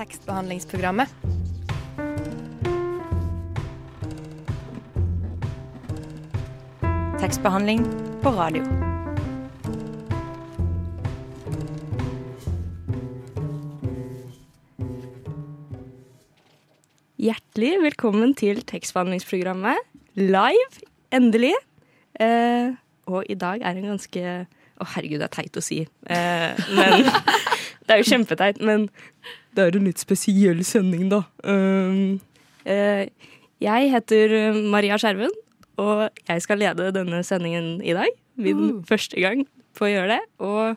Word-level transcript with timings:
tekstbehandlingsprogrammet. 0.00 1.08
Tekstbehandling 7.20 7.82
på 8.22 8.30
radio. 8.32 8.64
Hjertelig 17.20 17.74
velkommen 17.82 18.32
til 18.34 18.62
tekstbehandlingsprogrammet. 18.64 19.76
Live, 20.16 20.80
endelig. 21.12 21.52
Eh, 22.20 22.72
og 23.04 23.28
i 23.28 23.36
dag 23.36 23.60
er 23.60 23.76
en 23.76 23.92
ganske 23.92 24.24
Å, 24.80 24.84
herregud, 24.94 25.18
det 25.20 25.26
er 25.26 25.32
teit 25.34 25.56
å 25.60 25.60
si. 25.60 25.82
Eh, 26.08 26.60
men 26.72 27.04
Det 27.90 27.96
er 27.96 28.04
jo 28.04 28.12
kjempeteit, 28.14 28.60
men 28.62 28.84
det 29.56 29.66
er 29.66 29.78
en 29.78 29.88
litt 29.88 30.02
spesiell 30.02 30.62
sending, 30.66 31.08
da. 31.10 31.22
Um, 31.44 32.20
uh, 32.66 33.04
jeg 33.60 33.90
heter 33.92 34.54
Maria 34.72 34.98
Skjerven, 35.00 35.32
og 35.80 36.08
jeg 36.28 36.44
skal 36.44 36.60
lede 36.62 36.90
denne 36.96 37.22
sendingen 37.26 37.78
i 37.82 37.96
dag. 37.96 38.08
Min 38.40 38.80
første 38.88 39.20
gang 39.20 39.44
på 39.76 39.84
å 39.88 39.90
gjøre 39.90 40.16
det. 40.16 40.22
Og 40.40 40.76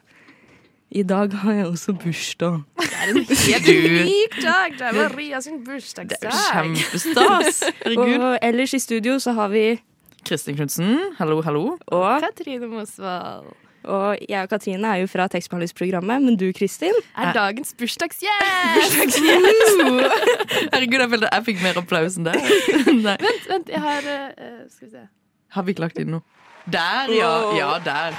i 0.93 1.03
dag 1.07 1.31
har 1.41 1.55
jeg 1.57 1.69
også 1.69 1.95
bursdag. 2.03 2.59
Det 2.77 2.89
er 2.99 3.13
en 3.13 3.23
Helt 3.23 3.69
unik 3.71 4.35
dag! 4.43 4.75
Det 4.77 4.85
er 4.89 4.99
Maria 4.99 5.41
sin 5.41 5.63
bursdagsdag. 5.65 6.29
Det 6.29 6.43
Kjempestas! 6.51 7.63
Herregud. 7.81 8.13
Og 8.19 8.37
ellers 8.49 8.75
i 8.77 8.81
studio 8.83 9.17
så 9.23 9.33
har 9.39 9.49
vi 9.53 9.65
Kristin 10.23 10.55
Knutsen, 10.55 10.93
hallo, 11.17 11.41
hallo. 11.43 11.65
og 11.87 12.23
Katrine 12.23 12.69
Mosvold 12.71 13.62
Og 13.83 14.17
jeg 14.29 14.39
og 14.45 14.49
Katrine 14.51 14.87
er 14.95 15.01
jo 15.03 15.07
fra 15.11 15.25
tekstbehandlingsprogrammet, 15.27 16.21
men 16.23 16.37
du 16.39 16.45
Kristin? 16.55 16.95
er 17.19 17.33
dagens 17.35 17.73
bursdagsgjest. 17.79 19.17
Herregud, 20.73 20.99
jeg 21.01 21.09
følte 21.11 21.29
jeg 21.33 21.45
fikk 21.49 21.63
mer 21.65 21.79
applaus 21.81 22.17
enn 22.19 22.29
det. 22.29 22.35
Nei. 23.07 23.17
Vent, 23.23 23.49
vent, 23.49 23.69
jeg 23.73 23.81
har 23.83 24.07
eh, 24.13 24.63
Skal 24.71 24.87
vi 24.87 24.91
se. 24.95 25.03
Har 25.57 25.65
vi 25.67 25.75
ikke 25.75 25.83
lagt 25.85 25.99
inn 26.01 26.13
noe? 26.15 26.23
Der, 26.71 27.11
ja. 27.11 27.31
Ja, 27.59 27.71
der. 27.83 28.15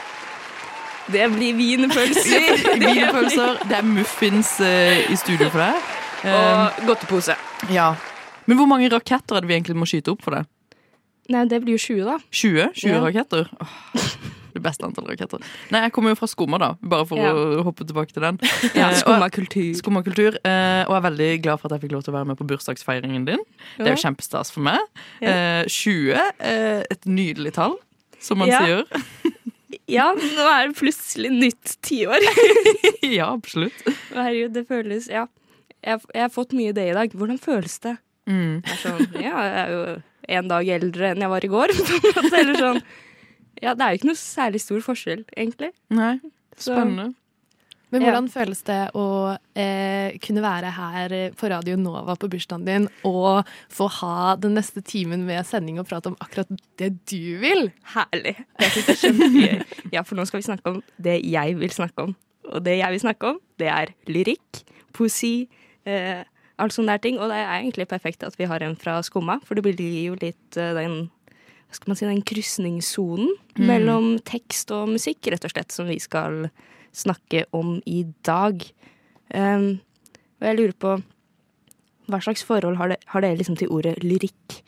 Det 1.09 1.27
blir 1.35 1.53
wienerpølser 1.57 2.65
Wienerpølser. 2.81 3.59
Det 3.69 3.77
er 3.79 3.85
muffins 3.89 4.55
eh, 4.65 5.03
i 5.13 5.17
studio 5.21 5.49
for 5.53 5.61
deg. 5.65 5.93
Eh, 6.25 6.35
og 6.35 6.85
godtepose. 6.89 7.37
ja. 7.73 7.93
Men 8.45 8.59
hvor 8.61 8.69
mange 8.69 8.91
raketter 8.93 9.39
er 9.39 9.41
det 9.41 9.49
vi 9.49 9.55
egentlig 9.57 9.77
må 9.81 9.87
skyte 9.89 10.13
opp 10.13 10.21
for 10.21 10.37
det? 10.37 10.43
Nei, 11.33 11.47
det 11.49 11.63
blir 11.65 11.79
jo 11.79 11.81
20, 11.81 12.03
da. 12.05 12.17
20? 12.29 12.67
20 12.77 12.91
Ja. 12.93 12.99
raketter? 13.01 13.47
Åh, 13.57 14.11
det 14.55 14.63
beste 14.65 14.87
antall 14.87 15.07
raketter. 15.11 15.43
Nei, 15.75 15.81
jeg 15.87 15.93
kommer 15.97 16.15
jo 16.15 16.19
fra 16.21 16.29
Skumma, 16.31 16.59
da. 16.63 16.71
Bare 16.81 17.07
for 17.11 17.19
Ja. 17.19 17.33
å 17.35 17.63
hoppe 17.67 17.85
tilbake 17.87 18.13
til 18.15 18.23
den. 18.23 18.39
Ja, 18.75 18.89
Eh, 18.91 18.99
Skumma 19.03 19.27
og- 19.27 19.33
kultur. 19.35 19.75
Skumma 19.81 20.01
eh, 20.05 20.85
og 20.87 20.95
jeg 20.95 20.99
er 21.01 21.07
veldig 21.11 21.31
glad 21.43 21.61
for 21.61 21.69
at 21.73 21.81
jeg 21.81 21.89
fikk 21.89 21.93
lov 21.97 22.05
til 22.05 22.15
å 22.15 22.17
være 22.19 22.27
med 22.33 22.39
på 22.39 22.47
bursdagsfeiringen 22.47 23.25
din. 23.27 23.43
Det 23.79 23.87
er 23.89 23.95
jo 23.97 24.03
kjempestas 24.09 24.51
for 24.55 24.61
meg. 24.61 24.79
Eh, 25.21 25.65
20, 25.67 26.15
eh, 26.41 26.83
et 26.91 27.05
nydelig 27.05 27.53
tall, 27.55 27.77
som 28.21 28.39
man 28.39 28.49
Ja. 28.49 28.61
sier. 28.65 28.85
Ja, 29.91 30.15
nå 30.15 30.45
er 30.49 30.69
det 30.71 30.77
plutselig 30.79 31.29
nytt 31.31 31.77
tiår. 31.85 32.23
ja, 33.03 33.27
absolutt. 33.35 33.75
Herregud, 34.15 34.55
det 34.55 34.67
føles 34.69 35.09
Ja. 35.11 35.27
Jeg, 35.85 36.01
jeg 36.15 36.23
har 36.23 36.31
fått 36.33 36.55
mye 36.57 36.73
det 36.73 36.87
i 36.89 36.95
dag. 36.97 37.11
Hvordan 37.13 37.37
føles 37.39 37.75
det? 37.85 37.99
Mm. 38.27 38.63
Jeg, 38.65 38.79
sånn, 38.81 39.03
ja, 39.21 39.35
jeg 39.45 39.59
er 39.61 39.73
jo 39.75 40.03
en 40.39 40.49
dag 40.49 40.71
eldre 40.79 41.11
enn 41.11 41.21
jeg 41.21 41.29
var 41.29 41.45
i 41.45 41.51
går. 41.53 41.75
Eller 42.39 42.57
sånn. 42.57 42.81
Ja, 43.63 43.75
det 43.75 43.83
er 43.85 43.91
jo 43.95 43.99
ikke 44.01 44.11
noe 44.13 44.19
særlig 44.21 44.61
stor 44.61 44.81
forskjell, 44.81 45.25
egentlig. 45.37 45.71
Nei, 45.91 46.19
Så- 46.57 46.73
spennende. 46.75 47.15
Men 47.91 48.03
Ja. 48.03 48.11
hvordan 48.11 48.29
føles 48.29 48.63
det 48.65 48.91
å 48.99 49.39
eh, 49.55 50.19
kunne 50.19 50.43
være 50.43 50.71
her 50.73 51.31
på 51.31 51.49
Radio 51.49 51.77
Nova 51.77 52.17
på 52.17 52.29
bursdagen 52.29 52.65
din 52.67 52.89
og 53.05 53.47
få 53.71 53.89
ha 53.89 54.35
den 54.35 54.55
neste 54.57 54.83
timen 54.83 55.25
med 55.25 55.45
sending 55.47 55.79
og 55.79 55.87
prate 55.87 56.07
om 56.11 56.17
akkurat 56.21 56.49
det 56.77 57.05
du 57.07 57.39
vil? 57.39 57.71
Herlig. 57.95 58.35
Jeg 58.59 58.71
er 58.89 58.99
kjempegøy. 58.99 59.65
Ja, 59.93 60.03
for 60.03 60.17
nå 60.17 60.27
skal 60.27 60.41
vi 60.41 60.49
snakke 60.49 60.67
om 60.75 60.83
det 61.01 61.23
jeg 61.25 61.57
vil 61.57 61.71
snakke 61.71 62.03
om. 62.09 62.17
Og 62.51 62.65
det 62.65 62.79
jeg 62.81 62.91
vil 62.91 63.01
snakke 63.01 63.29
om, 63.31 63.39
det 63.59 63.69
er 63.69 63.87
lyrikk, 64.09 64.65
poesi, 64.93 65.47
eh, 65.87 66.25
alt 66.59 66.73
sånne 66.73 66.87
der 66.97 66.99
ting. 66.99 67.19
Og 67.21 67.29
det 67.31 67.37
er 67.39 67.63
egentlig 67.63 67.87
perfekt 67.87 68.25
at 68.27 68.35
vi 68.37 68.45
har 68.51 68.59
en 68.61 68.75
fra 68.75 68.99
Skumma, 69.03 69.39
for 69.45 69.55
det 69.55 69.63
blir 69.63 69.79
jo 70.11 70.15
litt 70.21 70.57
eh, 70.57 70.75
den 70.75 71.11
skal 71.75 71.91
man 71.91 71.99
si, 71.99 72.07
den 72.09 72.23
krysningssonen 72.27 73.35
mellom 73.59 74.15
tekst 74.27 74.71
og 74.75 74.93
musikk, 74.95 75.27
rett 75.33 75.47
og 75.47 75.53
slett, 75.55 75.75
som 75.75 75.91
vi 75.91 75.99
skal 76.03 76.47
snakke 76.95 77.45
om 77.57 77.77
i 77.91 78.05
dag. 78.27 78.63
Um, 79.35 79.81
og 80.39 80.49
jeg 80.49 80.59
lurer 80.61 80.79
på 80.79 80.95
hva 82.11 82.21
slags 82.21 82.45
forhold 82.45 82.77
har, 82.79 82.93
det, 82.93 83.01
har 83.11 83.25
dere 83.25 83.39
liksom 83.39 83.57
til 83.59 83.71
ordet 83.73 83.97
lyrikk? 84.05 84.61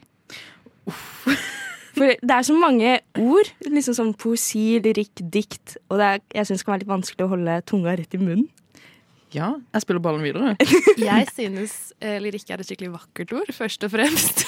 For 1.97 2.13
det 2.21 2.33
er 2.33 2.45
så 2.45 2.57
mange 2.57 2.99
ord, 3.21 3.49
liksom 3.65 3.97
sånn 3.97 4.13
poesi, 4.21 4.77
lyrikk, 4.85 5.23
dikt, 5.33 5.79
og 5.89 6.01
det 6.01 6.09
er, 6.09 6.23
jeg 6.41 6.49
syns 6.51 6.63
det 6.63 6.67
kan 6.67 6.75
være 6.75 6.85
litt 6.85 6.93
vanskelig 6.93 7.25
å 7.25 7.33
holde 7.33 7.57
tunga 7.69 7.97
rett 7.97 8.17
i 8.17 8.21
munnen. 8.21 8.49
Ja, 9.35 9.55
jeg 9.75 9.83
spiller 9.83 10.01
ballen 10.05 10.25
videre. 10.25 10.55
Jeg 10.97 11.27
synes 11.35 11.75
eh, 12.01 12.17
lyrikk 12.23 12.53
er 12.53 12.63
et 12.63 12.69
skikkelig 12.69 12.93
vakkert 12.95 13.35
ord, 13.37 13.51
først 13.53 13.85
og 13.85 13.93
fremst. 13.93 14.45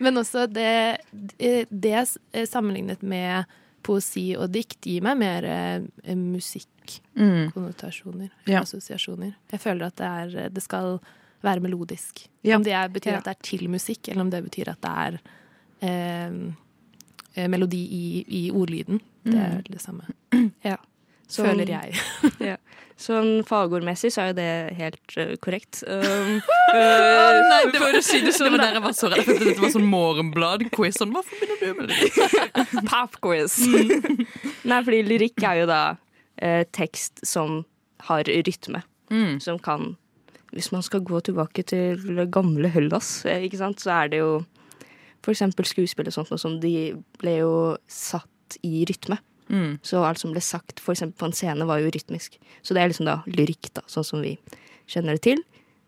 Men 0.00 0.16
også 0.20 0.46
det, 0.52 0.96
det, 1.12 1.66
det 1.70 1.94
eh, 2.32 2.46
sammenlignet 2.46 3.02
med 3.02 3.44
poesi 3.86 4.32
og 4.36 4.50
dikt 4.54 4.80
gir 4.82 5.02
meg 5.06 5.16
mer 5.20 5.44
eh, 5.44 5.80
musikkonnotasjoner, 6.16 8.30
Mm. 8.46 8.52
Ja. 8.52 8.60
assosiasjoner. 8.62 9.32
Jeg 9.52 9.60
føler 9.60 9.86
at 9.86 9.96
det, 9.96 10.06
er, 10.06 10.48
det 10.50 10.62
skal 10.62 10.98
være 11.42 11.60
melodisk. 11.60 12.28
Ja. 12.44 12.56
Om 12.56 12.62
det 12.64 12.72
er, 12.72 12.88
betyr 12.88 13.10
Ja. 13.12 13.16
at 13.18 13.24
det 13.24 13.30
er 13.36 13.40
til 13.42 13.68
musikk, 13.70 14.08
eller 14.08 14.20
om 14.22 14.30
det 14.30 14.42
betyr 14.44 14.68
at 14.72 14.80
det 14.82 14.90
er 14.90 15.18
eh, 15.82 16.30
eh, 17.36 17.48
melodi 17.48 17.84
i, 17.86 18.24
i 18.28 18.50
ordlyden. 18.50 19.00
Det 19.26 19.34
er 19.34 19.62
det 19.66 19.80
samme. 19.82 20.02
Ja. 20.64 20.76
Så- 21.28 21.44
Føler 21.46 21.66
jeg. 21.68 21.94
Ja. 22.52 22.56
Sånn 22.96 23.42
fagordmessig 23.44 24.08
så 24.14 24.22
er 24.22 24.28
jo 24.30 24.36
det 24.38 24.76
helt 24.78 25.16
uh, 25.20 25.34
korrekt. 25.44 25.82
Um, 25.84 26.38
Nei, 26.72 27.58
eh, 27.66 27.74
for 27.76 27.92
å 27.92 28.00
si 28.00 28.22
det 28.22 28.30
Det 28.30 28.36
sånn, 28.38 28.54
var 28.54 28.62
da. 28.62 28.68
der 28.70 28.78
jeg 28.78 28.84
var 28.86 28.94
så 28.96 29.10
redd. 29.12 29.28
Dette 29.42 29.60
var 29.60 29.72
sånn 29.74 29.90
morgenblad-quiz. 29.92 30.96
Sånn, 31.02 31.12
hva 31.12 31.20
forbinder 31.26 31.60
du 31.60 31.82
med 31.82 31.92
det? 31.92 32.86
Popquiz. 32.88 33.58
Nei, 34.64 34.80
fordi 34.86 35.02
lyrikk 35.10 35.44
er 35.44 35.60
jo 35.60 35.68
da 35.68 35.82
uh, 35.98 36.62
tekst 36.72 37.20
som 37.28 37.66
har 38.08 38.24
rytme. 38.32 38.80
Mm. 39.12 39.36
Som 39.44 39.60
kan 39.62 39.92
Hvis 40.56 40.70
man 40.72 40.82
skal 40.86 41.04
gå 41.04 41.20
tilbake 41.26 41.66
til 41.68 42.00
gamle 42.32 42.70
Hellas, 42.72 43.26
ikke 43.28 43.60
sant, 43.60 43.82
så 43.84 43.92
er 44.00 44.08
det 44.14 44.22
jo 44.22 44.38
for 45.26 45.34
eksempel 45.34 45.66
skuespill 45.68 46.08
og 46.08 46.14
sånt, 46.14 46.30
noe 46.32 46.40
som 46.40 46.56
de 46.62 46.72
ble 47.20 47.32
jo 47.42 47.52
satt 47.90 48.56
i 48.64 48.84
rytme. 48.88 49.18
Mm. 49.48 49.78
Så 49.86 50.02
alt 50.04 50.20
som 50.22 50.32
ble 50.34 50.42
sagt 50.44 50.80
for 50.82 50.94
på 50.94 51.28
en 51.28 51.36
scene, 51.36 51.66
var 51.68 51.82
jo 51.82 51.90
rytmisk. 51.94 52.38
Så 52.62 52.74
det 52.74 52.82
er 52.82 52.90
liksom 52.92 53.08
da 53.08 53.20
lyrikk, 53.26 53.70
da, 53.76 53.84
sånn 53.90 54.06
som 54.06 54.24
vi 54.24 54.36
kjenner 54.90 55.18
det 55.18 55.24
til. 55.26 55.42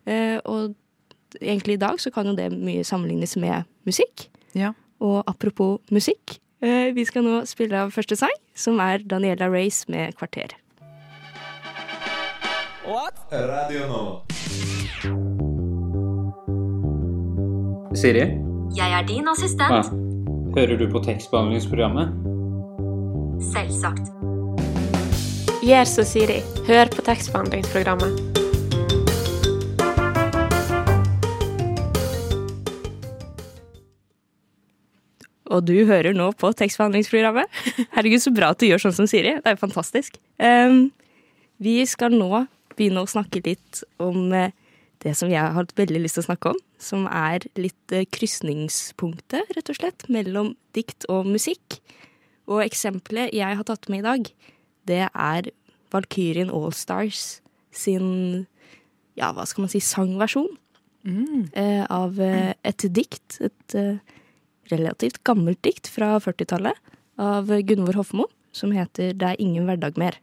Eh, 0.08 0.38
og 0.44 0.74
egentlig 1.40 1.78
i 1.78 1.82
dag 1.82 2.00
så 2.00 2.12
kan 2.14 2.26
jo 2.26 2.36
det 2.38 2.50
mye 2.54 2.84
sammenlignes 2.86 3.36
med 3.36 3.68
musikk. 3.88 4.28
Ja. 4.58 4.72
Og 5.00 5.22
apropos 5.26 5.78
musikk, 5.90 6.38
eh, 6.62 6.94
vi 6.94 7.04
skal 7.04 7.26
nå 7.26 7.42
spille 7.46 7.84
av 7.86 7.92
første 7.94 8.16
sang, 8.16 8.34
som 8.54 8.80
er 8.80 8.98
Daniela 8.98 9.50
Race 9.50 9.84
med 9.88 10.14
'Kvarter'. 10.16 10.56
Radio 13.30 13.80
Nova. 13.86 14.24
Siri, 17.94 18.18
Jeg 18.76 18.92
er 18.92 19.06
din 19.06 19.28
assistent. 19.28 19.72
assistent. 19.72 20.56
hører 20.56 20.78
du 20.78 20.90
på 20.90 20.98
tekstbehandlingsprogrammet? 21.04 22.37
Selvsagt. 23.38 24.08
Gjør 25.62 25.86
som 25.86 26.06
Siri. 26.06 26.40
Hør 26.66 26.88
på 26.90 27.04
tekstbehandlingsprogrammet. 27.06 28.18
Og 35.48 35.64
du 35.64 35.74
hører 35.86 36.16
nå 36.18 36.32
på 36.38 36.50
tekstbehandlingsprogrammet. 36.58 37.46
Herregud, 37.94 38.20
så 38.26 38.34
bra 38.34 38.50
at 38.52 38.60
du 38.60 38.66
gjør 38.66 38.88
sånn 38.88 38.96
som 38.98 39.10
Siri. 39.10 39.36
Det 39.38 39.46
er 39.46 39.54
jo 39.54 39.62
fantastisk. 39.62 40.18
Um, 40.42 40.88
vi 41.62 41.80
skal 41.86 42.18
nå 42.18 42.44
begynne 42.74 43.04
å 43.06 43.10
snakke 43.10 43.42
litt 43.46 43.84
om 44.02 44.32
eh, 44.34 44.50
det 45.02 45.14
som 45.18 45.30
jeg 45.30 45.40
har 45.40 45.54
hatt 45.54 45.74
veldig 45.78 46.02
lyst 46.02 46.18
til 46.18 46.26
å 46.26 46.28
snakke 46.28 46.52
om. 46.54 46.58
Som 46.82 47.06
er 47.10 47.46
litt 47.58 47.94
eh, 47.94 48.06
krysningspunktet, 48.06 49.54
rett 49.54 49.72
og 49.72 49.78
slett, 49.78 50.06
mellom 50.12 50.52
dikt 50.74 51.06
og 51.10 51.26
musikk. 51.30 51.80
Og 52.48 52.64
eksempelet 52.64 53.34
jeg 53.36 53.58
har 53.58 53.66
tatt 53.68 53.88
med 53.92 54.02
i 54.02 54.08
dag, 54.08 54.30
det 54.88 55.02
er 55.08 55.50
Valkyrien 55.92 56.52
Allstars 56.52 57.40
sin 57.74 58.46
ja, 59.18 59.32
hva 59.34 59.44
skal 59.48 59.64
man 59.64 59.72
si, 59.72 59.80
sangversjon 59.82 60.48
eh, 61.58 61.84
av 61.90 62.20
eh, 62.22 62.52
et 62.66 62.86
dikt. 62.94 63.40
Et 63.44 63.76
eh, 63.78 63.98
relativt 64.72 65.22
gammelt 65.26 65.60
dikt 65.64 65.90
fra 65.90 66.16
40-tallet 66.22 66.76
av 67.18 67.50
Gunvor 67.66 67.98
Hofmo, 67.98 68.28
som 68.52 68.72
heter 68.72 69.12
'Det 69.12 69.26
er 69.26 69.40
ingen 69.42 69.66
hverdag 69.66 69.98
mer'. 69.98 70.20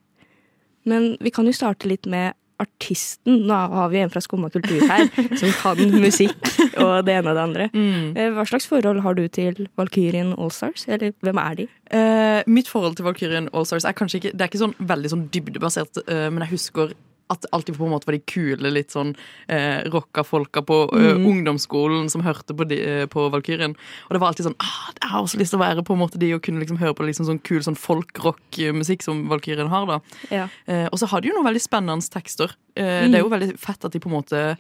Men 0.86 1.18
vi 1.20 1.32
kan 1.32 1.46
jo 1.46 1.52
starte 1.52 1.90
litt 1.90 2.06
med 2.06 2.34
artisten. 2.62 3.42
Nå 3.48 3.58
har 3.76 3.90
vi 3.92 4.02
en 4.04 4.12
fra 4.14 4.22
Skumma 4.24 4.50
kultur 4.54 4.84
her 4.90 5.08
som 5.40 5.54
kan 5.60 5.82
musikk 5.94 6.52
og 6.82 7.06
det 7.08 7.18
ene 7.18 7.32
og 7.32 7.38
det 7.38 7.44
andre. 7.44 7.70
Mm. 7.74 8.14
Eh, 8.16 8.30
Hva 8.36 8.46
slags 8.50 8.68
forhold 8.70 9.02
har 9.06 9.18
du 9.18 9.26
til 9.28 9.66
Valkyrien 9.80 10.34
Allstars? 10.38 10.88
Eller 10.88 11.16
hvem 11.26 11.42
er 11.42 11.60
de? 11.62 11.68
Uh, 11.94 12.42
mitt 12.50 12.70
forhold 12.72 12.96
til 12.98 13.06
Valkyrien 13.06 13.50
Allstars 13.54 13.86
er 13.86 13.94
kanskje 13.94 14.18
ikke 14.18 14.32
Det 14.34 14.42
er 14.42 14.50
ikke 14.50 14.64
sånn 14.64 14.74
veldig 14.80 15.12
sånn 15.12 15.28
dybdebasert, 15.34 16.02
uh, 16.10 16.28
men 16.34 16.42
jeg 16.46 16.56
husker 16.56 16.96
at 17.34 17.46
alltid 17.52 17.78
på 17.78 17.86
en 17.88 17.92
måte 17.96 18.06
var 18.06 18.14
de 18.18 18.22
kule, 18.30 18.70
litt 18.72 18.92
sånn 18.94 19.16
eh, 19.50 19.82
rocka 19.90 20.24
folka 20.24 20.62
på 20.62 20.76
eh, 20.94 21.16
ungdomsskolen 21.18 22.10
som 22.14 22.22
hørte 22.22 22.54
på, 22.54 22.68
de, 22.70 22.78
eh, 22.86 23.06
på 23.10 23.28
Valkyrien. 23.34 23.74
Og 24.08 24.14
det 24.14 24.22
var 24.22 24.30
alltid 24.30 24.46
sånn 24.50 24.58
ah, 24.62 24.92
Jeg 25.02 25.10
har 25.10 25.22
også 25.26 25.40
lyst 25.42 25.56
til 25.56 25.60
å 25.60 25.64
være 25.66 25.84
på 25.88 25.96
en 25.96 26.02
måte 26.04 26.20
de 26.22 26.34
og 26.36 26.44
kunne 26.46 26.62
liksom 26.62 26.78
høre 26.82 26.94
på 26.98 27.08
liksom 27.08 27.26
sånn 27.30 27.42
kul 27.42 27.64
sånn 27.66 27.80
folk-rock-musikk 27.80 29.04
som 29.06 29.26
Valkyrien 29.30 29.68
har. 29.72 29.86
da 29.90 30.00
Ja. 30.32 30.48
Eh, 30.68 30.88
og 30.92 31.00
så 31.00 31.08
har 31.10 31.22
de 31.22 31.30
jo 31.30 31.36
noen 31.38 31.48
veldig 31.50 31.62
spennende 31.64 32.10
tekster. 32.14 32.54
Eh, 32.76 33.08
Det 33.08 33.16
er 33.16 33.24
jo 33.24 33.30
veldig 33.32 33.58
fett 33.60 33.86
at 33.86 33.92
de 33.94 34.00
på 34.00 34.10
en 34.10 34.18
måte 34.20 34.58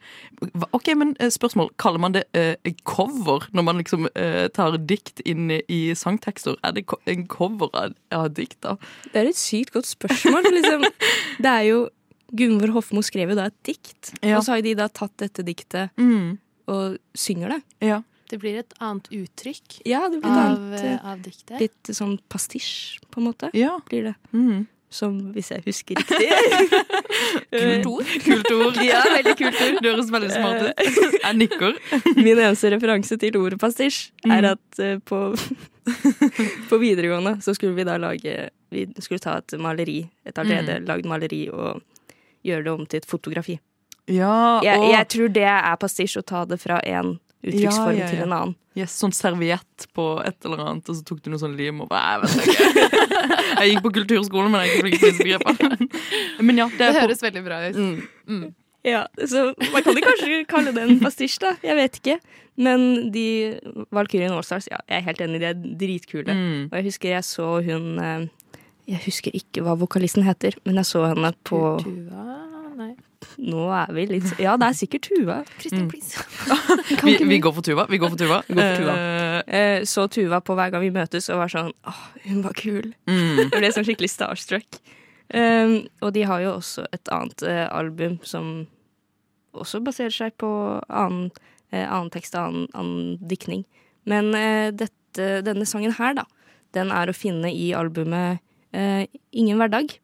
Ok, 0.74 0.88
men 0.96 1.16
eh, 1.20 1.30
spørsmål. 1.30 1.70
Kaller 1.78 2.00
man 2.00 2.14
det 2.14 2.24
eh, 2.34 2.56
cover 2.84 3.48
når 3.54 3.64
man 3.64 3.78
liksom 3.78 4.08
tar 4.54 4.78
dikt 4.78 5.22
inn 5.26 5.52
i- 5.52 5.94
sangtekster? 5.96 6.56
Er 6.64 6.72
det 6.72 6.86
en 7.08 7.28
cover 7.28 7.70
av, 7.74 7.94
av 8.12 8.30
dikt, 8.34 8.58
da? 8.62 8.76
Det 9.14 9.22
er 9.22 9.28
et 9.30 9.36
sykt 9.40 9.72
godt 9.74 9.86
spørsmål. 9.86 10.44
Liksom, 10.52 10.86
det 11.44 11.52
er 11.52 11.64
jo 11.70 11.90
Gunvor 12.34 12.72
Hofmo 12.74 13.02
skrev 13.06 13.30
jo 13.30 13.36
da 13.36 13.46
et 13.52 13.58
dikt, 13.64 14.14
Ja. 14.22 14.38
og 14.38 14.44
så 14.44 14.56
har 14.56 14.62
de 14.62 14.74
da 14.76 14.88
tatt 14.88 15.16
dette 15.18 15.44
diktet 15.46 15.90
Mm. 15.98 16.38
og 16.68 16.98
synger 17.14 17.50
det. 17.50 17.62
Ja. 17.82 18.02
Det 18.28 18.40
blir 18.42 18.58
et 18.58 18.74
annet 18.82 19.06
uttrykk 19.14 19.82
Ja, 19.86 20.10
det 20.10 20.22
blir 20.24 20.32
av, 20.32 20.58
annet, 20.58 20.80
eh, 20.82 20.94
eh, 20.96 21.06
av 21.06 21.20
diktet. 21.22 21.60
litt 21.60 21.84
sånn 21.94 22.18
pastisj, 22.28 22.98
på 23.12 23.18
en 23.22 23.28
måte, 23.32 23.52
ja. 23.54 23.78
blir 23.88 24.04
det. 24.04 24.16
Mm. 24.34 24.66
Som, 24.90 25.34
hvis 25.34 25.50
jeg 25.50 25.62
husker 25.66 25.96
riktig 26.00 26.30
Kult 27.52 27.86
ord. 27.86 28.06
Kult 28.26 28.52
ord. 28.54 28.78
Ja, 28.86 29.02
veldig 29.12 29.34
kult 29.38 29.60
ord. 29.62 29.80
Det 29.84 29.92
høres 29.92 30.12
veldig 30.14 30.32
smart 30.32 30.62
ut. 30.62 31.20
Jeg 31.22 31.36
nikker. 31.38 31.74
Min 32.26 32.38
eneste 32.40 32.72
referanse 32.72 33.18
til 33.20 33.36
ordet 33.40 33.60
pastisj 33.60 34.12
er 34.26 34.42
Mm. 34.42 34.52
at 34.54 34.80
eh, 34.80 34.98
på, 35.06 35.20
på 36.70 36.80
videregående 36.82 37.38
så 37.44 37.54
skulle 37.56 37.76
vi 37.76 37.84
da 37.88 37.98
lage 38.02 38.50
Vi 38.72 38.86
skulle 39.00 39.20
ta 39.24 39.38
et 39.38 39.54
maleri, 39.62 40.10
et 40.26 40.36
allerede 40.42 40.80
Mm. 40.82 40.88
lagd 40.90 41.06
maleri, 41.06 41.44
og 41.54 41.82
gjøre 42.46 42.64
det 42.68 42.74
om 42.76 42.86
til 42.86 43.02
et 43.04 43.10
fotografi. 43.10 43.58
Ja, 44.08 44.62
Jeg, 44.62 44.78
og 44.80 44.92
jeg 44.94 45.08
tror 45.10 45.32
det 45.34 45.48
er 45.50 45.78
pastisj 45.82 46.20
å 46.22 46.26
ta 46.30 46.44
det 46.46 46.60
fra 46.62 46.78
en 46.86 47.16
uttrykksform 47.46 47.96
Ja, 47.98 47.98
ja, 47.98 48.06
ja. 48.06 48.10
til 48.12 48.22
en 48.28 48.34
annen. 48.36 48.54
yes, 48.78 48.94
sånn 49.02 49.14
serviett 49.16 49.88
på 49.98 50.06
et 50.26 50.46
eller 50.46 50.62
annet, 50.66 50.90
og 50.90 50.98
så 51.00 51.04
tok 51.08 51.24
du 51.26 51.32
noe 51.34 51.42
sånn 51.42 51.56
lim 51.58 51.82
og 51.82 51.90
bare, 51.90 52.28
Jeg 52.28 52.46
vet 52.46 52.54
ikke. 52.54 53.02
Jeg 53.62 53.72
gikk 53.72 53.84
på 53.88 53.92
kulturskolen, 53.96 54.52
men 54.52 54.62
jeg 54.62 54.70
er 54.70 54.74
ikke 54.74 54.84
flink 54.84 55.00
til 55.00 55.14
disse. 55.26 56.44
Men 56.44 56.58
ja, 56.60 56.66
det 56.70 56.78
Det 56.82 56.90
på 56.94 57.02
høres 57.06 57.22
veldig 57.26 57.44
bra 57.46 57.60
ut. 57.70 57.82
mm. 58.30 58.46
Ja, 58.86 59.00
så 59.18 59.48
man 59.74 59.82
kan 59.82 59.96
jo 59.98 60.02
kanskje 60.06 60.42
kalle 60.46 60.72
det 60.76 60.84
en 60.86 61.00
pastisj, 61.02 61.40
da. 61.42 61.56
Jeg 61.66 61.74
vet 61.80 61.96
ikke. 62.04 62.20
Men 62.62 62.84
de 63.16 63.24
Valkyrien 63.96 64.36
Allstars, 64.36 64.68
ja, 64.70 64.78
jeg 64.86 65.00
er 65.02 65.06
helt 65.08 65.22
enig, 65.26 65.40
de 65.42 65.48
er 65.50 65.58
dritkule. 65.82 66.36
Mm. 66.38 66.60
Og 66.70 66.76
jeg 66.78 66.86
husker 66.92 67.10
jeg 67.16 67.26
så 67.26 67.48
hun 67.66 67.88
eh, 67.98 68.28
Jeg 68.86 69.02
husker 69.08 69.34
ikke 69.34 69.64
hva 69.66 69.74
vokalisten 69.80 70.26
heter, 70.28 70.58
men 70.66 70.78
jeg 70.82 70.90
så 70.92 71.06
henne 71.10 71.32
på 71.48 71.62
Tuva 71.82 72.26
Nei. 72.76 72.92
Nå 73.40 73.70
er 73.72 73.92
vi 73.96 74.04
litt 74.10 74.34
Ja, 74.44 74.58
det 74.60 74.68
er 74.68 74.76
sikkert 74.78 75.08
Tuva. 75.08 75.38
Kristin, 75.58 75.88
please. 75.90 76.20
Vi, 77.08 77.16
vi 77.24 77.38
går 77.42 77.54
for 77.56 77.64
Tuva. 77.66 77.86
Vi 77.90 77.98
går 77.98 78.12
for 78.12 78.20
Tuva. 78.20 78.42
Vi 78.50 78.54
går 78.58 78.68
for 78.68 78.82
Tuva. 78.84 78.96
Eh, 79.00 79.26
Eh, 79.48 79.84
så 79.84 80.08
Tuva 80.08 80.40
på 80.42 80.56
hver 80.58 80.72
gang 80.74 80.82
vi 80.82 80.94
møtes 80.96 81.28
og 81.30 81.42
var 81.44 81.52
sånn 81.52 81.72
Åh, 81.88 82.04
hun 82.26 82.42
var 82.46 82.56
kul. 82.58 82.94
mm. 83.10 83.40
Jeg 83.42 83.52
ble 83.52 83.72
sånn 83.76 83.86
skikkelig 83.88 84.12
starstruck. 84.14 84.80
Um, 85.34 85.88
og 86.06 86.14
de 86.14 86.22
har 86.30 86.44
jo 86.44 86.52
også 86.60 86.86
et 86.94 87.10
annet 87.12 87.42
uh, 87.44 87.66
album 87.74 88.20
som 88.24 88.68
også 89.58 89.82
baserer 89.84 90.14
seg 90.14 90.36
på 90.38 90.50
annen, 90.86 91.32
uh, 91.74 91.86
annen 91.86 92.12
tekst 92.14 92.38
og 92.38 92.44
annen, 92.46 92.68
annen 92.78 93.16
diktning. 93.26 93.64
Men 94.06 94.30
eh, 94.38 94.70
dette, 94.70 95.30
denne 95.42 95.66
sangen 95.66 95.96
her, 95.98 96.14
da, 96.14 96.28
den 96.78 96.92
er 96.94 97.10
å 97.10 97.16
finne 97.18 97.50
i 97.50 97.72
albumet 97.74 98.38
eh, 98.76 99.08
Ingen 99.34 99.58
hverdag. 99.62 99.96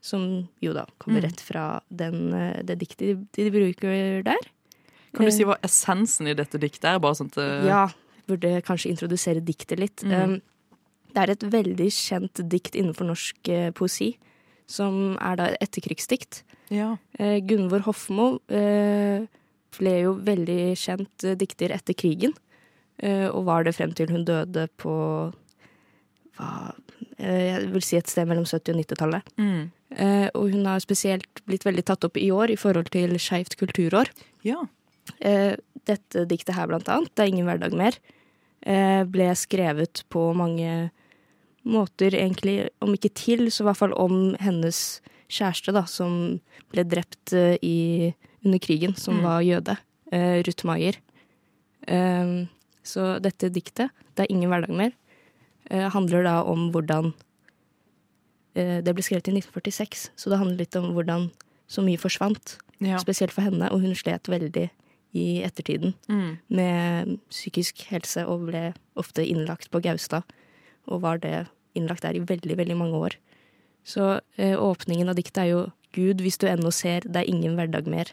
Som 0.00 0.48
jo 0.62 0.72
da 0.76 0.84
kommer 1.02 1.20
Mm. 1.22 1.24
rett 1.26 1.40
fra 1.42 1.64
den, 1.90 2.32
eh, 2.34 2.62
det 2.62 2.78
diktet 2.78 2.98
de, 3.06 3.14
de 3.34 3.50
bruker 3.50 4.22
der. 4.26 4.44
Kan 5.14 5.24
du 5.26 5.32
si 5.34 5.42
hva 5.44 5.56
essensen 5.64 6.28
i 6.30 6.34
dette 6.38 6.58
diktet 6.60 6.84
er? 6.84 6.98
Bare 7.02 7.16
sånn 7.18 7.30
at, 7.32 7.64
Ja, 7.66 7.88
burde 8.28 8.60
kanskje 8.62 8.92
introdusere 8.92 9.40
diktet 9.42 9.78
litt. 9.80 10.04
Mm. 10.04 10.12
Um, 10.22 10.42
det 11.14 11.22
er 11.24 11.30
et 11.32 11.40
veldig 11.50 11.88
kjent 11.90 12.42
dikt 12.48 12.76
innenfor 12.76 13.08
norsk 13.08 13.48
eh, 13.48 13.70
poesi, 13.72 14.16
som 14.68 15.16
er 15.20 15.36
da 15.40 15.46
et 15.48 15.62
etterkrigsdikt. 15.64 16.42
ja. 16.70 16.96
Eh, 17.18 17.40
Gunvor 17.40 17.80
Hofmo 17.88 18.38
eh, 18.52 19.24
ble 19.78 19.94
jo 20.04 20.14
veldig 20.20 20.76
kjent 20.76 21.24
eh, 21.24 21.34
dikter 21.34 21.72
etter 21.74 21.94
krigen, 21.96 22.34
eh, 23.02 23.26
og 23.32 23.46
var 23.48 23.64
det 23.64 23.74
frem 23.74 23.92
til 23.96 24.06
hun 24.12 24.24
døde 24.28 24.68
på 24.76 25.32
hva, 26.38 26.72
eh, 27.18 27.58
jeg 27.58 27.72
vil 27.74 27.82
si 27.82 27.96
et 27.98 28.06
sted 28.08 28.28
mellom 28.30 28.44
70- 28.46 28.72
og 28.74 28.78
90-tallet. 28.80 29.22
Mm. 29.38 29.70
Eh, 29.98 30.28
og 30.34 30.50
hun 30.52 30.64
har 30.68 30.80
spesielt 30.84 31.42
blitt 31.48 31.64
veldig 31.64 31.84
tatt 31.84 32.04
opp 32.04 32.16
i 32.20 32.30
år 32.30 32.50
i 32.54 32.56
forhold 32.60 32.90
til 32.94 33.16
Skeivt 33.18 33.56
kulturår. 33.60 34.08
ja. 34.44 34.62
Eh, 35.24 35.56
dette 35.88 36.26
diktet 36.28 36.54
her, 36.54 36.66
blant 36.68 36.86
annet, 36.88 37.08
'Det 37.14 37.22
er 37.24 37.28
ingen 37.32 37.46
hverdag 37.46 37.72
mer', 37.72 37.96
eh, 38.62 39.04
ble 39.04 39.32
skrevet 39.34 40.02
på 40.10 40.34
mange 40.36 40.90
måter, 41.64 42.10
egentlig, 42.12 42.68
om 42.82 42.92
ikke 42.92 43.14
til, 43.14 43.46
så 43.50 43.62
i 43.62 43.64
hvert 43.64 43.76
fall 43.78 43.92
om 43.96 44.36
hennes 44.38 45.00
kjæreste, 45.30 45.72
da, 45.72 45.84
som 45.86 46.40
ble 46.70 46.84
drept 46.84 47.32
eh, 47.32 47.56
i, 47.62 48.14
under 48.44 48.58
krigen, 48.58 48.94
som 48.98 49.16
Mm. 49.16 49.22
var 49.22 49.40
jøde, 49.40 49.78
eh, 50.12 50.42
Ruth 50.42 50.66
Maier. 50.66 50.94
Så 52.84 53.20
dette 53.20 53.50
diktet, 53.50 53.90
'Det 54.14 54.24
er 54.24 54.30
ingen 54.34 54.50
hverdag 54.50 54.70
mer', 54.76 54.92
handler 55.70 56.22
da 56.24 56.42
om 56.48 56.70
hvordan 56.72 57.12
eh, 58.56 58.80
Det 58.84 58.94
ble 58.94 59.04
skrevet 59.04 59.28
i 59.28 59.36
1946, 59.38 60.10
så 60.16 60.30
det 60.32 60.38
handler 60.40 60.62
litt 60.64 60.76
om 60.76 60.92
hvordan 60.96 61.30
så 61.68 61.84
mye 61.84 62.00
forsvant 62.00 62.56
ja. 62.80 62.96
spesielt 63.02 63.34
for 63.34 63.44
henne, 63.44 63.68
og 63.70 63.82
hun 63.84 63.94
slet 63.98 64.28
veldig 64.28 64.68
i 65.18 65.42
ettertiden 65.44 65.94
Mm. 66.08 66.38
med 66.48 67.18
psykisk 67.30 67.82
helse 67.90 68.26
og 68.26 68.46
ble 68.48 68.74
ofte 68.96 69.24
innlagt 69.24 69.70
på 69.70 69.80
Gaustad, 69.84 70.22
og 70.86 71.02
var 71.02 71.18
det 71.18 71.46
innlagt 71.76 72.02
der 72.02 72.16
i 72.16 72.20
veldig, 72.24 72.56
veldig 72.56 72.76
mange 72.76 72.96
år. 72.96 73.16
Så 73.84 74.20
eh, 74.36 74.56
åpningen 74.56 75.08
av 75.08 75.16
diktet 75.16 75.38
er 75.44 75.50
jo 75.52 75.60
Gud, 75.92 76.20
hvis 76.20 76.36
du 76.38 76.46
ennå 76.46 76.70
ser, 76.72 77.00
det 77.00 77.16
er 77.16 77.28
ingen 77.28 77.56
hverdag 77.56 77.86
mer. 77.88 78.10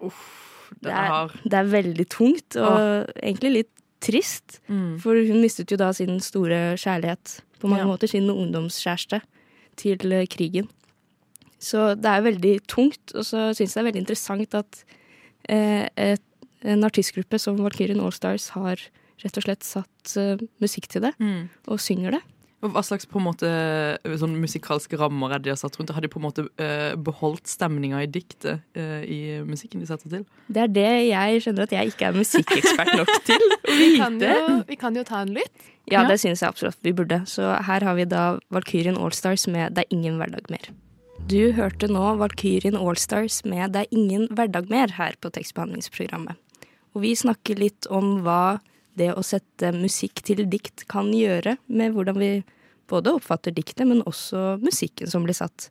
Uff, 0.00 0.70
Det 0.84 0.92
er, 0.92 1.28
det 1.44 1.52
er 1.58 1.64
veldig 1.72 2.08
tungt, 2.12 2.56
og 2.56 3.08
egentlig 3.22 3.50
litt 3.52 3.70
trist, 4.00 4.60
mm. 4.68 4.98
for 5.02 5.14
hun 5.28 5.40
mistet 5.42 5.70
jo 5.72 5.76
da 5.80 5.90
sin 5.96 6.20
store 6.22 6.76
kjærlighet, 6.78 7.40
på 7.58 7.66
mange 7.68 7.82
Ja. 7.82 7.90
måter, 7.90 8.06
sin 8.08 8.28
ungdomskjæreste, 8.30 9.20
til 9.76 10.12
eh, 10.12 10.26
krigen. 10.26 10.68
Så 11.58 11.94
det 11.98 12.06
er 12.06 12.22
veldig 12.22 12.54
tungt, 12.70 13.14
og 13.14 13.24
så 13.26 13.48
syns 13.54 13.74
jeg 13.74 13.74
det 13.74 13.82
er 13.82 13.88
veldig 13.90 14.02
interessant 14.04 14.54
at 14.54 14.84
eh, 15.48 15.88
et, 15.96 16.22
en 16.62 16.84
artistgruppe 16.86 17.38
som 17.38 17.58
Valkyrien 17.58 17.98
Allstars 18.00 18.48
har 18.54 18.78
rett 19.24 19.36
og 19.40 19.42
slett 19.42 19.66
satt 19.66 20.16
eh, 20.16 20.38
musikk 20.62 20.86
til 20.88 21.02
det, 21.02 21.14
Mm. 21.18 21.48
og 21.66 21.80
synger 21.82 22.12
det. 22.18 22.22
Hva 22.60 22.82
slags 22.82 23.06
på 23.06 23.20
en 23.20 23.24
måte 23.28 23.48
sånn 24.18 24.32
musikalske 24.42 24.98
rammer 24.98 25.30
er 25.30 25.38
det 25.38 25.44
de 25.46 25.52
har 25.54 25.58
satt 25.60 25.76
rundt? 25.78 25.92
Har 25.94 26.02
de 26.02 26.08
på 26.10 26.18
en 26.18 26.24
måte 26.24 26.42
eh, 26.58 26.96
beholdt 26.98 27.46
stemninga 27.46 28.00
i 28.02 28.08
diktet 28.10 28.64
eh, 28.74 29.04
i 29.06 29.18
musikken 29.46 29.78
de 29.78 29.86
setter 29.86 30.10
til? 30.10 30.24
Det 30.50 30.64
er 30.64 30.72
det 30.74 30.88
jeg 31.06 31.44
skjønner 31.44 31.68
at 31.68 31.74
jeg 31.76 31.92
ikke 31.92 32.08
er 32.08 32.18
musikkekspert 32.18 32.90
nok 32.98 33.12
til 33.28 33.44
å 33.46 33.58
Vi 33.78 33.86
kan, 34.00 34.18
vite. 34.18 34.32
jo, 34.34 34.56
vi 34.72 34.76
kan 34.80 34.98
jo 34.98 35.04
ta 35.06 35.20
en 35.22 35.30
lytt. 35.38 35.54
Ja, 35.86 36.02
Ja. 36.02 36.08
det 36.10 36.18
syns 36.20 36.42
jeg 36.42 36.50
absolutt 36.50 36.82
vi 36.82 36.92
burde. 36.92 37.20
Så 37.30 37.46
her 37.64 37.80
har 37.86 37.94
vi 37.94 38.04
da 38.10 38.24
Valkyrien 38.50 38.98
Allstars 38.98 39.46
med 39.46 39.74
'Det 39.74 39.84
er 39.86 39.94
ingen 39.94 40.18
hverdag 40.18 40.50
mer'. 40.50 40.68
Du 41.28 41.52
hørte 41.52 41.86
nå 41.88 42.16
Valkyrien 42.18 42.74
Allstars 42.76 43.44
med 43.44 43.72
'Det 43.72 43.86
er 43.86 43.94
ingen 43.94 44.26
hverdag 44.34 44.66
mer' 44.68 44.92
her 44.98 45.14
på 45.22 45.30
tekstbehandlingsprogrammet. 45.30 46.34
Og 46.94 47.02
vi 47.02 47.14
snakker 47.14 47.54
litt 47.56 47.86
om 47.90 48.22
hva 48.24 48.58
det 48.98 49.12
å 49.14 49.24
sette 49.26 49.72
musikk 49.76 50.22
til 50.26 50.44
dikt 50.50 50.86
kan 50.90 51.10
gjøre 51.14 51.56
med 51.66 51.94
hvordan 51.94 52.18
vi 52.20 52.32
både 52.88 53.12
oppfatter 53.18 53.52
diktet, 53.54 53.86
men 53.88 54.04
også 54.08 54.58
musikken 54.62 55.10
som 55.10 55.26
blir 55.26 55.36
satt. 55.36 55.68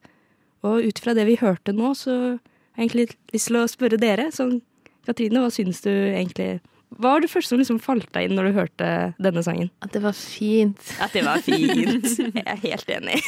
Og 0.65 0.85
ut 0.85 1.01
fra 1.01 1.15
det 1.17 1.27
vi 1.29 1.37
hørte 1.41 1.73
nå, 1.75 1.93
så 1.97 2.13
har 2.13 2.83
jeg 2.83 2.89
egentlig 2.89 3.07
lyst 3.33 3.49
til 3.49 3.59
å 3.59 3.67
spørre 3.69 3.99
dere. 4.01 4.29
Sånn, 4.33 4.59
Katrine, 5.07 5.41
hva 5.41 5.53
syns 5.53 5.81
du 5.85 5.91
egentlig 5.91 6.57
Hva 6.97 7.17
var 7.17 7.23
det 7.23 7.27
første 7.31 7.51
som 7.51 7.59
liksom 7.59 7.81
falt 7.83 8.07
deg 8.15 8.29
inn 8.29 8.37
når 8.37 8.47
du 8.47 8.57
hørte 8.61 8.89
denne 9.19 9.41
sangen? 9.43 9.71
At 9.83 9.91
det 9.91 9.99
var 10.05 10.15
fint. 10.15 10.79
At 11.03 11.17
det 11.17 11.25
var 11.25 11.41
fint. 11.43 12.07
Jeg 12.07 12.45
er 12.45 12.61
helt 12.63 12.93
enig. 12.95 13.19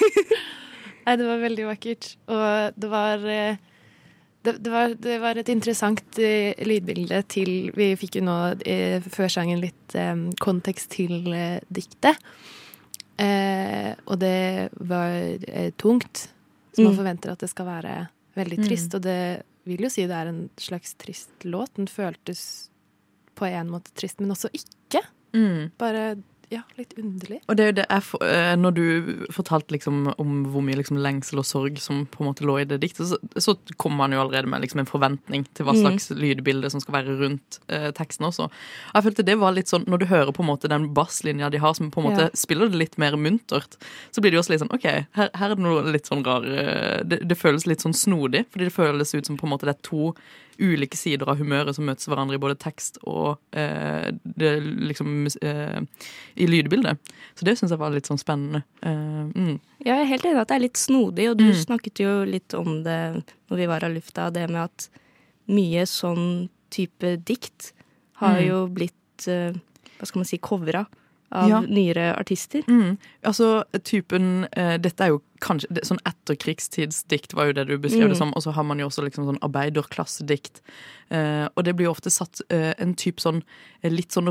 Nei, 1.05 1.15
det 1.19 1.25
var 1.27 1.41
veldig 1.41 1.65
vakkert. 1.67 2.13
Og 2.31 2.79
det 2.79 2.91
var 2.91 3.25
eh, 3.27 3.59
det, 4.49 4.63
det, 4.65 4.71
var, 4.73 4.93
det 4.99 5.17
var 5.21 5.37
et 5.37 5.49
interessant 5.53 6.19
uh, 6.19 6.65
lydbilde 6.65 7.21
til 7.31 7.71
Vi 7.77 7.91
fikk 8.01 8.19
jo 8.19 8.25
nå 8.27 8.37
i 8.65 8.77
før 9.05 9.29
sangen 9.31 9.61
litt 9.61 9.95
um, 9.95 10.27
kontekst 10.41 10.89
til 10.97 11.29
uh, 11.31 11.59
diktet. 11.69 12.17
Og 13.19 14.15
det 14.21 14.69
var 14.79 15.11
tungt. 15.77 16.29
Så 16.71 16.83
man 16.85 16.93
Mm. 16.93 16.97
forventer 17.01 17.31
at 17.33 17.39
det 17.43 17.49
skal 17.51 17.65
være 17.67 17.95
veldig 18.37 18.57
Mm. 18.59 18.67
trist. 18.67 18.93
Og 18.95 19.01
det 19.03 19.43
vil 19.65 19.81
jo 19.83 19.89
si 19.89 20.05
det 20.07 20.15
er 20.15 20.27
en 20.29 20.49
slags 20.57 20.93
trist 20.95 21.43
låt. 21.43 21.73
Den 21.75 21.87
føltes 21.87 22.69
på 23.35 23.45
en 23.45 23.67
måte 23.69 23.91
trist, 23.93 24.21
men 24.21 24.31
også 24.31 24.47
ikke. 24.53 25.01
Mm. 25.33 25.71
Bare 25.77 26.15
ja, 26.51 26.61
litt 26.77 26.93
underlig. 26.97 27.39
Og 27.47 27.55
det 27.57 27.63
er 27.63 27.67
jo 27.69 27.75
det 27.77 27.85
jeg, 27.89 28.03
eh, 28.25 28.55
Når 28.57 28.71
du 28.73 29.25
fortalte 29.31 29.71
liksom 29.75 30.13
om 30.17 30.45
hvor 30.49 30.63
mye 30.65 30.79
liksom 30.79 30.97
lengsel 30.97 31.37
og 31.41 31.45
sorg 31.45 31.77
som 31.79 32.05
på 32.09 32.23
en 32.23 32.29
måte 32.31 32.45
lå 32.47 32.55
i 32.61 32.65
det 32.65 32.79
diktet, 32.81 33.05
så, 33.11 33.17
så 33.37 33.53
kom 33.77 33.93
man 33.95 34.11
jo 34.15 34.19
allerede 34.23 34.49
med 34.49 34.61
liksom 34.63 34.79
en 34.81 34.89
forventning 34.89 35.45
til 35.53 35.65
hva 35.67 35.75
Mm. 35.77 35.81
slags 35.83 36.09
lydbilde 36.17 36.71
som 36.73 36.81
skal 36.81 36.95
være 36.97 37.17
rundt 37.19 37.59
eh, 37.69 37.91
teksten 37.91 38.25
også. 38.25 38.47
Og 38.49 38.95
jeg 38.97 39.03
følte 39.03 39.25
det 39.25 39.37
var 39.39 39.51
litt 39.53 39.67
sånn, 39.69 39.85
Når 39.87 39.99
du 39.99 40.05
hører 40.09 40.31
på 40.33 40.41
en 40.41 40.49
måte 40.49 40.67
den 40.67 40.89
basslinja 40.93 41.49
de 41.51 41.57
har, 41.61 41.73
som 41.77 41.91
på 41.91 42.01
en 42.01 42.09
måte 42.11 42.25
Ja. 42.27 42.29
spiller 42.33 42.69
det 42.69 42.77
litt 42.81 42.97
mer 42.97 43.13
muntert, 43.15 43.77
så 44.11 44.21
blir 44.21 44.31
det 44.31 44.39
jo 44.39 44.41
også 44.41 44.49
litt 44.55 44.61
sånn 44.65 44.73
OK, 44.73 44.83
her, 45.13 45.29
her 45.35 45.51
er 45.51 45.55
det 45.55 45.63
noe 45.63 45.85
litt 45.91 46.05
sånn 46.09 46.25
rar 46.25 46.43
eh, 46.43 47.03
det, 47.03 47.21
det 47.27 47.37
føles 47.37 47.67
litt 47.67 47.81
sånn 47.85 47.93
snodig, 47.93 48.45
fordi 48.51 48.65
det 48.65 48.73
føles 48.73 49.13
ut 49.13 49.25
som 49.25 49.37
på 49.37 49.45
en 49.45 49.53
måte 49.53 49.65
det 49.69 49.75
er 49.77 49.81
to 49.85 50.13
ulike 50.59 50.97
sider 50.99 51.29
av 51.31 51.37
humøret 51.39 51.75
som 51.75 51.85
møtes 51.87 52.07
hverandre 52.09 52.35
i 52.35 52.41
både 52.41 52.57
tekst 52.59 52.97
og 53.07 53.37
eh, 53.55 54.09
det 54.23 54.51
liksom 54.63 55.27
eh, 55.41 55.79
i 56.35 56.47
lydbildet. 56.49 56.99
Så 57.39 57.47
det 57.47 57.57
syns 57.59 57.71
jeg 57.71 57.79
var 57.79 57.93
litt 57.95 58.09
sånn 58.09 58.19
spennende. 58.21 58.63
Eh, 58.83 59.23
mm. 59.31 59.59
Ja, 59.85 59.95
jeg 59.95 60.03
er 60.05 60.11
helt 60.13 60.25
enig 60.29 60.41
at 60.43 60.51
det 60.51 60.57
er 60.59 60.65
litt 60.67 60.77
snodig, 60.81 61.29
og 61.31 61.37
du 61.39 61.45
Mm. 61.49 61.55
snakket 61.63 61.99
jo 62.03 62.23
litt 62.27 62.53
om 62.53 62.83
det 62.83 63.23
når 63.49 63.57
vi 63.57 63.65
var 63.71 63.83
av 63.83 63.93
lufta, 63.95 64.29
det 64.31 64.49
med 64.49 64.63
at 64.67 64.89
mye 65.49 65.85
sånn 65.89 66.49
type 66.69 67.15
dikt 67.25 67.71
har 68.21 68.37
Mm. 68.39 68.47
jo 68.47 68.67
blitt, 68.67 69.27
eh, 69.27 69.53
hva 69.97 70.05
skal 70.05 70.19
man 70.19 70.25
si, 70.25 70.37
covra 70.37 70.85
av 71.31 71.49
Ja. 71.49 71.59
nyere 71.61 72.15
artister. 72.19 72.63
Mm. 72.67 72.97
Altså, 73.23 73.63
typen 73.83 74.47
uh, 74.57 74.77
Dette 74.77 75.03
er 75.03 75.07
jo 75.13 75.21
kanskje 75.41 75.67
det, 75.69 75.85
Sånn 75.85 75.99
etterkrigstidsdikt 76.05 77.33
var 77.33 77.45
jo 77.49 77.53
det 77.53 77.67
du 77.67 77.77
beskrev 77.77 78.07
Mm. 78.07 78.09
det 78.09 78.17
som. 78.17 78.33
Og 78.35 78.43
så 78.43 78.51
har 78.53 78.63
man 78.63 78.79
jo 78.79 78.87
også 78.87 79.03
liksom 79.05 79.25
sånn 79.25 79.39
arbeiderklassedikt. 79.41 80.61
Uh, 81.11 81.47
og 81.55 81.63
det 81.65 81.75
blir 81.75 81.85
jo 81.85 81.91
ofte 81.91 82.09
satt 82.09 82.41
uh, 82.51 82.73
en 82.77 82.95
type 82.95 83.21
sånn 83.21 83.43
litt 83.83 84.11
sånn 84.11 84.27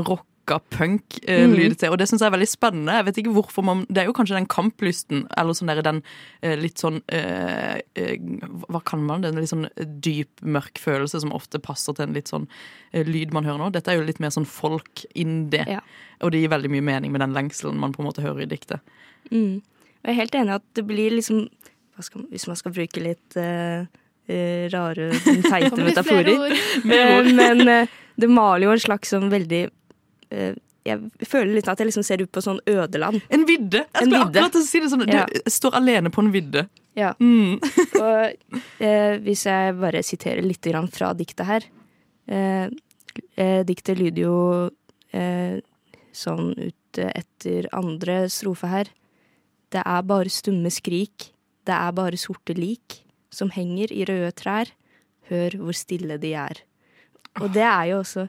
rocka 0.49 0.59
punk-lyd 0.75 1.71
Mm. 1.71 1.77
til. 1.77 1.91
Og 1.91 1.97
det 1.97 2.07
syns 2.09 2.21
jeg 2.21 2.27
er 2.27 2.35
veldig 2.37 2.47
spennende. 2.49 2.93
Jeg 2.97 3.05
vet 3.05 3.17
ikke 3.17 3.33
hvorfor 3.33 3.63
man 3.63 3.85
Det 3.89 3.97
er 4.03 4.05
jo 4.07 4.13
kanskje 4.13 4.35
den 4.37 4.47
kamplysten, 4.47 5.27
eller 5.37 5.53
sånn 5.53 5.67
der, 5.67 5.81
den 5.81 6.03
eh, 6.41 6.55
litt 6.57 6.77
sånn 6.77 7.01
eh, 7.09 7.81
eh, 7.95 8.17
Hva 8.69 8.83
kan 8.83 9.03
man 9.05 9.21
det? 9.21 9.29
En 9.29 9.39
litt 9.39 9.49
sånn 9.49 9.69
dyp, 10.01 10.29
mørk 10.41 10.77
følelse 10.79 11.21
som 11.21 11.31
ofte 11.31 11.59
passer 11.59 11.93
til 11.93 12.07
en 12.07 12.13
litt 12.13 12.27
sånn 12.27 12.47
eh, 12.93 13.03
lyd 13.05 13.33
man 13.33 13.45
hører 13.45 13.59
nå. 13.59 13.71
Dette 13.71 13.91
er 13.91 13.99
jo 13.99 14.05
litt 14.07 14.19
mer 14.19 14.29
sånn 14.29 14.47
folk 14.47 15.05
in 15.15 15.49
det. 15.49 15.65
Ja. 15.67 15.79
Og 16.21 16.31
det 16.31 16.41
gir 16.41 16.49
veldig 16.49 16.69
mye 16.69 16.81
mening 16.83 17.11
med 17.11 17.21
den 17.21 17.33
lengselen 17.33 17.77
man 17.79 17.93
på 17.93 18.01
en 18.03 18.09
måte 18.09 18.21
hører 18.25 18.43
i 18.43 18.49
diktet. 18.49 18.79
Mm. 19.31 19.61
Jeg 20.03 20.13
er 20.13 20.19
helt 20.21 20.35
enig 20.35 20.53
i 20.53 20.59
at 20.59 20.67
det 20.75 20.85
blir 20.87 21.11
liksom 21.11 21.47
hva 21.95 22.03
skal, 22.05 22.21
Hvis 22.31 22.47
man 22.47 22.55
skal 22.55 22.71
bruke 22.71 23.01
litt 23.03 23.35
eh, 23.35 23.83
eh, 24.29 24.69
rare, 24.71 25.09
teite 25.43 25.75
metaforer. 25.89 26.53
Eh, 26.87 27.27
men 27.39 27.67
eh, 27.67 27.87
det 28.19 28.29
maler 28.31 28.67
jo 28.69 28.71
en 28.71 28.79
slags 28.79 29.11
sånn 29.11 29.27
veldig 29.31 29.65
eh, 29.67 29.73
Jeg 30.29 31.27
føler 31.27 31.51
litt 31.57 31.67
at 31.69 31.79
jeg 31.81 31.89
liksom 31.89 32.05
ser 32.07 32.21
ut 32.23 32.31
på 32.33 32.41
sånn 32.41 32.59
ødeland. 32.69 33.19
En 33.29 33.43
vidde! 33.45 33.81
Jeg 33.83 33.89
En 33.93 34.05
skulle 34.07 34.21
vidde. 34.23 34.39
akkurat 34.39 34.53
til 34.55 34.61
å 34.63 34.67
si 34.69 34.79
det 34.83 34.89
sånn. 34.93 35.03
Ja. 35.11 35.25
Du 35.27 35.51
står 35.51 35.75
alene 35.77 36.11
på 36.13 36.23
en 36.23 36.31
vidde. 36.33 36.63
Ja. 36.97 37.11
Mm. 37.19 37.59
Og 38.03 38.53
eh, 38.81 39.17
hvis 39.25 39.43
jeg 39.45 39.75
bare 39.79 40.01
siterer 40.05 40.45
litt 40.45 40.63
grann 40.65 40.87
fra 40.91 41.11
diktet 41.15 41.45
her 41.47 41.67
eh, 42.27 42.65
eh, 43.37 43.61
Diktet 43.67 43.99
lyder 43.99 44.23
jo 44.25 44.37
eh, 45.15 45.59
sånn 46.15 46.53
ut 46.57 46.99
eh, 47.03 47.11
etter 47.21 47.69
andre 47.75 48.23
strofe 48.31 48.71
her. 48.71 48.89
Det 49.69 49.83
er 49.85 50.07
bare 50.09 50.31
stumme 50.33 50.71
skrik, 50.73 51.29
det 51.69 51.75
er 51.75 51.93
bare 51.93 52.17
sorte 52.17 52.55
lik 52.57 53.03
som 53.29 53.51
henger 53.53 53.91
i 53.93 54.05
røde 54.09 54.31
trær. 54.33 54.71
Hør 55.29 55.59
hvor 55.61 55.77
stille 55.77 56.17
de 56.17 56.33
er. 56.33 56.63
Og 57.37 57.51
det 57.53 57.61
er 57.67 57.91
jo 57.91 57.99
også 58.01 58.23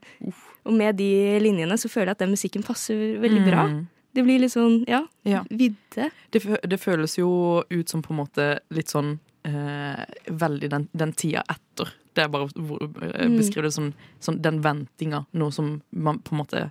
Og 0.66 0.72
med 0.76 0.96
de 0.96 1.38
linjene 1.40 1.76
så 1.80 1.88
føler 1.88 2.06
jeg 2.12 2.18
at 2.18 2.24
den 2.24 2.30
musikken 2.34 2.62
passer 2.66 3.18
veldig 3.22 3.44
bra. 3.46 3.66
Mm. 3.70 3.86
Det 4.12 4.24
blir 4.26 4.40
litt 4.42 4.52
sånn, 4.52 4.84
ja, 4.90 5.04
Ja. 5.24 5.44
vidde. 5.50 6.10
Det, 6.32 6.42
det 6.68 6.80
føles 6.80 7.16
jo 7.18 7.62
ut 7.70 7.88
som 7.88 8.02
på 8.02 8.10
en 8.10 8.18
måte 8.24 8.58
litt 8.70 8.88
sånn 8.90 9.18
eh, 9.44 10.04
Veldig 10.28 10.68
den, 10.68 10.88
den 10.92 11.12
tida 11.16 11.42
etter. 11.48 11.88
Det 12.14 12.24
er 12.24 12.28
bare 12.28 12.48
hvor, 12.56 12.82
eh, 12.82 13.26
Mm. 13.28 13.38
beskrive 13.38 13.62
det 13.68 13.72
som 13.72 13.94
sånn, 14.20 14.40
den 14.42 14.60
ventinga. 14.60 15.24
Noe 15.32 15.50
som 15.52 15.80
man 15.92 16.18
på 16.18 16.32
en 16.34 16.38
måte 16.44 16.70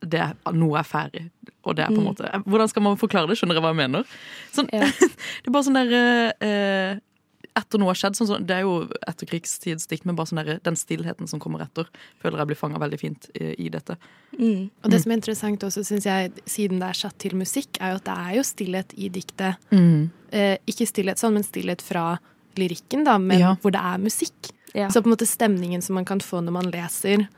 det 0.00 0.18
er, 0.20 0.32
Noe 0.56 0.78
er 0.78 0.84
ferdig, 0.88 1.26
og 1.62 1.76
det 1.76 1.84
er 1.84 1.88
på 1.92 1.98
en 1.98 2.06
Mm. 2.06 2.14
måte 2.14 2.44
Hvordan 2.46 2.68
skal 2.70 2.82
man 2.82 2.96
forklare 2.96 3.28
det? 3.28 3.36
Skjønner 3.36 3.52
dere 3.54 3.60
hva 3.66 3.74
jeg 3.74 3.82
mener? 3.90 4.04
Sånn, 4.52 4.68
Ja. 4.72 4.80
det 5.42 5.46
er 5.46 5.50
bare 5.52 5.64
sånn 5.64 5.74
der 5.76 6.32
eh, 6.40 7.00
Etter 7.60 7.80
noe 7.82 7.92
har 7.92 7.98
skjedd. 8.00 8.16
Sånn, 8.18 8.46
det 8.48 8.56
er 8.56 8.64
jo 8.66 8.74
etterkrigstidsdikt, 9.10 10.06
men 10.08 10.16
bare 10.18 10.30
sånn 10.30 10.40
der, 10.42 10.60
den 10.64 10.78
stillheten 10.78 11.28
som 11.30 11.42
kommer 11.42 11.62
etter, 11.64 11.88
føler 12.22 12.42
jeg 12.42 12.50
blir 12.52 12.58
fanga 12.60 12.80
veldig 12.82 12.98
fint 13.00 13.28
i, 13.36 13.52
i 13.66 13.68
dette. 13.72 13.96
Mm. 14.38 14.70
Og 14.82 14.92
det 14.92 15.02
som 15.02 15.12
er 15.12 15.20
interessant 15.20 15.66
også, 15.66 15.84
synes 15.86 16.06
jeg, 16.08 16.32
siden 16.48 16.80
det 16.82 16.88
er 16.90 17.00
satt 17.02 17.18
til 17.22 17.36
musikk, 17.38 17.80
er 17.80 17.94
jo 17.94 18.00
at 18.00 18.06
det 18.08 18.16
er 18.24 18.36
jo 18.38 18.46
stillhet 18.50 18.94
i 18.96 19.10
diktet. 19.12 19.70
Eh, 19.74 20.56
ikke 20.70 20.88
stillhet 20.88 21.20
sånn, 21.20 21.36
men 21.38 21.46
stillhet 21.46 21.82
fra 21.84 22.14
lyrikken, 22.58 23.04
da, 23.06 23.18
men 23.18 23.38
Ja. 23.44 23.52
hvor 23.62 23.74
det 23.74 23.82
er 23.82 23.98
musikk. 24.02 24.50
Ja. 24.74 24.88
Så 24.88 25.02
på 25.02 25.10
en 25.10 25.16
måte 25.16 25.26
stemningen 25.26 25.82
som 25.82 25.94
man 25.98 26.04
kan 26.06 26.20
få 26.22 26.40
når 26.42 26.52
man 26.54 26.70
leser, 26.70 27.28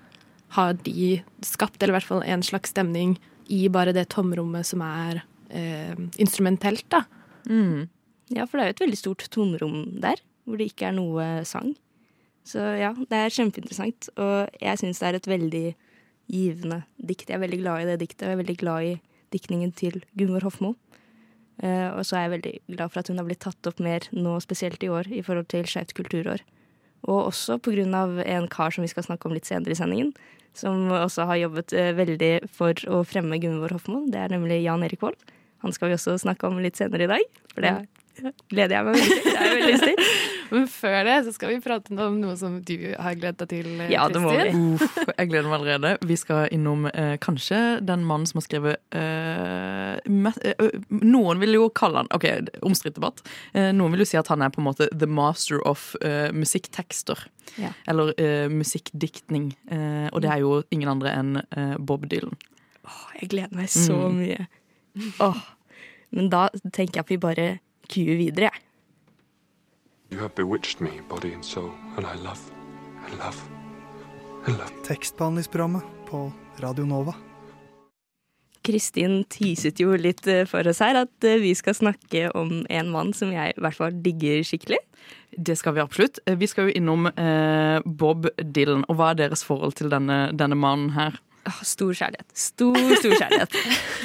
har 0.52 0.74
de 0.84 1.22
skapt, 1.40 1.80
eller 1.82 1.94
i 1.94 1.98
hvert 1.98 2.08
fall 2.10 2.22
en 2.28 2.42
slags 2.44 2.70
stemning 2.74 3.16
i 3.48 3.68
bare 3.72 3.92
det 3.96 4.10
tomrommet 4.12 4.66
som 4.68 4.82
er 4.84 5.22
eh, 5.50 5.96
instrumentelt, 6.20 6.84
da. 6.92 7.02
Mm. 7.48 7.88
Ja, 8.32 8.46
for 8.48 8.58
det 8.58 8.64
er 8.64 8.70
jo 8.70 8.76
et 8.76 8.84
veldig 8.86 9.00
stort 9.00 9.24
tomrom 9.32 9.78
der, 10.02 10.20
hvor 10.44 10.60
det 10.60 10.72
ikke 10.72 10.88
er 10.88 10.96
noe 10.96 11.26
sang. 11.48 11.74
Så 12.48 12.62
ja, 12.80 12.90
det 12.96 13.18
er 13.18 13.34
kjempeinteressant, 13.34 14.08
og 14.18 14.50
jeg 14.58 14.80
syns 14.80 15.00
det 15.02 15.08
er 15.08 15.18
et 15.18 15.28
veldig 15.30 15.66
givende 16.32 16.82
dikt. 16.96 17.28
Jeg 17.28 17.36
er 17.36 17.44
veldig 17.44 17.60
glad 17.60 17.82
i 17.82 17.90
det 17.90 18.00
diktet, 18.02 18.24
og 18.24 18.32
jeg 18.32 18.38
er 18.38 18.42
veldig 18.42 18.58
glad 18.62 18.88
i 18.88 18.94
diktningen 19.34 19.74
til 19.76 20.00
Gunvor 20.18 20.48
Hofmo. 20.48 20.74
Uh, 21.62 21.92
og 21.94 22.02
så 22.08 22.16
er 22.16 22.26
jeg 22.26 22.34
veldig 22.36 22.54
glad 22.74 22.90
for 22.90 23.02
at 23.02 23.10
hun 23.12 23.20
har 23.20 23.28
blitt 23.28 23.42
tatt 23.44 23.68
opp 23.68 23.78
mer 23.84 24.08
nå, 24.16 24.34
spesielt 24.42 24.82
i 24.82 24.90
år, 24.90 25.10
i 25.12 25.22
forhold 25.22 25.50
til 25.52 25.68
Skeivt 25.68 25.94
kulturår. 25.94 26.42
Og 27.06 27.28
også 27.28 27.58
av 27.58 28.18
en 28.24 28.48
kar 28.48 28.74
som 28.74 28.82
vi 28.82 28.90
skal 28.90 29.06
snakke 29.06 29.28
om 29.28 29.34
litt 29.36 29.46
senere 29.46 29.74
i 29.74 29.78
sendingen, 29.78 30.12
som 30.54 30.90
også 30.90 31.26
har 31.30 31.44
jobbet 31.44 31.74
uh, 31.76 31.92
veldig 31.98 32.32
for 32.50 32.74
å 32.88 33.04
fremme 33.06 33.38
Gunvor 33.38 33.76
Hofmo. 33.76 34.02
Det 34.10 34.18
er 34.18 34.34
nemlig 34.34 34.62
Jan 34.64 34.82
Erik 34.82 35.04
Vold. 35.04 35.20
Han 35.62 35.74
skal 35.74 35.92
vi 35.92 35.98
også 36.00 36.16
snakke 36.18 36.48
om 36.48 36.58
litt 36.58 36.80
senere 36.80 37.06
i 37.06 37.12
dag, 37.12 37.42
for 37.52 37.62
det 37.62 37.76
gleder 38.52 38.74
jeg 38.76 38.84
meg 38.84 38.96
veldig 38.98 39.32
jeg 39.32 39.52
veldig 39.56 39.78
til. 39.82 40.10
Men 40.52 40.66
før 40.68 40.96
det 41.08 41.14
så 41.24 41.32
skal 41.32 41.48
vi 41.54 41.60
prate 41.64 41.94
om 41.96 42.18
noe 42.20 42.34
som 42.36 42.58
du 42.60 42.74
har 43.00 43.14
gledet 43.16 43.38
deg 43.40 43.48
til, 43.54 43.68
eh, 43.80 43.88
Ja, 43.94 44.02
det 44.12 44.20
må 44.20 44.34
vi. 44.36 44.50
Uff, 44.76 44.98
jeg 45.16 45.30
gleder 45.30 45.48
meg 45.48 45.56
allerede. 45.62 45.92
Vi 46.04 46.16
skal 46.20 46.50
innom 46.52 46.84
eh, 46.92 47.14
kanskje 47.24 47.60
den 47.88 48.04
mannen 48.04 48.28
som 48.28 48.36
har 48.42 48.44
skrevet 48.44 48.76
eh, 48.92 49.96
me- 50.12 50.34
eh, 50.44 50.76
Noen 51.00 51.40
vil 51.40 51.56
jo 51.56 51.70
kalle 51.72 52.02
han 52.02 52.10
Ok, 52.12 52.26
omstridt 52.68 52.98
debatt. 52.98 53.22
Eh, 53.56 53.70
noen 53.72 53.94
vil 53.96 54.04
jo 54.04 54.08
si 54.12 54.20
at 54.20 54.28
han 54.32 54.44
er 54.44 54.52
på 54.52 54.60
en 54.60 54.68
måte 54.68 54.90
the 54.92 55.08
master 55.08 55.62
of 55.68 55.94
eh, 56.04 56.28
musikktekster. 56.36 57.24
Ja. 57.56 57.72
Eller 57.88 58.12
eh, 58.20 58.48
musikkdiktning. 58.52 59.52
Eh, 59.72 60.08
og 60.12 60.20
det 60.24 60.30
er 60.34 60.44
jo 60.44 60.58
ingen 60.74 60.92
andre 60.92 61.16
enn 61.16 61.32
eh, 61.48 61.74
Bob 61.80 62.04
Dylan. 62.12 62.36
Åh, 62.84 63.02
Jeg 63.22 63.32
gleder 63.32 63.56
meg 63.56 63.72
så 63.72 63.96
Mm. 64.10 64.20
mye. 64.20 64.46
Åh. 65.24 65.42
Men 66.12 66.28
da 66.28 66.48
tenker 66.76 66.98
jeg 67.00 67.04
at 67.06 67.08
vi 67.14 67.16
bare 67.16 67.44
kuer 67.92 68.16
videre, 68.20 68.50
jeg. 68.50 68.62
You 70.12 70.20
have 70.20 70.34
bewitched 70.36 70.80
me, 70.84 70.98
body 71.08 71.32
and 71.32 71.44
soul, 71.44 71.70
and 71.96 72.04
I 72.06 72.16
love, 72.20 72.40
I 73.08 73.14
love, 73.16 73.40
I 74.46 74.50
love. 74.56 74.72
Tekstbehandlingsprogrammet 74.84 75.84
på 76.08 76.26
Radio 76.60 76.84
Nova. 76.88 77.14
Kristin 78.62 79.24
teaset 79.32 79.80
jo 79.82 79.96
litt 79.98 80.26
eh, 80.30 80.44
for 80.46 80.68
oss 80.70 80.78
her 80.84 81.00
at 81.00 81.26
eh, 81.26 81.40
vi 81.42 81.50
skal 81.58 81.74
snakke 81.74 82.28
om 82.38 82.60
en 82.70 82.90
mann 82.94 83.10
som 83.16 83.32
jeg 83.34 83.56
i 83.56 83.62
hvert 83.64 83.78
fall 83.78 83.96
digger 84.04 84.44
skikkelig. 84.46 84.78
Det 85.32 85.56
skal 85.58 85.74
vi 85.74 85.82
absolutt. 85.82 86.20
Eh, 86.28 86.36
Vi 86.38 86.46
skal 86.46 86.68
jo 86.68 86.76
innom 86.78 87.08
eh, 87.10 87.80
Bob 87.84 88.28
Dylan. 88.38 88.84
Og 88.88 89.00
hva 89.00 89.10
er 89.12 89.22
deres 89.24 89.42
forhold 89.44 89.74
til 89.80 89.90
denne, 89.90 90.28
denne 90.36 90.54
mannen 90.58 90.92
her? 90.94 91.16
Stor 91.66 91.90
kjærlighet. 91.90 92.28
Stor, 92.38 92.76
stor 93.00 93.16
kjærlighet. 93.18 93.56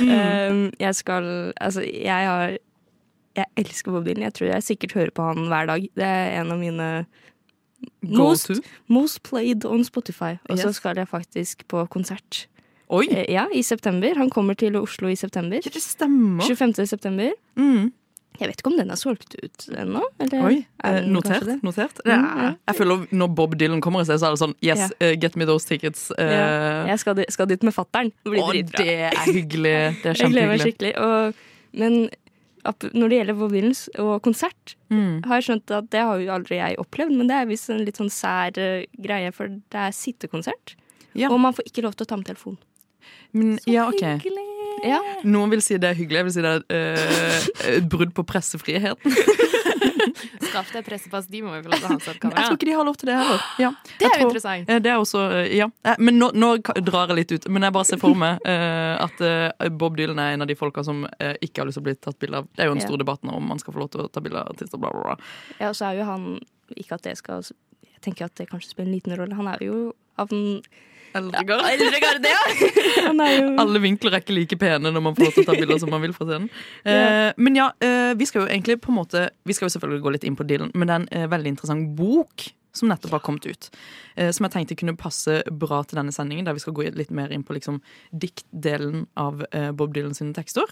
mm. 0.01 0.63
jeg 0.88 0.96
skal 0.98 1.27
Altså, 1.62 1.84
jeg 1.86 2.32
har 2.32 2.58
Jeg 3.38 3.46
elsker 3.62 3.91
Bob 3.94 4.06
Dylan. 4.08 4.24
Jeg 4.27 4.34
tror 4.34 4.48
jeg 4.50 4.63
sikkert 4.65 4.94
hører 4.98 5.12
på 5.13 5.25
han 5.29 5.48
hver 5.51 5.67
dag. 5.70 5.88
Det 5.96 6.03
er 6.10 6.39
en 6.41 6.51
av 6.56 6.58
mine 6.62 7.06
most, 8.01 8.51
most 8.89 9.22
played 9.24 9.65
on 9.65 9.84
Spotify. 9.86 10.38
Og 10.50 10.58
så 10.58 10.67
Yes. 10.72 10.75
skal 10.82 10.96
jeg 10.98 11.08
faktisk 11.08 11.67
på 11.67 11.88
konsert. 11.89 12.48
Oi! 12.89 13.06
Eh, 13.12 13.25
Ja, 13.29 13.46
i 13.53 13.62
september. 13.62 14.15
Han 14.15 14.29
kommer 14.29 14.56
til 14.56 14.75
Oslo 14.75 15.08
i 15.08 15.15
september. 15.15 15.60
Det 15.62 15.74
stemmer. 15.82 16.41
25. 16.48 16.86
september. 16.88 17.32
Mm. 17.58 17.91
Jeg 18.39 18.48
vet 18.50 18.58
ikke 18.62 18.67
om 18.72 18.77
den 18.77 18.91
er 18.91 18.96
solgt 18.96 19.36
ut 19.44 19.67
ennå. 19.75 20.01
Oi, 20.44 20.65
eh, 20.84 21.01
notert. 21.06 21.62
notert. 21.63 22.00
Er, 22.06 22.17
Mm, 22.17 22.41
ja. 22.41 22.53
Jeg 22.67 22.75
føler 22.75 23.08
Når 23.12 23.36
Bob 23.36 23.56
Dylan 23.58 23.82
kommer 23.82 24.01
i 24.01 24.03
sted, 24.06 24.20
så 24.20 24.27
er 24.27 24.36
det 24.36 24.39
sånn 24.39 24.56
Yes, 24.62 24.91
Ja. 25.01 25.12
uh, 25.12 25.15
get 25.15 25.36
me 25.36 25.46
those 25.46 25.65
tickets. 25.65 26.12
Uh. 26.17 26.24
Ja, 26.24 26.86
jeg 26.88 27.00
skal, 27.00 27.25
skal 27.29 27.48
dit 27.48 27.63
med 27.63 27.74
fattern. 27.74 28.12
Det 28.24 28.32
blir 28.32 28.41
dritbra. 28.41 28.77
det 28.77 28.88
er 28.88 29.34
hyggelig. 29.34 30.01
Det 30.03 30.06
er 30.06 30.13
Jeg 30.24 30.32
gleder 30.32 30.48
meg 30.48 30.60
skikkelig. 30.62 30.98
Og, 30.98 31.34
men 31.74 32.10
når 32.94 33.10
det 33.10 33.18
gjelder 33.20 33.38
Bob 33.40 33.52
Dylan 33.56 33.76
og 34.04 34.22
konsert, 34.26 34.76
Mm. 34.90 35.24
har 35.26 35.40
jeg 35.42 35.44
skjønt 35.50 35.72
at 35.76 35.90
det 35.92 36.00
har 36.00 36.20
jo 36.20 36.32
aldri 36.32 36.56
jeg 36.62 36.78
opplevd, 36.80 37.12
men 37.18 37.28
det 37.28 37.36
er 37.36 37.46
visst 37.50 37.70
en 37.70 37.84
litt 37.84 37.98
sånn 38.00 38.12
sær 38.12 38.58
eh, 38.58 38.86
greie, 39.04 39.32
for 39.36 39.48
det 39.48 39.80
er 39.88 39.92
sittekonsert. 39.92 40.76
Ja. 41.16 41.30
Og 41.32 41.40
man 41.40 41.54
får 41.54 41.68
ikke 41.72 41.84
lov 41.84 41.96
til 41.98 42.06
å 42.06 42.10
ta 42.10 42.16
med 42.20 42.26
telefon. 42.30 42.58
Men, 43.34 43.58
ja, 43.68 43.88
ok. 43.90 44.04
Ja. 44.86 45.00
Noen 45.26 45.50
vil 45.50 45.62
si 45.66 45.78
det 45.82 45.90
er 45.90 45.96
hyggelig, 45.98 46.20
jeg 46.20 46.28
vil 46.28 46.34
si 46.36 46.42
det 46.46 46.52
er 46.54 46.64
eh, 46.70 47.48
et 47.78 47.88
brudd 47.90 48.14
på 48.14 48.24
pressefriheten. 48.28 49.18
Skaff 50.58 50.74
deg 50.74 50.86
pressepass, 50.88 51.28
de 51.30 51.42
må 51.46 51.54
jo 51.54 51.64
få 51.68 51.70
lov 51.72 51.80
til 51.80 51.88
å 51.88 51.92
ha 51.92 51.98
et 51.98 52.08
Jeg 52.26 52.34
tror 52.34 52.56
ikke 52.58 52.70
de 52.70 52.76
har 52.78 52.88
lov 52.88 52.98
til 52.98 53.10
det 53.12 53.18
heller. 53.20 53.44
Ja. 53.62 53.70
Det 54.00 54.08
er 54.10 54.16
jo 54.18 54.28
interessant. 54.28 54.70
Eh, 54.74 54.80
Det 54.82 54.92
er 54.92 54.98
også, 55.04 55.22
eh, 55.38 55.52
ja. 55.58 55.68
Eh, 55.86 56.00
Men 56.02 56.18
nå, 56.18 56.32
nå 56.34 56.50
drar 56.82 57.12
jeg 57.14 57.20
litt 57.22 57.36
ut. 57.36 57.48
Men 57.54 57.68
jeg 57.68 57.76
bare 57.78 57.90
ser 57.92 58.02
for 58.02 58.18
meg 58.18 58.42
uh, 58.42 58.96
at 59.06 59.22
uh, 59.22 59.70
Bob 59.78 59.98
Dylan 60.00 60.20
er 60.24 60.34
en 60.34 60.46
av 60.48 60.50
de 60.50 60.58
folka 60.58 60.84
som 60.88 61.06
uh, 61.06 61.34
ikke 61.46 61.62
har 61.62 61.70
lyst 61.70 61.78
til 61.78 61.86
å 61.86 61.88
bli 61.90 61.96
tatt 62.10 62.18
bilde 62.20 62.42
av. 62.42 62.50
Det 62.58 62.66
er 62.66 62.72
jo 62.72 62.76
en 62.78 62.82
Ja. 62.82 62.88
stor 62.90 62.98
debatt 63.06 63.24
nå 63.28 63.38
om 63.38 63.48
man 63.54 63.60
skal 63.62 63.74
få 63.78 63.84
lov 63.86 63.92
til 63.94 64.02
å 64.06 64.10
ta 64.10 64.22
bilde 64.24 64.42
av 64.42 64.50
artister, 64.56 64.82
bla, 64.82 64.90
bla, 64.96 65.04
bla. 65.14 65.32
Ja, 65.62 65.70
og 65.70 65.78
så 65.78 65.92
er 65.92 66.02
jo 66.02 66.10
han 66.10 66.28
Ikke 66.76 66.98
at 66.98 67.06
det 67.08 67.16
skal 67.22 67.46
Jeg 67.46 68.02
tenker 68.04 68.26
at 68.28 68.36
det 68.36 68.50
kanskje 68.50 68.74
spiller 68.74 68.90
en 68.92 68.98
liten 68.98 69.16
rolle. 69.18 69.36
Han 69.38 69.48
er 69.54 69.62
jo 69.64 69.94
av 70.18 70.30
den 70.34 70.62
Eldre 71.16 71.44
Ja, 71.48 71.58
Eldregard, 71.72 72.26
ja! 72.28 72.42
Han 73.08 73.22
er 73.24 73.34
jo 73.36 73.48
Alle 73.64 73.82
vinkler 73.84 74.18
er 74.18 74.24
ikke 74.24 74.36
like 74.36 74.60
pene 74.60 74.92
når 74.92 75.04
man 75.04 75.18
får 75.18 75.28
lov 75.28 75.38
til 75.38 75.46
å 75.46 75.50
ta 75.50 75.58
bilder 75.62 75.82
som 75.82 75.94
man 75.94 76.04
vil 76.04 76.14
fra 76.16 76.28
scenen. 76.28 76.52
Eh, 76.84 77.32
men 77.38 77.60
ja, 77.60 77.72
uh, 77.72 78.12
vi 78.18 78.28
skal 78.30 78.44
jo 78.44 78.52
egentlig 78.52 78.80
på 78.84 78.94
en 78.94 79.00
måte 79.00 79.28
Vi 79.48 79.58
skal 79.58 79.68
jo 79.68 79.76
selvfølgelig 79.78 80.06
gå 80.06 80.16
litt 80.16 80.28
inn 80.28 80.38
på 80.40 80.48
Dylan, 80.48 80.72
men 80.76 80.90
det 80.90 80.96
er 80.96 81.04
en 81.04 81.10
uh, 81.26 81.32
veldig 81.34 81.54
interessant 81.56 81.92
bok 81.98 82.50
som 82.78 82.92
nettopp 82.92 83.16
har 83.16 83.22
kommet 83.26 83.48
ut. 83.50 83.72
Eh, 84.22 84.28
som 84.36 84.46
jeg 84.46 84.54
tenkte 84.54 84.76
kunne 84.78 84.94
passe 85.00 85.40
bra 85.50 85.80
til 85.88 85.98
denne 85.98 86.14
sendingen, 86.14 86.46
der 86.46 86.54
vi 86.54 86.62
skal 86.62 86.76
gå 86.78 86.86
litt 86.94 87.10
mer 87.16 87.32
inn 87.34 87.42
på 87.48 87.56
liksom 87.58 87.80
diktdelen 88.14 89.08
av 89.18 89.42
Bob 89.80 89.96
Dylan 89.96 90.14
sine 90.14 90.36
tekster. 90.38 90.70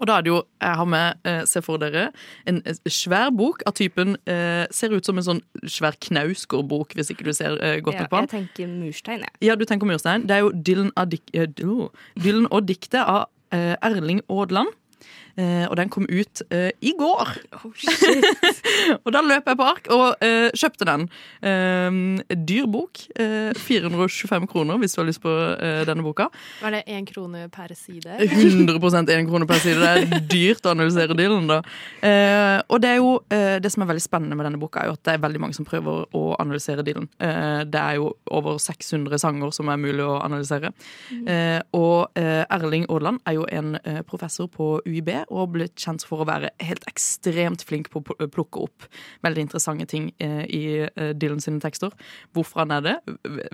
Og 0.00 0.08
da 0.08 0.18
er 0.18 0.24
det 0.26 0.32
jo, 0.32 0.40
jeg 0.60 0.78
har 0.80 0.84
med, 0.84 1.20
eh, 1.24 1.42
se 1.48 1.62
for 1.64 1.80
dere, 1.80 2.10
en 2.46 2.62
eh, 2.66 2.78
svær 2.92 3.30
bok 3.36 3.62
av 3.66 3.76
typen 3.78 4.16
eh, 4.26 4.66
Ser 4.70 4.92
ut 4.92 5.06
som 5.06 5.18
en 5.18 5.24
sånn 5.24 5.42
svær 5.64 5.96
knausgårdbok, 6.02 6.96
hvis 6.96 7.12
ikke 7.12 7.26
du 7.28 7.32
ser 7.36 7.56
godt 7.84 7.96
ja, 7.96 8.04
nok 8.04 8.10
på 8.10 8.20
den. 8.20 8.28
Jeg 8.28 8.32
tenker 8.34 8.72
murstein, 8.72 9.24
jeg. 9.24 9.34
Ja, 9.46 9.56
du 9.56 9.64
tenker 9.68 9.88
murstein. 9.88 10.26
Det 10.28 10.36
er 10.36 10.44
jo 10.44 10.50
Dylan, 10.52 10.90
av 10.96 11.10
dik 11.12 11.30
oh, 11.64 11.88
Dylan 12.20 12.48
og 12.50 12.66
diktet 12.68 13.02
av 13.02 13.26
Erling 13.54 14.20
Aadland. 14.28 14.74
Eh, 15.36 15.66
og 15.68 15.76
den 15.76 15.90
kom 15.92 16.06
ut 16.08 16.42
eh, 16.50 16.70
i 16.80 16.94
går. 16.96 17.32
og 19.04 19.10
da 19.12 19.22
løp 19.24 19.50
jeg 19.50 19.58
på 19.60 19.66
ark 19.66 19.90
og 19.92 20.24
eh, 20.24 20.48
kjøpte 20.56 20.88
den. 20.88 21.06
Eh, 21.44 21.98
dyr 22.48 22.68
bok. 22.72 23.02
Eh, 23.20 23.52
425 23.56 24.48
kroner 24.50 24.80
hvis 24.80 24.96
du 24.96 25.02
har 25.02 25.08
lyst 25.10 25.22
på 25.24 25.32
denne 25.86 26.04
boka. 26.04 26.28
Var 26.62 26.72
det 26.72 26.82
én 26.92 27.06
krone 27.08 27.46
per 27.52 27.74
side? 27.76 28.16
100% 28.22 29.12
1 29.12 29.28
krone 29.28 29.48
per 29.48 29.60
side. 29.60 29.76
Det 29.82 29.90
er 29.92 30.24
dyrt 30.30 30.66
å 30.66 30.72
analysere 30.72 31.16
dealen, 31.18 31.48
da. 31.50 31.60
Eh, 32.00 32.58
og 32.72 32.80
det 32.82 32.94
er 32.94 33.00
jo 33.00 33.12
det 33.28 33.70
som 33.72 33.84
er 33.84 33.90
veldig 33.90 34.04
spennende 34.04 34.36
med 34.38 34.46
denne 34.48 34.60
boka, 34.60 34.82
er 34.82 34.90
jo 34.90 34.96
at 34.96 35.04
det 35.06 35.14
er 35.16 35.22
veldig 35.22 35.40
mange 35.42 35.56
som 35.56 35.66
prøver 35.68 36.06
å 36.16 36.24
analysere 36.40 36.84
dealen. 36.86 37.08
Eh, 37.22 37.62
det 37.68 37.80
er 37.82 37.98
jo 38.00 38.10
over 38.32 38.60
600 38.62 39.20
sanger 39.20 39.52
som 39.54 39.70
er 39.72 39.80
mulig 39.80 40.04
å 40.04 40.18
analysere. 40.22 40.72
Eh, 41.26 41.60
og 41.76 42.16
Erling 42.16 42.86
Aadland 42.88 43.20
er 43.26 43.36
jo 43.36 43.46
en 43.52 43.76
professor 44.08 44.48
på 44.52 44.76
UiB 44.86 45.10
og 45.30 45.54
blitt 45.56 45.76
kjent 45.80 46.04
for 46.06 46.22
å 46.22 46.28
være 46.28 46.52
helt 46.62 46.86
ekstremt 46.90 47.64
flink 47.66 47.90
på 47.92 48.02
å 48.02 48.28
plukke 48.32 48.64
opp 48.66 48.86
veldig 49.26 49.46
interessante 49.46 49.88
ting 49.90 50.10
eh, 50.22 50.44
i 50.46 50.62
eh, 50.86 51.12
Dylan 51.16 51.42
sine 51.42 51.62
tekster. 51.62 51.94
Hvorfor 52.36 52.64
han 52.64 52.74
er 52.76 52.84
det, 52.84 52.96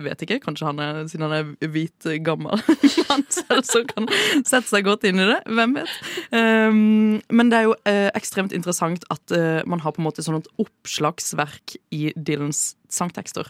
vet 0.03 0.25
ikke. 0.25 0.39
Kanskje 0.43 0.69
han 0.69 0.81
er, 0.83 1.01
siden 1.11 1.27
han 1.27 1.37
er 1.37 1.71
hvit, 1.73 2.09
gammel 2.25 2.61
mann 3.09 3.25
selv, 3.33 3.63
så 3.67 3.83
kan 3.89 4.09
sette 4.43 4.67
seg 4.69 4.87
godt 4.87 5.07
inn 5.09 5.21
i 5.21 5.29
det. 5.29 5.39
Hvem 5.49 5.77
vet? 5.79 5.97
Um, 6.33 7.19
men 7.33 7.51
det 7.51 7.59
er 7.59 7.67
jo 7.67 7.75
eh, 7.89 8.09
ekstremt 8.17 8.55
interessant 8.55 9.05
at 9.13 9.35
eh, 9.35 9.61
man 9.69 9.83
har 9.83 9.95
på 9.95 10.03
en 10.03 10.07
måte 10.07 10.25
sånn 10.25 10.41
et 10.41 10.51
oppslagsverk 10.61 11.77
i 11.95 12.11
Dylans 12.15 12.73
sangtekster. 12.93 13.49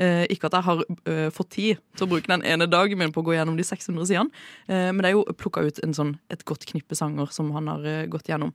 Eh, 0.00 0.24
ikke 0.32 0.48
at 0.48 0.56
jeg 0.58 0.66
har 0.66 0.82
eh, 1.10 1.28
fått 1.34 1.52
tid 1.56 1.82
til 1.96 2.06
å 2.06 2.10
bruke 2.14 2.30
den 2.30 2.44
ene 2.46 2.68
dagen 2.70 3.00
min 3.00 3.12
på 3.14 3.22
å 3.22 3.28
gå 3.28 3.36
gjennom 3.36 3.58
de 3.58 3.66
600 3.66 4.08
sidene, 4.08 4.42
eh, 4.68 4.88
men 4.90 5.02
det 5.04 5.12
er 5.12 5.18
jo 5.18 5.26
plukka 5.36 5.64
ut 5.66 5.80
sånn, 5.96 6.16
et 6.32 6.44
godt 6.48 6.66
knippe 6.70 6.98
sanger 6.98 7.32
som 7.34 7.52
han 7.56 7.70
har 7.70 7.86
eh, 7.86 8.06
gått 8.10 8.32
gjennom. 8.32 8.54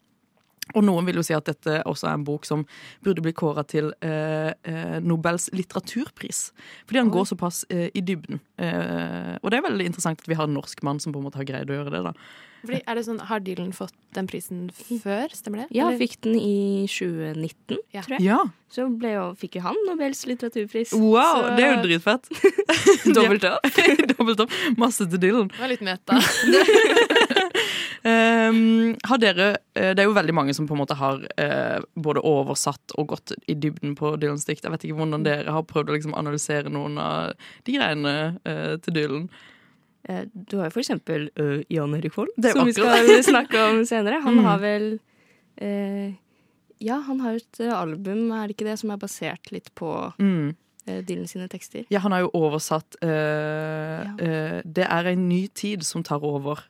Og 0.73 0.81
noen 0.83 1.05
vil 1.05 1.19
jo 1.19 1.23
si 1.23 1.35
at 1.37 1.45
dette 1.45 1.83
også 1.85 2.07
er 2.09 2.15
en 2.17 2.23
bok 2.25 2.45
som 2.49 2.63
burde 3.05 3.21
bli 3.21 3.31
kåra 3.37 3.61
til 3.69 3.91
eh, 4.01 4.49
eh, 4.65 4.97
Nobels 5.05 5.49
litteraturpris. 5.53 6.49
Fordi 6.87 7.03
han 7.03 7.11
går 7.13 7.29
såpass 7.29 7.65
eh, 7.69 7.91
i 7.93 8.01
dybden. 8.01 8.41
Eh, 8.57 9.37
og 9.43 9.51
det 9.53 9.59
er 9.61 9.67
veldig 9.69 9.85
interessant 9.91 10.19
at 10.25 10.27
vi 10.27 10.35
har 10.39 10.49
en 10.49 10.57
norsk 10.57 10.81
mann 10.83 10.99
som 10.99 11.13
på 11.13 11.21
en 11.21 11.27
måte 11.29 11.37
har 11.37 11.45
greid 11.45 11.69
å 11.69 11.77
gjøre 11.77 11.93
det. 11.93 12.03
da. 12.09 12.15
Fordi, 12.65 12.79
er 12.89 12.95
det 12.97 13.03
sånn, 13.05 13.19
Har 13.29 13.39
Dylan 13.45 13.71
fått 13.77 13.93
den 14.17 14.25
prisen 14.25 14.71
før, 14.73 15.29
stemmer 15.37 15.61
det? 15.61 15.67
Ja, 15.77 15.85
Eller- 15.91 15.99
fikk 16.01 16.15
den 16.25 16.33
i 16.39 16.87
2019, 16.89 17.77
Ja. 17.93 18.01
tror 18.01 18.15
jeg. 18.17 18.21
Ja, 18.25 18.39
Så 18.73 18.87
ble 18.97 19.11
jo, 19.13 19.27
fikk 19.37 19.55
jo 19.55 19.61
han 19.61 19.75
Nobels 19.85 20.25
litteraturpris. 20.25 20.91
Wow, 20.97 21.43
Så- 21.45 21.55
det 21.55 21.63
er 21.63 21.75
jo 21.75 21.83
dritfett. 21.85 22.25
Dobbelt 23.15 23.43
opp. 23.53 23.61
Dobbelt 24.17 24.39
opp. 24.47 24.51
Masse 24.81 25.05
til 25.07 25.19
Dylan. 25.21 25.47
Det 25.53 25.59
var 25.61 25.69
litt 25.69 25.85
meta. 25.85 26.17
Um, 28.49 28.95
har 29.03 29.17
dere, 29.21 29.47
eh, 29.75 29.93
det 29.95 29.99
er 30.03 30.07
jo 30.09 30.13
veldig 30.15 30.33
mange 30.33 30.53
som 30.53 30.67
på 30.67 30.73
en 30.75 30.81
måte 30.81 30.95
har 30.99 31.19
uh, 31.39 31.79
både 31.95 32.21
oversatt 32.25 32.95
og 32.97 33.07
gått 33.13 33.33
i 33.47 33.53
dybden 33.55 33.95
på 33.95 34.15
Dylans 34.21 34.45
dikt. 34.45 34.63
Jeg 34.63 34.71
vet 34.73 34.85
ikke 34.87 34.97
hvordan 34.99 35.23
dere 35.25 35.51
har 35.51 35.63
prøvd 35.63 35.89
å 35.89 35.95
liksom 35.97 36.15
analysere 36.17 36.69
noen 36.73 36.97
av 37.01 37.33
de 37.65 37.75
greiene 37.77 38.15
uh, 38.45 38.75
til 38.77 38.93
Dylan. 38.93 39.27
Du 40.05 40.59
har 40.59 40.67
jo 40.67 40.73
for 40.75 40.83
eksempel 40.83 41.31
uh, 41.41 41.63
Jan 41.73 41.95
Erik 41.97 42.13
Vold, 42.13 42.29
som 42.43 42.67
vi 42.67 42.75
skal 42.77 43.07
snakke 43.25 43.61
om 43.71 43.79
senere. 43.89 44.19
Han 44.21 44.35
Mm. 44.37 44.43
har 44.45 44.59
vel 44.61 44.85
uh, 45.61 46.13
Ja, 46.83 46.99
han 47.07 47.19
har 47.23 47.39
et 47.39 47.59
album, 47.71 48.27
er 48.35 48.47
det 48.47 48.57
ikke 48.57 48.67
det, 48.67 48.77
som 48.79 48.91
er 48.91 48.97
basert 49.01 49.51
litt 49.51 49.71
på 49.75 50.13
Mm. 50.19 50.53
Dylan 50.85 51.25
sine 51.25 51.47
tekster? 51.49 51.87
Ja, 51.89 51.97
han 52.03 52.11
har 52.13 52.19
jo 52.21 52.29
oversatt 52.37 52.93
ja. 53.01 54.61
'Det 54.61 54.85
er 54.85 55.07
en 55.07 55.27
ny 55.27 55.47
tid 55.47 55.81
som 55.83 56.03
tar 56.03 56.19
over'. 56.21 56.61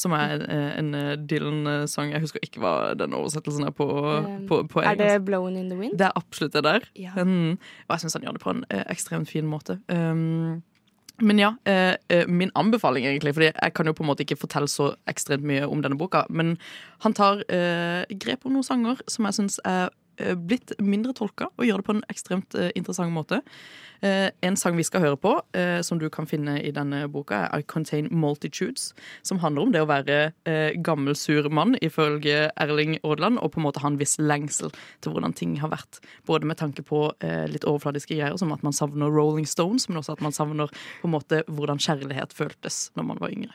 Som 0.00 0.14
er 0.16 0.44
eh, 0.46 0.70
en 0.80 0.94
eh, 0.96 1.12
Dylan-sang. 1.20 2.14
Jeg 2.14 2.24
husker 2.24 2.44
ikke 2.46 2.62
hva 2.62 2.74
den 2.98 3.16
oversettelsen 3.16 3.68
er 3.68 3.74
på, 3.76 3.88
Um, 3.90 4.46
på, 4.48 4.62
på 4.70 4.80
Er 4.80 4.96
det 4.96 5.24
'Blown 5.26 5.56
in 5.56 5.68
the 5.68 5.76
Wind'? 5.76 5.98
Det 5.98 6.06
er 6.08 6.16
absolutt 6.16 6.54
det 6.56 6.64
der. 6.64 6.80
Ja. 6.96 7.12
Mm. 7.16 7.58
Og 7.88 7.90
jeg 7.94 8.00
syns 8.00 8.16
han 8.16 8.22
gjør 8.22 8.38
det 8.38 8.42
på 8.44 8.54
en 8.54 8.64
eh, 8.70 8.84
ekstremt 8.88 9.28
fin 9.28 9.46
måte. 9.46 9.78
Um, 9.92 10.62
men 11.20 11.38
ja, 11.38 11.54
eh, 11.64 12.26
min 12.28 12.50
anbefaling 12.56 13.06
egentlig, 13.06 13.34
fordi 13.34 13.50
jeg 13.52 13.74
kan 13.74 13.86
jo 13.86 13.92
på 13.92 14.02
en 14.02 14.08
måte 14.08 14.24
ikke 14.24 14.40
fortelle 14.40 14.68
så 14.68 14.94
ekstremt 15.10 15.44
mye 15.44 15.68
om 15.68 15.82
denne 15.82 15.98
boka, 15.98 16.24
men 16.30 16.56
han 17.04 17.12
tar 17.16 17.42
eh, 17.52 18.04
grep 18.20 18.46
om 18.46 18.56
noen 18.56 18.64
sanger 18.64 19.02
som 19.08 19.28
jeg 19.28 19.36
syns 19.36 19.60
er 19.68 19.90
blitt 20.18 20.72
mindre 20.82 21.14
tolka, 21.16 21.48
og 21.56 21.66
gjør 21.66 21.80
det 21.80 21.86
på 21.86 21.94
en 21.96 22.04
ekstremt 22.12 22.56
eh, 22.58 22.72
interessant 22.78 23.12
måte. 23.14 23.40
Eh, 24.00 24.30
en 24.46 24.56
sang 24.56 24.76
vi 24.78 24.84
skal 24.86 25.02
høre 25.04 25.18
på, 25.20 25.32
eh, 25.56 25.80
som 25.84 25.98
du 26.00 26.08
kan 26.12 26.28
finne 26.28 26.56
i 26.64 26.72
denne 26.72 27.02
boka, 27.12 27.42
er 27.46 27.60
I 27.60 27.66
Contain 27.68 28.08
Multitudes, 28.10 28.94
som 29.22 29.40
handler 29.42 29.62
om 29.62 29.72
det 29.74 29.82
å 29.84 29.88
være 29.90 30.18
eh, 30.48 30.76
gammel, 30.80 31.16
sur 31.16 31.48
mann, 31.52 31.76
ifølge 31.84 32.48
Erling 32.56 32.98
Aadland, 33.02 33.40
og 33.40 33.52
på 33.52 33.60
en 33.60 33.66
måte 33.68 33.82
ha 33.84 33.90
en 33.90 33.98
viss 34.00 34.16
lengsel 34.18 34.72
til 35.00 35.12
hvordan 35.14 35.36
ting 35.36 35.58
har 35.60 35.72
vært. 35.72 36.00
Både 36.28 36.48
med 36.48 36.60
tanke 36.60 36.84
på 36.86 37.10
eh, 37.20 37.44
litt 37.50 37.66
overfladiske 37.68 38.16
greier, 38.16 38.38
som 38.40 38.54
at 38.56 38.64
man 38.66 38.76
savner 38.76 39.12
Rolling 39.12 39.48
Stones, 39.48 39.88
men 39.88 40.00
også 40.00 40.16
at 40.16 40.24
man 40.24 40.36
savner 40.36 40.72
på 41.00 41.10
en 41.10 41.16
måte 41.16 41.42
hvordan 41.48 41.82
kjærlighet 41.82 42.32
føltes 42.36 42.88
når 42.96 43.12
man 43.12 43.20
var 43.20 43.36
yngre. 43.36 43.52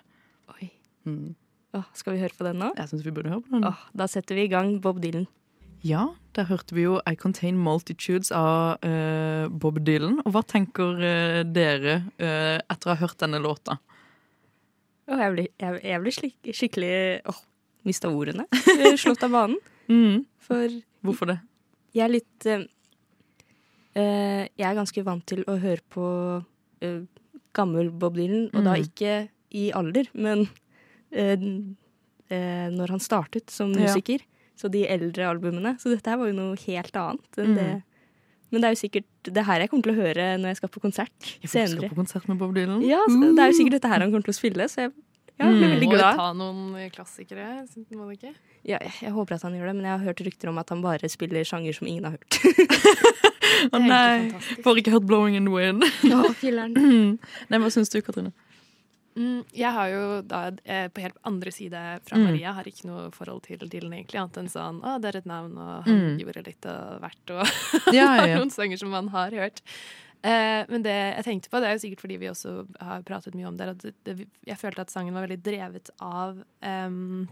Oi. 0.54 0.70
Mm. 1.10 1.34
Åh, 1.76 1.90
skal 1.98 2.16
vi 2.16 2.22
høre 2.22 2.38
på 2.38 2.46
den 2.48 2.62
nå? 2.62 2.70
Jeg 2.78 2.92
syns 2.92 3.04
vi 3.04 3.12
burde 3.16 3.34
høre 3.34 3.44
på 3.44 3.58
den. 3.58 3.66
Åh, 3.68 3.88
da 3.98 4.08
setter 4.08 4.38
vi 4.38 4.46
i 4.48 4.52
gang 4.52 4.78
Bob 4.84 5.02
Dylan. 5.04 5.26
Ja, 5.86 6.08
der 6.34 6.48
hørte 6.50 6.74
vi 6.76 6.82
jo 6.88 6.96
I 7.06 7.14
Contain 7.20 7.58
Multitudes 7.62 8.32
av 8.34 8.80
uh, 8.82 9.46
Bob 9.54 9.78
Dylan. 9.86 10.18
Og 10.26 10.34
hva 10.34 10.42
tenker 10.50 10.98
uh, 10.98 11.42
dere 11.46 12.00
uh, 12.18 12.58
etter 12.66 12.90
å 12.90 12.96
ha 12.96 13.00
hørt 13.04 13.20
denne 13.22 13.38
låta? 13.44 13.78
Oh, 15.06 15.20
jeg 15.22 15.36
blir, 15.36 15.50
jeg, 15.62 15.82
jeg 15.86 16.02
blir 16.02 16.16
slik, 16.16 16.38
skikkelig 16.58 16.94
Åh, 17.30 17.42
mista 17.86 18.10
ordene. 18.10 18.48
Slått 19.02 19.22
av 19.28 19.36
banen. 19.36 19.60
Mm. 19.86 20.24
For 20.42 20.80
Hvorfor 21.06 21.30
det? 21.30 21.38
jeg 21.96 22.04
er 22.08 22.12
litt 22.12 22.46
Jeg 23.96 24.66
er 24.66 24.74
ganske 24.76 25.04
vant 25.06 25.22
til 25.30 25.44
å 25.48 25.54
høre 25.62 25.84
på 25.94 26.06
gammel 27.56 27.92
Bob 27.94 28.18
Dylan, 28.18 28.50
og 28.52 28.66
da 28.66 28.74
Mm. 28.76 28.82
ikke 28.90 29.14
i 29.56 29.70
alder, 29.78 30.10
men 30.18 30.48
når 32.76 32.90
han 32.92 33.00
startet 33.06 33.54
som 33.54 33.72
Ja. 33.78 33.94
Så 34.56 34.70
de 34.72 34.86
eldre 34.88 35.26
albumene. 35.28 35.76
Så 35.82 35.92
dette 35.92 36.08
her 36.10 36.18
var 36.22 36.28
jo 36.32 36.34
noe 36.38 36.56
helt 36.66 36.96
annet 36.96 37.40
enn 37.42 37.52
Mm. 37.52 37.56
det. 37.60 37.84
Men 38.52 38.62
det 38.62 38.68
er 38.70 38.76
jo 38.76 38.80
sikkert 38.88 39.34
det 39.36 39.44
her 39.46 39.60
jeg 39.60 39.70
kommer 39.72 39.84
til 39.84 39.96
å 39.96 40.02
høre 40.06 40.26
når 40.40 40.48
jeg 40.54 40.58
skal 40.62 40.70
på 40.70 40.80
konsert 40.80 41.32
Jeg 41.42 41.50
får 41.50 41.68
skal 41.74 41.90
på 41.90 41.96
konsert 41.98 42.28
med 42.30 42.38
Bob 42.40 42.54
Dylan. 42.56 42.82
Ja, 42.88 43.02
så 43.10 43.20
det 43.36 43.42
er 43.44 43.52
jo 43.52 43.58
sikkert 43.58 43.76
dette 43.82 43.90
her 43.92 44.00
han 44.00 44.12
kommer 44.14 44.24
til 44.24 44.36
å 44.36 44.38
spille, 44.40 44.68
så 44.72 44.86
jeg 44.86 44.92
ja, 45.38 45.50
jeg 45.50 45.56
blir 45.58 45.68
Mm. 45.68 45.74
veldig 45.76 45.88
Må 45.90 45.96
jo 45.96 46.00
ta 46.16 46.28
noen 46.32 46.92
klassikere. 46.96 47.48
Må 47.92 48.06
det 48.08 48.14
ikke? 48.22 48.34
Ja, 48.64 48.78
jeg, 48.80 48.92
jeg 49.02 49.12
håper 49.12 49.36
at 49.36 49.42
han 49.44 49.52
gjør 49.58 49.66
det, 49.68 49.76
men 49.76 49.84
jeg 49.84 49.92
har 50.00 50.06
hørt 50.06 50.22
rykter 50.24 50.48
om 50.48 50.58
at 50.62 50.70
han 50.70 50.82
bare 50.82 51.10
spiller 51.12 51.44
sjanger 51.44 51.76
som 51.76 51.88
ingen 51.88 52.06
har 52.08 52.12
hørt. 52.16 52.40
Å 53.74 53.76
er 53.76 53.84
nei, 53.84 54.32
får 54.64 54.80
ikke 54.80 54.94
hørt 54.96 55.06
Blowing 55.10 55.36
in 55.36 55.46
the 55.46 55.52
Wind. 55.52 55.84
Ja, 56.08 56.22
filleren. 56.40 56.74
nei, 57.50 57.60
Hva 57.60 57.68
syns 57.74 57.92
du, 57.92 58.00
Katrine? 58.02 58.32
Mm, 59.16 59.46
jeg 59.56 59.72
har 59.72 59.88
jo 59.94 60.22
da 60.28 60.40
eh, 60.68 60.88
på 60.92 61.00
helt 61.06 61.18
andre 61.24 61.52
side 61.56 61.82
fra 62.04 62.18
Mm. 62.20 62.24
Maria 62.28 62.52
har 62.58 62.68
ikke 62.68 62.86
noe 62.90 63.12
forhold 63.16 63.44
til 63.48 63.62
Dylan 63.64 63.94
egentlig, 63.96 64.20
annet 64.20 64.38
enn 64.42 64.50
sånn 64.52 64.82
å, 64.84 64.98
det 65.00 65.14
er 65.14 65.18
et 65.22 65.30
navn, 65.30 65.54
og 65.58 65.86
han 65.86 66.02
Mm. 66.02 66.18
gjorde 66.20 66.44
litt 66.46 66.66
av 66.68 67.00
hvert, 67.00 67.32
og 67.32 67.46
Ja, 67.96 68.10
ja, 68.18 68.26
ja. 68.28 68.36
noen 68.42 68.52
sanger 68.52 68.78
som 68.78 68.90
man 68.92 69.08
har 69.16 69.32
hørt. 69.32 69.62
Eh, 70.26 70.66
men 70.68 70.82
det 70.84 70.92
jeg 71.16 71.24
tenkte 71.24 71.50
på, 71.54 71.60
det 71.62 71.68
er 71.70 71.78
jo 71.78 71.84
sikkert 71.86 72.02
fordi 72.02 72.18
vi 72.18 72.28
også 72.34 72.68
har 72.82 73.04
pratet 73.08 73.36
mye 73.38 73.48
om 73.48 73.56
det, 73.58 73.68
at 73.76 73.86
det, 74.04 74.28
jeg 74.48 74.58
følte 74.58 74.82
at 74.82 74.90
sangen 74.92 75.14
var 75.14 75.28
veldig 75.28 75.40
drevet 75.46 75.90
av 76.02 76.40
um, 76.66 77.28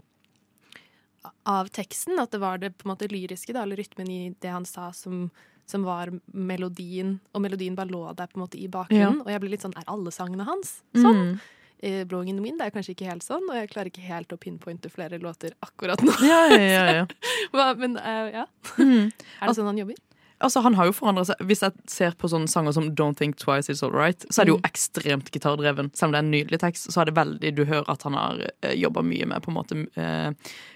av 1.44 1.68
teksten. 1.74 2.18
At 2.20 2.30
det 2.32 2.40
var 2.42 2.58
det 2.62 2.72
på 2.78 2.86
en 2.88 2.92
måte 2.94 3.08
lyriske, 3.10 3.52
da, 3.56 3.62
eller 3.64 3.76
rytmen 3.80 4.08
i 4.12 4.20
det 4.40 4.52
han 4.52 4.64
sa, 4.68 4.90
som, 4.92 5.30
som 5.66 5.84
var 5.86 6.12
melodien. 6.32 7.18
Og 7.34 7.42
melodien 7.44 7.76
bare 7.78 7.90
lå 7.92 8.04
der 8.16 8.28
på 8.30 8.38
en 8.38 8.44
måte 8.46 8.60
i 8.60 8.68
bakgrunnen. 8.68 9.22
Og 9.24 9.30
jeg 9.32 9.40
ble 9.42 9.50
litt 9.54 9.64
sånn 9.64 9.76
Er 9.80 9.88
alle 9.90 10.12
sangene 10.14 10.46
hans 10.48 10.78
sånn? 10.94 11.20
Mm. 11.34 11.38
Eh, 11.84 12.06
Blowing 12.08 12.30
in 12.32 12.38
the 12.38 12.42
Wind 12.42 12.62
er 12.64 12.72
kanskje 12.72 12.94
ikke 12.94 13.10
helt 13.10 13.24
sånn, 13.26 13.44
og 13.50 13.58
jeg 13.58 13.68
klarer 13.68 13.90
ikke 13.90 14.06
helt 14.06 14.30
å 14.32 14.38
pinpointe 14.40 14.88
flere 14.88 15.18
låter 15.20 15.52
akkurat 15.66 16.00
nå. 16.00 16.14
Ja, 16.24 16.38
ja, 16.48 16.60
ja, 16.64 16.84
ja. 17.02 17.66
Men 17.82 17.98
eh, 18.00 18.38
ja. 18.38 18.44
Mm. 18.78 19.10
Er 19.12 19.50
det 19.50 19.56
sånn 19.58 19.68
han 19.68 19.80
jobber? 19.82 19.98
Altså, 20.44 20.60
han 20.60 20.74
har 20.76 20.86
jo 20.90 20.92
forandra 20.92 21.24
seg. 21.24 21.40
Hvis 21.48 21.62
jeg 21.64 21.72
ser 21.88 22.14
på 22.20 22.28
sånne 22.28 22.50
sanger 22.52 22.74
som 22.76 22.90
Don't 22.98 23.16
Think 23.16 23.38
Twice 23.40 23.72
It's 23.72 23.80
Alright, 23.86 24.26
så 24.30 24.42
er 24.42 24.44
det 24.48 24.52
jo 24.52 24.58
Mm. 24.60 24.66
ekstremt 24.68 25.30
gitardreven. 25.32 25.88
Selv 25.96 26.10
om 26.10 26.12
det 26.12 26.18
er 26.20 26.24
en 26.26 26.30
nydelig 26.34 26.60
tekst, 26.60 26.90
så 26.92 27.00
er 27.00 27.08
det 27.08 27.14
veldig 27.16 27.54
Du 27.56 27.64
hører 27.64 27.88
at 27.88 28.02
han 28.04 28.12
har 28.18 28.38
uh, 28.64 28.74
jobba 28.76 29.02
mye 29.02 29.26
med 29.26 29.42
på 29.42 29.50
en 29.50 29.56
måte 29.56 29.78
eh, 29.96 30.32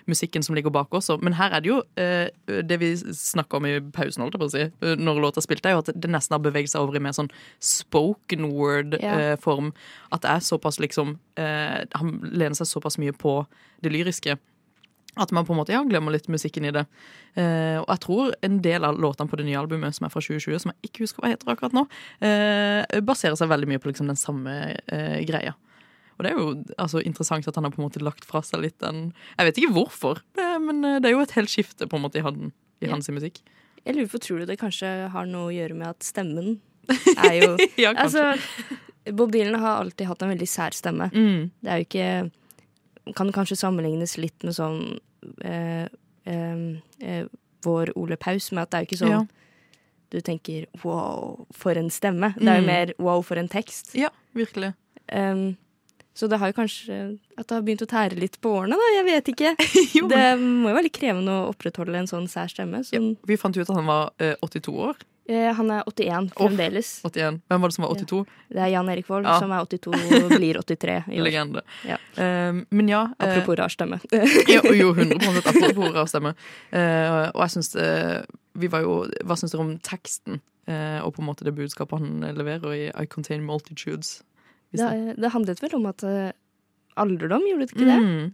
musikken 0.08 0.42
som 0.42 0.54
ligger 0.56 0.70
bak 0.72 0.88
også. 0.90 1.18
Men 1.22 1.34
her 1.36 1.50
er 1.52 1.60
det 1.60 1.68
jo 1.70 1.82
eh, 2.00 2.28
Det 2.46 2.78
vi 2.80 2.94
snakka 2.96 3.56
om 3.60 3.66
i 3.66 3.78
pausen, 3.80 4.22
holdt 4.24 4.34
jeg 4.34 4.40
på 4.40 4.48
å 4.48 4.54
si, 4.56 4.64
eh, 4.88 4.96
når 4.96 5.20
låta 5.20 5.44
spilte, 5.44 5.68
er 5.68 5.76
jo 5.76 5.84
at 5.84 5.92
det 5.94 6.10
nesten 6.10 6.32
har 6.38 6.40
beveget 6.40 6.70
seg 6.72 6.80
over 6.80 6.96
i 6.96 7.02
mer 7.04 7.12
sånn 7.12 7.30
spoken 7.60 8.48
word-form. 8.54 9.72
at 10.12 10.22
det 10.22 10.30
er 10.30 10.40
såpass 10.40 10.78
liksom 10.80 11.18
eh, 11.36 11.84
Han 11.94 12.20
lener 12.32 12.54
seg 12.56 12.66
såpass 12.66 12.98
mye 12.98 13.12
på 13.12 13.46
det 13.82 13.92
lyriske. 13.92 14.38
At 15.16 15.32
man 15.32 15.46
på 15.48 15.54
en 15.54 15.58
måte 15.58 15.72
ja, 15.72 15.80
glemmer 15.88 16.12
litt 16.14 16.28
musikken 16.30 16.66
i 16.68 16.70
det. 16.70 16.84
Eh, 17.34 17.78
og 17.80 17.88
jeg 17.90 18.00
tror 18.04 18.34
en 18.44 18.58
del 18.62 18.84
av 18.84 18.98
låtene 19.00 19.28
på 19.30 19.38
det 19.40 19.46
nye 19.48 19.58
albumet, 19.58 19.94
som 19.96 20.04
er 20.06 20.12
fra 20.12 20.20
2020, 20.22 20.58
som 20.62 20.70
jeg 20.74 20.90
ikke 20.90 21.02
husker 21.06 21.24
hva 21.24 21.30
heter 21.32 21.50
akkurat 21.54 21.74
nå, 21.74 21.86
eh, 22.22 23.00
baserer 23.02 23.34
seg 23.40 23.50
veldig 23.50 23.66
mye 23.72 23.80
på 23.82 23.90
liksom 23.90 24.06
den 24.12 24.20
samme 24.20 24.54
eh, 24.86 25.18
greia. 25.26 25.54
Og 26.18 26.24
det 26.26 26.30
er 26.32 26.38
jo 26.38 26.48
altså, 26.82 27.00
interessant 27.06 27.46
at 27.48 27.54
han 27.58 27.66
har 27.66 27.72
på 27.74 27.80
en 27.82 27.86
måte 27.88 28.02
lagt 28.02 28.24
fra 28.26 28.40
seg 28.42 28.64
litt 28.64 28.78
den 28.82 29.12
Jeg 29.38 29.46
vet 29.46 29.58
ikke 29.62 29.74
hvorfor, 29.76 30.20
men 30.62 30.84
eh, 30.84 30.96
det 31.02 31.10
er 31.10 31.14
jo 31.16 31.22
et 31.24 31.34
helt 31.38 31.50
skifte 31.52 31.86
på 31.90 31.98
en 31.98 32.04
måte 32.06 32.18
i, 32.18 32.24
han, 32.26 32.50
i 32.82 32.86
Ja. 32.86 32.92
hans 32.96 33.08
musikk. 33.14 33.40
Jeg 33.86 33.94
lurer 33.96 34.10
på, 34.10 34.18
Tror 34.22 34.42
du 34.42 34.46
det 34.50 34.58
kanskje 34.60 34.90
har 35.14 35.26
noe 35.30 35.48
å 35.48 35.54
gjøre 35.54 35.74
med 35.78 35.88
at 35.94 36.02
stemmen 36.06 36.58
er 37.16 37.34
jo 37.40 37.54
Ja, 37.80 37.94
kanskje. 37.94 38.22
Altså, 38.34 38.78
Bob 39.14 39.30
Dylan 39.32 39.58
har 39.62 39.78
alltid 39.80 40.06
hatt 40.10 40.22
en 40.26 40.34
veldig 40.34 40.46
sær 40.50 40.74
stemme. 40.76 41.06
Mm. 41.14 41.50
Det 41.64 41.70
er 41.72 41.78
jo 41.80 41.86
ikke 41.88 42.08
Kan 43.16 43.32
kanskje 43.32 43.56
sammenlignes 43.56 44.16
litt 44.18 44.42
med 44.44 44.54
sånn 44.56 44.98
eh, 45.44 45.86
eh, 46.26 47.24
Vår 47.64 47.92
Ole 47.98 48.16
Paus, 48.16 48.50
med 48.52 48.62
at 48.62 48.70
det 48.70 48.76
er 48.78 48.84
jo 48.84 48.88
ikke 48.90 49.00
sånn 49.04 49.10
Ja. 49.16 49.26
du 50.10 50.20
tenker 50.20 50.66
wow, 50.84 51.46
for 51.52 51.72
en 51.76 51.90
stemme. 51.90 52.34
Det 52.38 52.46
er 52.48 52.60
jo 52.60 52.66
Mm. 52.66 52.66
mer 52.66 52.92
wow, 52.98 53.20
for 53.22 53.36
en 53.36 53.48
tekst. 53.48 53.94
Ja, 53.94 54.08
virkelig. 54.34 54.74
Um, 55.12 55.56
så 56.14 56.28
det 56.28 56.38
har 56.38 56.48
jo 56.52 56.52
kanskje 56.62 57.18
At 57.38 57.46
det 57.48 57.54
har 57.54 57.62
begynt 57.62 57.82
å 57.82 57.86
tære 57.86 58.18
litt 58.18 58.40
på 58.40 58.50
årene, 58.50 58.76
da. 58.76 58.88
Jeg 58.96 59.04
vet 59.04 59.28
ikke. 59.34 59.56
Det 60.08 60.38
må 60.40 60.68
jo 60.68 60.74
være 60.74 60.82
litt 60.88 60.98
krevende 60.98 61.30
å 61.30 61.52
opprettholde 61.52 61.94
en 61.96 62.06
sånn 62.10 62.26
sær 62.28 62.48
stemme. 62.48 62.78
Ja, 62.90 62.98
Sånn, 62.98 63.16
vi 63.26 63.36
fant 63.36 63.56
ut 63.56 63.68
at 63.68 63.76
han 63.76 63.86
var 63.86 64.10
eh, 64.18 64.34
82 64.42 64.72
år. 64.74 64.96
Eh, 65.28 65.48
han 65.54 65.70
er 65.70 65.86
81 65.86 66.30
fremdeles. 66.34 66.90
81. 67.04 67.40
Hvem 67.48 67.62
var 67.62 67.70
det 67.70 67.76
som 67.76 67.84
var 67.84 67.94
82? 67.94 68.20
Det 68.48 68.62
er 68.64 68.72
Jan 68.72 68.90
Erik 68.92 69.08
Vold 69.08 69.28
Ja. 69.28 69.38
som 69.42 69.52
er 69.52 69.64
82 69.64 70.22
og 70.24 70.34
blir 70.34 70.60
83 70.60 70.96
i 71.08 71.20
år. 71.20 71.24
Legende. 71.26 71.62
Ja. 71.86 71.98
Uh, 72.18 72.62
men 72.70 72.88
ja 72.88 73.02
eh, 73.18 73.28
Apropos 73.28 73.58
rar 73.60 73.72
stemme. 73.72 74.00
jo, 74.54 74.62
jo, 74.74 74.92
100 74.94 75.42
apropos 75.44 75.92
rar 75.94 76.08
stemme. 76.10 76.34
Uh, 76.72 77.28
og 77.34 77.42
jeg 77.44 77.56
syns 77.56 77.74
vi 78.58 78.66
var 78.66 78.82
jo 78.82 79.04
Hva 79.22 79.36
syns 79.38 79.52
dere 79.54 79.62
om 79.62 79.76
teksten 79.78 80.40
og 80.68 81.14
på 81.16 81.22
en 81.22 81.28
måte 81.30 81.46
det 81.46 81.54
budskapet 81.56 82.02
han 82.02 82.26
leverer 82.36 82.74
i 82.76 82.80
I 82.90 83.06
Contain 83.08 83.40
Multitudes? 83.40 84.18
Det, 84.76 84.84
det 85.16 85.30
handlet 85.32 85.62
vel 85.62 85.78
om 85.78 85.86
at 85.88 86.04
alderdom, 86.98 87.46
gjorde 87.48 87.64
det 87.64 87.72
ikke 87.72 87.86
det? 87.88 88.00
Mm. 88.04 88.26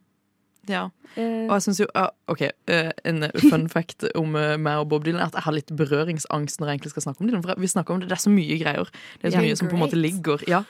Ja. 0.70 0.88
Eh, 1.16 1.44
Og 1.46 1.52
jeg 1.54 1.62
synes 1.66 1.80
jo 1.80 1.86
ja, 1.94 2.06
OK, 2.30 2.42
eh, 2.42 2.90
en 3.06 3.26
fun 3.50 3.66
fact 3.74 4.06
om 4.18 4.34
eh, 4.38 4.56
meg 4.60 4.82
og 4.82 4.88
Bob 4.90 5.04
Dylan 5.06 5.20
er 5.22 5.28
at 5.30 5.38
jeg 5.38 5.46
har 5.46 5.56
litt 5.56 5.72
berøringsangst 5.76 6.60
når 6.60 6.70
jeg 6.70 6.78
egentlig 6.78 6.94
skal 6.94 7.06
snakke 7.06 7.22
om 7.22 7.28
Dylan. 7.28 7.44
For 7.44 7.60
vi 7.60 7.70
snakker 7.70 7.94
om 7.94 8.02
det, 8.02 8.08
det 8.10 8.16
er 8.18 8.24
så 8.24 8.32
mye 8.32 8.58
greier. 8.60 8.90
Det 9.20 9.28
er 9.28 9.34
så 9.36 9.38
yeah, 9.38 9.46
mye 9.46 9.60
som 9.60 9.70
på 9.70 9.78
en 9.78 9.84
måte 9.84 10.00
ligger 10.00 10.42
ja, 10.50 10.64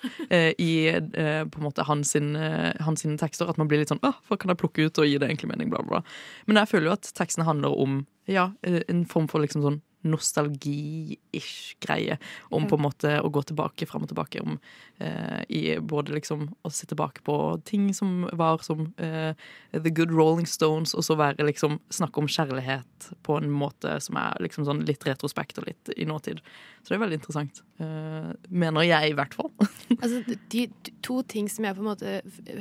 i 0.59 0.73
på 1.01 1.61
en 1.61 1.65
måte 1.65 1.87
hans, 1.89 2.13
sin, 2.17 2.35
hans 2.37 3.07
tekster. 3.21 3.49
At 3.51 3.61
man 3.61 3.71
blir 3.71 3.81
litt 3.81 3.93
sånn 3.93 4.03
Åh, 4.05 4.21
hva 4.29 4.39
kan 4.41 4.53
jeg 4.53 4.61
plukke 4.61 4.89
ut 4.89 5.01
og 5.01 5.09
gi 5.09 5.17
det 5.21 5.31
egentlig 5.31 5.51
mening? 5.53 5.73
Bla, 5.73 5.81
bla, 5.87 6.01
bla. 6.01 6.19
Men 6.51 6.61
jeg 6.61 6.73
føler 6.75 6.91
jo 6.91 6.97
at 6.99 7.11
teksten 7.17 7.47
handler 7.49 7.77
om 7.81 8.03
ja, 8.31 8.51
en 8.65 9.05
form 9.09 9.29
for 9.31 9.45
liksom 9.45 9.65
sånn 9.65 9.81
nostalgi-ish 10.05 11.77
greie. 11.85 12.19
Om 12.55 12.69
på 12.69 12.79
en 12.79 12.85
måte 12.85 13.15
å 13.21 13.31
gå 13.33 13.43
tilbake, 13.49 13.89
fram 13.89 14.05
og 14.07 14.13
tilbake. 14.13 14.43
Om 14.45 14.59
eh, 15.05 15.41
i 15.49 15.63
både 15.81 16.17
liksom 16.17 16.47
å 16.63 16.73
se 16.73 16.89
tilbake 16.91 17.25
på 17.27 17.39
ting 17.69 17.89
som 17.97 18.29
var 18.33 18.63
som 18.67 18.87
eh, 18.97 19.33
The 19.73 19.91
Good 19.91 20.15
Rolling 20.15 20.49
Stones, 20.51 20.95
og 20.95 21.07
så 21.07 21.19
være 21.21 21.49
liksom 21.49 21.81
snakke 21.93 22.23
om 22.23 22.31
kjærlighet 22.31 23.11
på 23.27 23.39
en 23.41 23.51
måte 23.53 23.99
som 24.05 24.21
er 24.21 24.45
liksom 24.45 24.69
sånn 24.69 24.85
litt 24.89 25.05
retrospekt 25.09 25.61
og 25.61 25.69
litt 25.71 25.93
i 25.97 26.07
nåtid. 26.09 26.43
Så 26.85 26.93
det 26.93 26.97
er 26.99 27.01
veldig 27.07 27.17
interessant. 27.17 27.63
Eh, 27.81 28.33
mener 28.53 28.85
jeg, 28.85 29.11
i 29.11 29.15
hvert 29.17 29.33
fall. 29.35 29.51
Altså, 30.03 30.37
de 30.53 30.67
to 31.05 31.23
ting 31.29 31.47
som 31.49 31.65
jeg 31.65 31.77
på 31.77 31.81
en 31.81 31.87
måte 31.89 32.11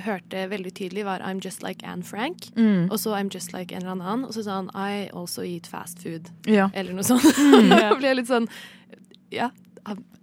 hørte 0.06 0.46
veldig 0.52 0.72
tydelig, 0.76 1.04
var 1.08 1.20
I'm 1.28 1.42
just 1.44 1.64
like 1.64 1.84
Anne 1.84 2.04
Frank, 2.08 2.48
Mm. 2.56 2.90
og 2.92 2.98
så 3.00 3.14
I'm 3.18 3.30
just 3.34 3.52
like 3.54 3.72
en 3.76 3.82
eller 3.84 3.92
annen, 4.00 4.24
og 4.26 4.32
så 4.36 4.44
sa 4.46 4.62
han 4.62 4.70
I 4.76 5.10
also 5.14 5.44
eat 5.44 5.68
fast 5.68 6.00
food, 6.00 6.30
Ja. 6.48 6.70
eller 6.74 6.94
noe 6.94 7.04
sånt. 7.04 7.24
da 7.70 7.96
ble 8.00 8.08
jeg 8.14 8.16
litt 8.22 8.32
sånn 8.32 8.48
Ja. 9.32 9.50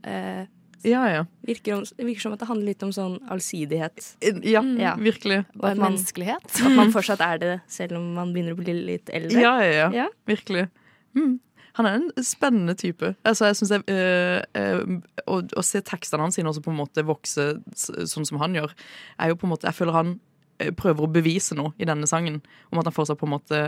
eh, 0.04 0.46
Ja, 0.82 1.02
ja. 1.12 1.24
virker, 1.44 1.74
om, 1.76 1.84
virker 1.98 2.20
som 2.24 2.32
at 2.32 2.40
det 2.40 2.48
handler 2.48 2.70
litt 2.72 2.82
om 2.86 2.90
sånn 2.92 3.18
allsidighet. 3.28 4.14
Ja, 4.48 4.62
Ja. 4.62 4.94
virkelig. 4.96 5.44
Og 5.58 5.64
at 5.68 5.76
man, 5.76 5.92
menneskelighet. 5.92 6.46
at 6.56 6.72
man 6.72 6.88
fortsatt 6.96 7.20
er 7.20 7.38
det, 7.38 7.60
selv 7.68 7.98
om 7.98 8.14
man 8.14 8.32
begynner 8.32 8.54
å 8.56 8.60
bli 8.62 8.72
litt 8.86 9.10
eldre. 9.12 9.40
Ja, 9.44 9.58
ja, 9.60 9.72
ja. 9.72 9.90
Ja. 9.92 10.08
Virkelig. 10.26 10.70
Mm. 11.14 11.38
Han 11.78 11.86
er 11.86 11.98
en 11.98 12.24
spennende 12.24 12.74
type. 12.74 13.14
Altså, 13.24 13.46
jeg 13.50 13.56
synes 13.56 13.70
det, 13.70 13.82
øh, 13.94 14.40
øh, 14.56 14.98
å, 15.26 15.40
å 15.56 15.64
se 15.66 15.82
tekstene 15.86 16.24
hans 16.26 16.38
sine 16.38 16.50
også 16.50 16.64
på 16.64 16.72
en 16.72 16.80
måte 16.80 17.06
vokse 17.06 17.52
sånn 17.76 18.26
som 18.28 18.40
han 18.42 18.56
gjør, 18.58 18.74
er 19.18 19.32
jo 19.32 19.38
på 19.38 19.48
en 19.48 19.54
måte 19.54 19.68
Jeg 19.70 19.78
føler 19.78 19.96
han 19.96 20.16
eh, 20.58 20.72
prøver 20.76 21.06
å 21.06 21.12
bevise 21.12 21.56
noe 21.58 21.74
i 21.78 21.88
denne 21.88 22.08
sangen. 22.10 22.40
Om 22.72 22.82
at 22.82 22.90
han 22.90 22.96
fortsatt 22.96 23.20
på 23.20 23.28
en 23.28 23.36
måte 23.36 23.62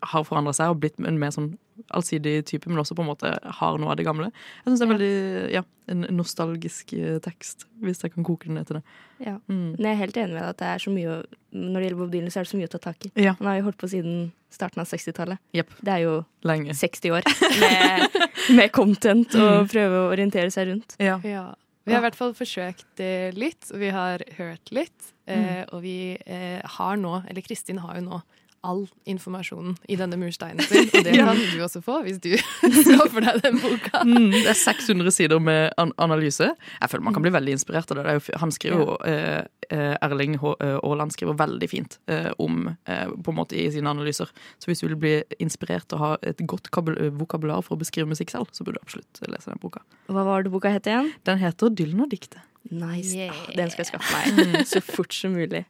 har 0.00 0.26
forandra 0.26 0.54
seg 0.56 0.72
og 0.72 0.80
blitt 0.82 0.98
en 1.02 1.18
mer 1.20 1.32
sånn 1.34 1.52
allsidig 1.94 2.42
type, 2.48 2.68
men 2.70 2.80
også 2.80 2.96
på 2.98 3.04
en 3.04 3.10
måte 3.10 3.30
har 3.58 3.76
noe 3.78 3.92
av 3.92 3.98
det 3.98 4.06
gamle. 4.06 4.30
Jeg 4.62 4.70
syns 4.70 4.80
det 4.80 4.86
er 4.86 4.92
veldig 4.92 5.12
ja, 5.54 5.62
en 5.92 6.06
nostalgisk 6.16 6.94
eh, 6.96 7.18
tekst, 7.24 7.66
hvis 7.84 8.02
jeg 8.02 8.14
kan 8.14 8.26
koke 8.26 8.48
den 8.48 8.58
ned 8.58 8.68
til 8.68 8.80
det. 8.80 8.96
Ja. 9.22 9.36
Mm. 9.46 9.76
Men 9.76 9.86
jeg 9.86 9.92
er 9.92 10.00
helt 10.02 10.18
enig 10.22 10.34
med 10.34 10.42
deg 10.42 10.50
at 10.50 10.62
det 10.62 10.72
er 10.72 10.84
så 10.84 10.94
mye 10.94 11.12
å, 11.12 11.20
når 11.54 11.78
det 11.78 11.84
gjelder 11.86 12.00
Bob 12.00 12.10
Dylan, 12.14 12.32
så 12.34 12.40
er 12.40 12.48
det 12.48 12.52
så 12.52 12.60
mye 12.60 12.70
å 12.70 12.74
ta 12.74 12.82
tak 12.88 13.06
i. 13.08 13.12
Ja. 13.28 13.36
Han 13.38 13.50
har 13.50 13.60
jo 13.60 13.68
holdt 13.68 13.80
på 13.80 13.92
siden 13.92 14.18
starten 14.54 14.82
av 14.82 14.90
60-tallet. 14.90 15.44
Yep. 15.56 15.78
Det 15.84 15.94
er 15.94 16.04
jo 16.06 16.16
Lenge. 16.48 16.76
60 16.78 17.14
år 17.18 17.30
med, 17.62 18.18
med 18.58 18.74
content 18.74 19.38
og 19.38 19.70
prøve 19.70 20.02
å 20.02 20.10
orientere 20.12 20.52
seg 20.54 20.72
rundt. 20.72 20.98
Ja. 21.02 21.20
Ja. 21.26 21.46
Vi 21.88 21.94
har 21.94 22.02
i 22.02 22.04
hvert 22.04 22.18
fall 22.18 22.34
forsøkt 22.36 22.84
det 23.00 23.32
litt, 23.38 23.70
og 23.72 23.80
vi 23.80 23.92
har 23.94 24.24
hørt 24.36 24.74
litt. 24.74 25.14
Mm. 25.28 25.68
og 25.76 25.82
vi 25.84 26.16
eh, 26.24 26.62
har 26.64 26.94
nå, 26.96 27.18
eller 27.28 27.44
Kristin 27.44 27.82
har 27.82 27.98
jo 27.98 28.04
nå, 28.06 28.20
all 28.66 28.84
informasjonen 29.08 29.76
i 29.88 29.96
denne 29.98 30.18
mursteinen 30.20 30.62
sin. 30.66 30.88
Og 30.92 31.04
det 31.06 31.14
kan 31.18 31.38
du 31.38 31.60
også 31.64 31.82
få 31.84 32.00
hvis 32.06 32.20
du 32.22 32.30
skaffer 32.38 33.12
for 33.12 33.24
deg 33.24 33.40
den 33.44 33.60
boka. 33.62 34.02
Mm, 34.06 34.30
det 34.34 34.46
er 34.52 34.58
600 34.58 35.14
sider 35.14 35.42
med 35.42 35.72
an 35.80 35.92
analyse. 36.02 36.50
Jeg 36.80 36.90
føler 36.90 37.06
man 37.06 37.16
kan 37.16 37.24
bli 37.24 37.32
veldig 37.34 37.54
inspirert 37.58 37.90
av 37.92 38.00
det. 38.00 38.06
det 38.06 38.14
er 38.14 38.20
jo, 38.20 38.40
han 38.42 38.54
skriver 38.54 38.82
jo, 38.84 38.98
eh, 39.08 39.40
eh, 39.70 39.94
Erling 40.04 40.36
eh, 40.38 41.06
skriver 41.14 41.38
veldig 41.38 41.70
fint 41.70 41.98
eh, 42.10 42.30
om 42.38 42.68
eh, 42.68 43.06
på 43.08 43.34
en 43.34 43.38
måte 43.38 43.58
i 43.58 43.68
sine 43.74 43.90
analyser. 43.90 44.30
Så 44.58 44.70
hvis 44.70 44.82
du 44.82 44.88
vil 44.88 45.00
bli 45.00 45.14
inspirert 45.42 45.92
og 45.96 46.04
ha 46.04 46.12
et 46.22 46.42
godt 46.46 46.70
eh, 46.72 47.08
vokabular 47.14 47.64
for 47.66 47.76
å 47.76 47.82
beskrive 47.82 48.10
musikk 48.10 48.34
selv, 48.34 48.52
så 48.52 48.64
burde 48.66 48.80
du 48.80 48.86
absolutt 48.86 49.22
lese 49.28 49.52
den 49.52 49.62
boka. 49.62 49.84
Hva 50.08 50.26
var 50.26 50.44
det 50.46 50.52
boka 50.54 50.72
het 50.72 50.88
igjen? 50.90 51.12
Den 51.28 51.42
heter 51.42 51.72
Dylan 51.72 52.06
og 52.06 52.12
diktet. 52.12 52.42
Nice. 52.70 53.16
Yeah. 53.16 53.32
Ah, 53.32 53.52
den 53.56 53.70
skal 53.72 53.86
jeg 53.86 53.92
skaffe 53.94 54.36
meg 54.36 54.66
så 54.72 54.82
fort 54.84 55.14
som 55.14 55.36
mulig. 55.36 55.64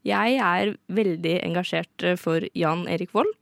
jeg 0.07 0.37
er 0.41 0.75
veldig 0.93 1.37
engasjert 1.45 2.05
eh, 2.07 2.17
for 2.21 2.45
Jan 2.57 2.87
Erik 2.89 3.13
Vold, 3.17 3.33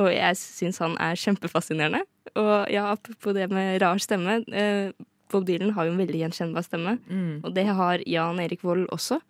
og 0.00 0.10
jeg 0.10 0.36
syns 0.40 0.80
han 0.82 0.96
er 1.00 1.20
kjempefascinerende. 1.20 2.02
Og 2.34 2.72
ja, 2.72 2.88
apropos 2.90 3.36
det 3.36 3.46
med 3.52 3.78
rar 3.82 4.00
stemme. 4.02 4.40
Eh, 4.50 4.90
Bob 5.32 5.46
Dylan 5.46 5.72
har 5.74 5.86
jo 5.86 5.92
en 5.92 5.98
veldig 5.98 6.20
gjenkjennbar 6.20 6.64
stemme, 6.66 6.98
Mm. 7.10 7.40
og 7.44 7.54
det 7.54 7.66
har 7.66 7.98
Jan 8.06 8.38
Erik 8.40 8.62
Vold 8.62 8.86
også. 8.90 9.20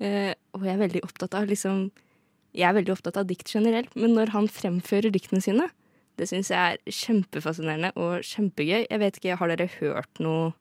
Eh, 0.00 0.34
og 0.54 0.62
jeg 0.64 0.74
er 0.74 0.88
veldig 0.88 1.02
opptatt 1.04 1.34
av 1.34 1.46
liksom 1.46 1.90
Jeg 2.54 2.68
er 2.68 2.74
veldig 2.82 2.92
opptatt 2.92 3.16
av 3.16 3.26
dikt 3.26 3.48
generelt, 3.48 3.94
men 3.96 4.12
når 4.14 4.28
han 4.34 4.46
fremfører 4.46 5.10
diktene 5.10 5.40
sine, 5.40 5.70
det 6.18 6.26
syns 6.28 6.50
jeg 6.50 6.58
er 6.58 6.76
kjempefascinerende 6.92 7.92
og 7.96 8.20
kjempegøy. 8.20 8.86
Jeg 8.90 8.98
vet 9.00 9.16
ikke, 9.16 9.36
har 9.38 9.48
dere 9.48 9.68
hørt 9.80 10.20
noe 10.20 10.52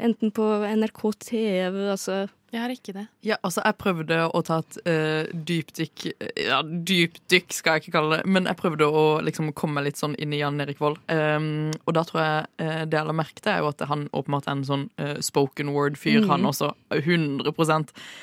Enten 0.00 0.30
på 0.32 0.44
NRK 0.64 1.00
TV, 1.20 1.90
altså 1.90 2.26
Jeg 2.50 2.60
har 2.62 2.72
ikke 2.72 2.92
det. 2.96 3.04
Ja, 3.22 3.36
altså 3.46 3.62
Jeg 3.64 3.76
prøvde 3.78 4.16
å 4.26 4.40
ta 4.46 4.60
et 4.62 4.78
uh, 4.88 5.28
dypdykk 5.48 6.06
Ja, 6.40 6.60
dypdykk 6.64 7.54
skal 7.54 7.76
jeg 7.76 7.84
ikke 7.84 7.94
kalle 7.98 8.18
det, 8.18 8.30
men 8.30 8.48
jeg 8.48 8.58
prøvde 8.58 8.88
å 8.88 9.04
liksom 9.24 9.52
komme 9.56 9.84
litt 9.84 10.00
sånn 10.00 10.16
inn 10.22 10.34
i 10.34 10.40
Jan 10.40 10.60
Erik 10.62 10.80
Vold. 10.82 10.98
Um, 11.12 11.70
og 11.84 11.94
da 11.98 12.04
tror 12.08 12.22
jeg 12.22 12.48
uh, 12.64 12.82
det 12.88 12.98
jeg 12.98 13.10
la 13.10 13.16
merke 13.20 13.42
til, 13.42 13.52
er 13.52 13.62
jo 13.62 13.70
at 13.70 13.84
han 13.90 14.08
åpenbart 14.16 14.48
er 14.48 14.56
en 14.56 14.66
sånn 14.66 14.88
uh, 15.02 15.14
spoken 15.24 15.72
word-fyr, 15.76 16.24
mm. 16.24 16.32
han 16.32 16.48
også. 16.48 16.72
100 16.96 17.54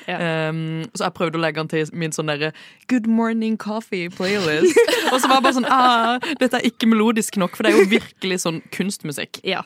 Ja. 0.08 0.18
um, 0.50 0.84
Så 0.92 1.06
jeg 1.06 1.16
prøvde 1.16 1.40
å 1.40 1.44
legge 1.44 1.62
han 1.62 1.72
til 1.72 1.88
min 1.92 2.14
sånn 2.14 2.30
derre 2.32 2.52
Good 2.90 3.08
morning 3.08 3.56
coffee-playlist. 3.60 4.76
og 5.12 5.18
så 5.22 5.30
var 5.30 5.38
jeg 5.38 5.46
bare 5.46 5.56
sånn 5.60 5.72
ah, 5.72 6.30
Dette 6.40 6.60
er 6.60 6.68
ikke 6.68 6.90
melodisk 6.90 7.38
nok, 7.40 7.56
for 7.56 7.64
det 7.64 7.72
er 7.72 7.82
jo 7.82 7.90
virkelig 7.96 8.42
sånn 8.44 8.62
kunstmusikk. 8.74 9.40
Ja. 9.46 9.64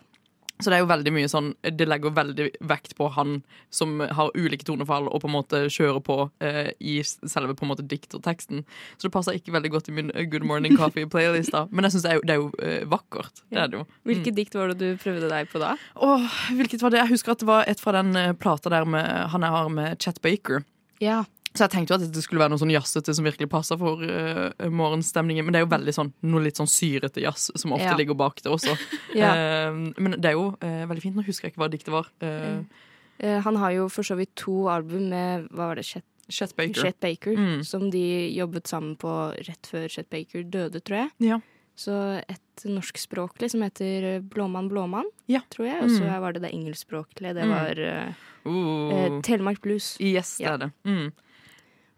Så 0.63 0.71
det 0.71 0.79
er 0.79 0.85
jo 0.85 0.91
veldig 0.91 1.13
mye 1.15 1.31
sånn 1.31 1.53
Det 1.63 1.87
legger 1.89 2.15
veldig 2.15 2.49
vekt 2.71 2.95
på 2.99 3.09
han 3.17 3.41
som 3.73 4.01
har 4.01 4.31
ulike 4.39 4.67
tonefall 4.69 5.09
og 5.09 5.23
på 5.23 5.31
en 5.31 5.35
måte 5.35 5.63
kjører 5.73 6.03
på 6.05 6.17
eh, 6.45 6.71
i 6.81 7.01
selve 7.05 7.57
på 7.59 7.67
en 7.67 7.73
måte 7.73 7.87
dikterteksten. 7.89 8.65
Så 8.97 9.09
det 9.09 9.13
passer 9.15 9.39
ikke 9.39 9.55
veldig 9.57 9.73
godt 9.75 9.91
i 9.91 9.97
min 9.97 10.13
eh, 10.15 10.27
Good 10.31 10.47
Morning 10.49 10.77
Coffee-playlist. 10.79 11.55
da 11.55 11.67
Men 11.71 11.89
jeg 11.89 11.97
syns 11.97 12.07
det 12.07 12.13
er 12.13 12.21
jo, 12.21 12.25
det 12.29 12.37
er 12.37 12.41
jo 12.41 12.49
eh, 12.63 12.89
vakkert. 12.89 13.45
Det 13.51 13.61
er 13.61 13.73
det 13.73 13.81
jo. 13.81 13.85
Hvilket 14.09 14.39
dikt 14.39 14.57
var 14.59 14.73
det 14.73 14.79
du 14.81 15.03
prøvde 15.03 15.31
deg 15.33 15.51
på 15.53 15.63
da? 15.63 15.75
Åh, 15.97 16.41
hvilket 16.59 16.83
var 16.85 16.95
det? 16.95 17.03
Jeg 17.03 17.15
husker 17.15 17.35
at 17.35 17.45
det 17.45 17.51
var 17.51 17.69
et 17.71 17.83
fra 17.83 17.97
den 17.99 18.17
eh, 18.19 18.33
plata 18.39 18.73
der 18.73 18.89
med, 18.89 19.09
han 19.33 19.47
jeg 19.47 19.57
har 19.59 19.73
med 19.73 20.03
Chet 20.03 20.21
Baker. 20.25 20.67
Ja. 21.03 21.23
Så 21.55 21.65
jeg 21.67 21.71
tenkte 21.71 21.93
jo 21.93 21.99
at 22.01 22.13
det 22.13 22.23
skulle 22.25 22.41
være 22.41 22.51
noe 22.55 22.59
sånn 22.63 22.71
jazzete 22.73 23.13
som 23.15 23.25
virkelig 23.27 23.49
passer 23.51 23.77
for 23.77 24.01
uh, 24.01 24.53
morgenstemningen. 24.73 25.45
Men 25.45 25.53
det 25.53 25.61
er 25.61 25.67
jo 25.67 25.73
veldig 25.75 25.93
sånn 25.95 26.13
noe 26.23 26.41
litt 26.47 26.57
sånn 26.57 26.67
syrete 26.71 27.21
jazz 27.21 27.51
som 27.61 27.73
ofte 27.77 27.85
Ja. 27.91 27.97
ligger 27.97 28.15
bak 28.17 28.41
det 28.43 28.51
også. 28.53 28.73
Ja. 29.15 29.33
uh, 29.69 29.93
men 29.99 30.17
det 30.21 30.31
er 30.31 30.33
jo 30.39 30.57
uh, 30.57 30.87
veldig 30.89 31.03
fint. 31.03 31.15
Nå 31.17 31.23
husker 31.27 31.49
jeg 31.49 31.53
ikke 31.55 31.61
hva 31.65 31.71
diktet 31.71 31.93
var. 31.93 32.09
Eh, 32.23 33.41
han 33.45 33.57
har 33.57 33.71
jo 33.77 33.89
for 33.93 34.03
så 34.03 34.17
vidt 34.17 34.33
to 34.35 34.67
album 34.73 35.11
med 35.13 35.45
hva 35.53 35.69
var 35.69 35.77
det, 35.79 35.85
Chet, 35.85 36.05
Chet 36.33 36.57
Baker. 36.57 36.81
Chet 36.89 36.99
Baker 37.01 37.37
Mm. 37.37 37.63
som 37.65 37.91
de 37.91 38.33
jobbet 38.35 38.67
sammen 38.67 38.97
på 38.97 39.13
rett 39.47 39.69
før 39.71 39.87
Chet 39.93 40.09
Baker 40.11 40.43
døde, 40.43 40.81
tror 40.83 40.97
jeg. 41.05 41.11
Ja. 41.21 41.39
Så 41.77 42.19
et 42.29 42.65
norskspråklig 42.65 43.51
som 43.51 43.63
heter 43.63 44.21
Blåmann 44.23 44.69
Blåmann, 44.69 45.07
Ja. 45.29 45.41
tror 45.51 45.67
jeg. 45.69 45.83
Og 45.85 45.91
så 45.91 46.03
Mm. 46.03 46.21
var 46.21 46.33
det 46.33 46.43
det 46.43 46.53
engelskspråklige. 46.53 47.35
Det 47.35 47.45
Mm. 47.45 47.51
var 47.51 48.15
Uh. 48.45 49.21
Telemark 49.23 49.61
Blues. 49.61 49.97
Yes, 50.01 50.39
det 50.39 50.45
Ja. 50.47 50.55
er 50.55 50.59
det. 50.59 50.73
Mm. 50.85 51.13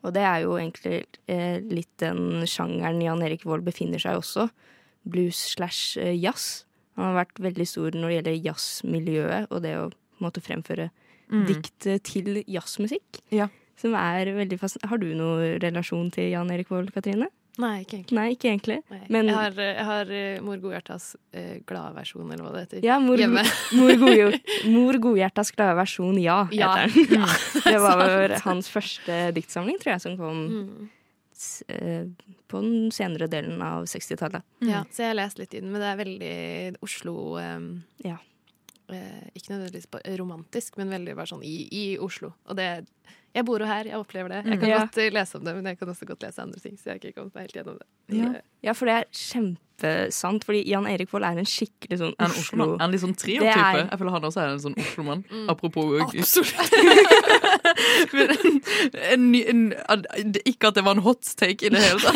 Og 0.05 0.13
det 0.13 0.23
er 0.29 0.43
jo 0.45 0.57
egentlig 0.61 0.99
eh, 1.33 1.59
litt 1.65 1.93
den 2.03 2.45
sjangeren 2.51 3.01
Jan 3.01 3.23
Erik 3.25 3.47
Vold 3.49 3.65
befinner 3.65 4.03
seg 4.03 4.17
i 4.17 4.21
også. 4.21 4.49
Blues 5.09 5.39
slash 5.55 5.97
eh, 6.01 6.13
jazz. 6.17 6.65
Han 6.99 7.09
har 7.11 7.25
vært 7.25 7.41
veldig 7.43 7.67
stor 7.67 7.97
når 7.97 8.11
det 8.11 8.19
gjelder 8.19 8.43
jazzmiljøet 8.51 9.49
og 9.51 9.65
det 9.65 9.75
å 9.81 9.89
måte 10.23 10.45
fremføre 10.45 10.91
Mm. 11.25 11.47
dikt 11.49 11.87
eh, 11.89 11.97
til 12.05 12.43
jazzmusikk. 12.45 13.23
Ja. 13.33 13.47
Som 13.81 13.95
er 13.97 14.29
veldig 14.37 14.59
fast... 14.61 14.77
Har 14.85 15.01
du 15.01 15.07
noen 15.17 15.57
relasjon 15.63 16.11
til 16.13 16.29
Jan 16.35 16.51
Erik 16.53 16.69
Vold, 16.69 16.91
Katrine? 16.93 17.31
Nei, 17.63 17.85
ikke 17.85 17.97
egentlig. 18.01 18.17
Nei, 18.19 18.27
ikke 18.35 18.49
egentlig. 18.51 18.77
Nei. 18.91 19.01
Men 19.15 19.29
jeg 19.31 19.35
har, 19.39 19.59
jeg 19.63 19.85
har 19.87 20.09
eh, 20.11 20.41
Mor 20.43 20.57
Godhjertas 20.59 21.05
eh, 21.33 21.61
glade 21.69 21.95
versjon, 21.95 22.27
eller 22.33 22.43
hva 22.43 22.53
det 22.57 22.63
heter, 22.65 22.83
ja, 22.89 22.97
Mor, 22.99 23.21
hjemme. 23.23 23.45
mor, 23.79 23.93
Godhjert- 24.01 24.51
mor 24.75 24.99
Godhjertas 25.05 25.53
glade 25.55 25.77
versjon, 25.79 26.19
ja, 26.19 26.41
Ja. 26.51 26.73
heter 26.83 27.13
den. 27.13 27.21
Ja, 27.23 27.29
det 27.71 27.79
var 27.85 28.03
vel 28.19 28.35
hans 28.43 28.71
første 28.73 29.21
diktsamling, 29.39 29.79
tror 29.79 29.95
jeg, 29.95 30.03
som 30.03 30.17
kom 30.19 30.43
Mm. 30.51 30.89
s- 31.35 31.63
eh, 31.69 32.09
på 32.51 32.61
den 32.63 32.91
senere 32.95 33.27
delen 33.31 33.63
av 33.63 33.87
60-tallet. 33.87 34.43
Ja, 34.67 34.83
så 34.91 35.03
jeg 35.07 35.13
har 35.13 35.21
lest 35.23 35.39
litt 35.39 35.55
i 35.55 35.61
den, 35.63 35.71
men 35.71 35.81
det 35.83 35.93
er 35.93 36.03
veldig 36.03 36.83
Oslo 36.83 37.15
eh, 37.39 37.61
Ja. 38.11 38.19
eh, 38.91 39.31
Ikke 39.35 39.55
nødvendigvis 39.55 40.19
romantisk, 40.19 40.77
men 40.83 40.91
veldig 40.91 41.15
bare 41.19 41.31
sånn 41.31 41.43
i, 41.47 41.55
i 41.71 41.85
Oslo. 42.03 42.35
Og 42.51 42.59
det 42.59 42.69
Jeg 43.35 43.45
bor 43.49 43.59
jo 43.59 43.67
her, 43.67 43.85
jeg 43.91 43.99
opplever 43.99 44.29
det. 44.31 44.41
Jeg 44.47 44.61
kan 44.61 44.69
Mm. 44.69 44.71
Ja. 44.71 44.79
godt 44.85 44.99
eh, 45.03 45.11
lese 45.11 45.35
om 45.39 45.45
det, 45.45 45.55
men 45.57 45.65
jeg 45.67 45.79
kan 45.79 45.89
også 45.91 46.07
godt 46.07 46.23
lese 46.23 46.43
andre 46.43 46.61
ting. 46.63 46.77
Så 46.79 46.85
jeg 46.87 46.93
har 46.95 47.01
ikke 47.03 47.15
kommet 47.19 47.35
meg 47.35 47.43
helt 47.49 47.57
gjennom 47.59 47.79
det. 47.81 47.87
Ja. 48.15 48.29
ja, 48.69 48.73
for 48.79 48.87
det 48.87 48.95
er 48.95 49.05
kjempesant. 49.11 50.45
Fordi 50.47 50.61
Jan 50.71 50.87
Erik 50.87 51.11
Vold 51.13 51.25
er 51.27 51.41
en 51.43 51.49
skikkelig 51.49 51.99
sånn 51.99 52.15
En 52.23 52.31
Oslo... 52.31 52.69
En 52.79 52.91
litt 52.95 53.03
sånn 53.03 53.17
trio-type. 53.19 53.51
er- 53.51 53.89
Jeg 53.91 53.99
føler 53.99 54.15
han 54.15 54.29
også 54.31 54.41
er 54.45 54.53
en 54.55 54.63
sånn 54.63 54.79
Oslo-mann. 54.79 55.25
Mm. 55.33 55.49
Apropos 55.51 56.01
Absolutt. 56.05 56.55
Men 58.15 58.31
en, 58.31 59.35
en, 59.35 59.73
en, 59.89 60.05
en, 60.21 60.35
Ikke 60.47 60.69
at 60.71 60.75
det 60.79 60.85
var 60.87 60.95
en 60.95 61.03
hot 61.03 61.23
take 61.37 61.67
i 61.67 61.73
det 61.75 61.83
hele 61.83 61.99
tatt. 61.99 62.15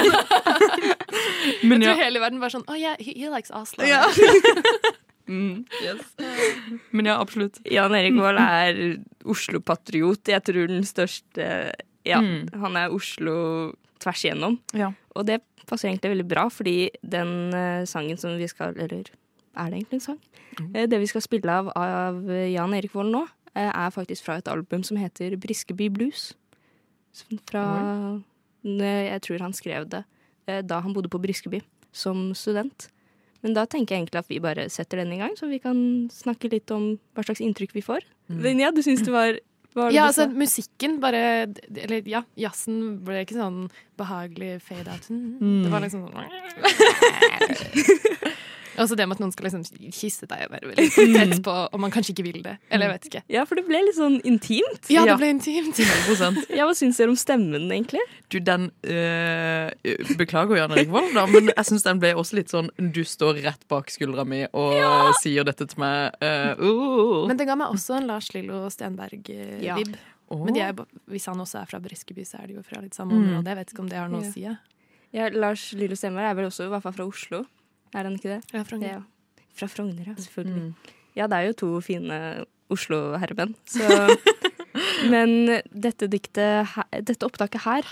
Men 1.66 1.83
jeg 1.83 1.88
ja. 1.88 1.94
tror 1.96 2.04
hele 2.04 2.20
verden 2.22 2.40
bare 2.42 2.54
sånn 2.54 2.64
Oh 2.68 2.76
yeah, 2.78 2.94
he, 3.02 3.12
he 3.16 3.28
likes 3.33 3.50
Oslo. 3.50 3.83
Ja. 3.88 4.04
Mm, 5.28 5.64
yes. 5.84 6.00
Men 6.96 7.06
ja, 7.10 7.18
absolutt. 7.20 7.58
Jan 7.68 7.92
Erik 7.94 8.16
Vold 8.16 8.38
er 8.40 8.78
Oslo-patriot. 9.28 10.24
Jeg 10.32 10.42
tror 10.48 10.66
den 10.70 10.84
største 10.88 11.72
Ja, 12.08 12.20
Mm. 12.22 12.48
han 12.62 12.76
er 12.76 12.90
Oslo 12.94 13.74
tvers 14.00 14.22
igjennom. 14.24 14.58
Ja. 14.72 14.92
Og 15.14 15.26
det 15.26 15.42
passer 15.68 15.90
egentlig 15.90 16.14
veldig 16.14 16.28
bra, 16.30 16.46
fordi 16.48 16.88
den 17.04 17.52
eh, 17.52 17.84
sangen 17.84 18.16
som 18.16 18.38
vi 18.38 18.46
skal 18.48 18.72
Eller 18.78 19.10
er 19.58 19.68
det 19.68 19.74
egentlig 19.82 19.98
en 19.98 20.00
sang? 20.00 20.18
Mm. 20.58 20.70
Eh, 20.74 20.86
det 20.88 21.00
vi 21.02 21.06
skal 21.10 21.20
spille 21.20 21.50
av 21.52 21.68
av 21.76 22.22
Jan 22.48 22.72
Erik 22.74 22.94
Vold 22.94 23.12
nå, 23.12 23.26
eh, 23.54 23.68
er 23.68 23.90
faktisk 23.92 24.24
fra 24.24 24.38
et 24.38 24.48
album 24.48 24.82
som 24.82 24.96
heter 24.96 25.36
Briskeby 25.36 25.90
Blues. 25.92 26.32
Fra 27.50 28.20
Jeg 28.64 29.20
tror 29.22 29.40
han 29.40 29.52
skrev 29.52 29.88
det 29.88 30.04
da 30.66 30.80
han 30.80 30.94
bodde 30.94 31.10
på 31.12 31.20
Briskeby 31.20 31.60
som 31.92 32.32
student. 32.34 32.88
Men 33.46 33.55
da 33.55 33.62
tenker 33.70 33.94
jeg 33.94 34.01
egentlig 34.05 34.22
at 34.22 34.33
vi 34.33 34.40
bare 34.42 34.64
setter 34.72 34.96
den 35.03 35.12
i 35.14 35.20
gang, 35.20 35.35
så 35.38 35.44
vi 35.51 35.61
kan 35.62 35.79
snakke 36.12 36.51
litt 36.53 36.70
om 36.74 36.85
hva 37.14 37.22
slags 37.27 37.42
inntrykk 37.44 37.72
vi 37.77 37.87
får. 37.87 38.03
Mm. 38.33 38.40
Linja, 38.46 38.68
du 38.74 38.81
syns 38.85 39.03
det 39.07 39.14
var 39.14 39.31
det 39.38 39.44
Ja, 39.94 40.05
altså 40.09 40.24
musikken 40.33 40.96
bare 40.98 41.18
Eller 41.70 42.03
ja, 42.09 42.22
jazzen 42.40 43.05
ble 43.05 43.20
ikke 43.22 43.37
sånn 43.37 43.68
behagelig 44.01 44.62
fade 44.64 44.90
out. 44.90 45.11
Mm. 45.11 45.62
Det 45.66 45.70
var 45.70 45.81
liksom 45.85 46.01
sånn 46.09 46.18
Altså 48.78 48.96
det 48.98 49.06
med 49.08 49.16
at 49.18 49.20
noen 49.24 49.32
skal 49.34 49.48
liksom 49.48 49.64
kysse 49.92 50.26
deg 50.30 50.44
og 50.46 50.52
være 50.54 50.70
veldig 50.70 51.14
tett 51.18 51.42
på, 51.44 51.54
og 51.74 51.80
man 51.82 51.90
kanskje 51.94 52.14
ikke 52.14 52.24
vil 52.28 52.40
det. 52.44 52.54
Eller 52.70 52.86
jeg 52.88 52.94
vet 52.94 53.08
ikke. 53.10 53.22
Ja, 53.34 53.44
for 53.48 53.58
det 53.58 53.64
ble 53.66 53.80
litt 53.84 53.96
sånn 53.98 54.18
intimt. 54.28 54.88
Ja, 54.92 55.02
det 55.08 55.16
ble 55.20 55.30
intimt. 55.34 55.78
100 55.78 56.46
Ja, 56.58 56.66
Hva 56.68 56.74
syns 56.78 57.00
dere 57.00 57.10
om 57.12 57.18
stemmen, 57.18 57.66
egentlig? 57.74 58.00
Du, 58.30 58.38
den 58.44 58.68
øh, 58.86 59.70
Beklager, 60.20 60.56
Jan 60.60 60.74
Erik 60.76 60.90
Vold, 60.92 61.10
da, 61.16 61.26
men 61.30 61.50
jeg 61.50 61.68
syns 61.70 61.86
den 61.86 62.00
ble 62.02 62.14
også 62.18 62.38
litt 62.38 62.52
sånn 62.52 62.70
Du 62.94 63.02
står 63.08 63.40
rett 63.44 63.64
bak 63.70 63.90
skuldra 63.92 64.24
mi 64.28 64.44
og 64.52 65.14
sier 65.22 65.44
dette 65.48 65.66
til 65.68 65.80
meg. 65.82 66.14
Uh, 66.22 66.54
uh. 66.62 67.26
Men 67.30 67.38
det 67.40 67.46
ga 67.48 67.56
meg 67.58 67.74
også 67.74 67.98
en 67.98 68.08
Lars 68.10 68.30
Lillo 68.34 68.64
Stenberg-vib. 68.72 69.62
Ja. 69.64 69.76
Oh. 70.28 70.42
Men 70.44 70.52
de 70.56 70.60
er, 70.60 70.74
hvis 71.08 71.24
han 71.30 71.40
også 71.40 71.62
er 71.62 71.68
fra 71.70 71.78
Briskeby, 71.80 72.24
så 72.28 72.42
er 72.42 72.50
de 72.50 72.58
jo 72.58 72.62
fra 72.66 72.82
litt 72.84 72.94
samme 72.96 73.14
Mm. 73.16 73.22
område. 73.30 73.48
Jeg 73.48 73.56
vet 73.62 73.70
ikke 73.72 73.80
om 73.84 73.88
det 73.88 73.96
har 73.98 74.10
noe 74.12 74.20
Ja. 74.22 74.28
å 74.28 74.32
si. 74.34 74.42
Ja. 74.44 74.56
Ja, 75.16 75.28
Lars 75.32 75.62
Lillo 75.72 75.96
Stenberg 75.96 76.28
er 76.28 76.34
vel 76.36 76.50
også 76.50 76.66
i 76.66 76.68
hvert 76.68 76.84
fall 76.84 76.92
fra 76.92 77.06
Oslo. 77.08 77.46
Er 77.94 78.05
han 78.09 78.14
ikke 78.18 78.35
det? 78.37 78.40
Ja, 78.53 78.62
fra 78.64 78.79
Ja. 78.83 79.01
Fra 79.59 79.66
Frogner, 79.66 80.07
ja. 80.07 80.14
Selvfølgelig. 80.14 80.68
Mm. 80.68 80.74
Ja, 81.16 81.27
det 81.27 81.37
er 81.37 81.46
jo 81.48 81.53
to 81.59 81.68
fine 81.83 82.44
Oslo-herremenn. 82.70 83.55
Så 83.66 83.83
Men 85.11 85.61
dette 85.72 86.07
diktet, 86.11 86.66
her- 86.74 87.03
dette 87.03 87.27
opptaket 87.27 87.61
her 87.64 87.88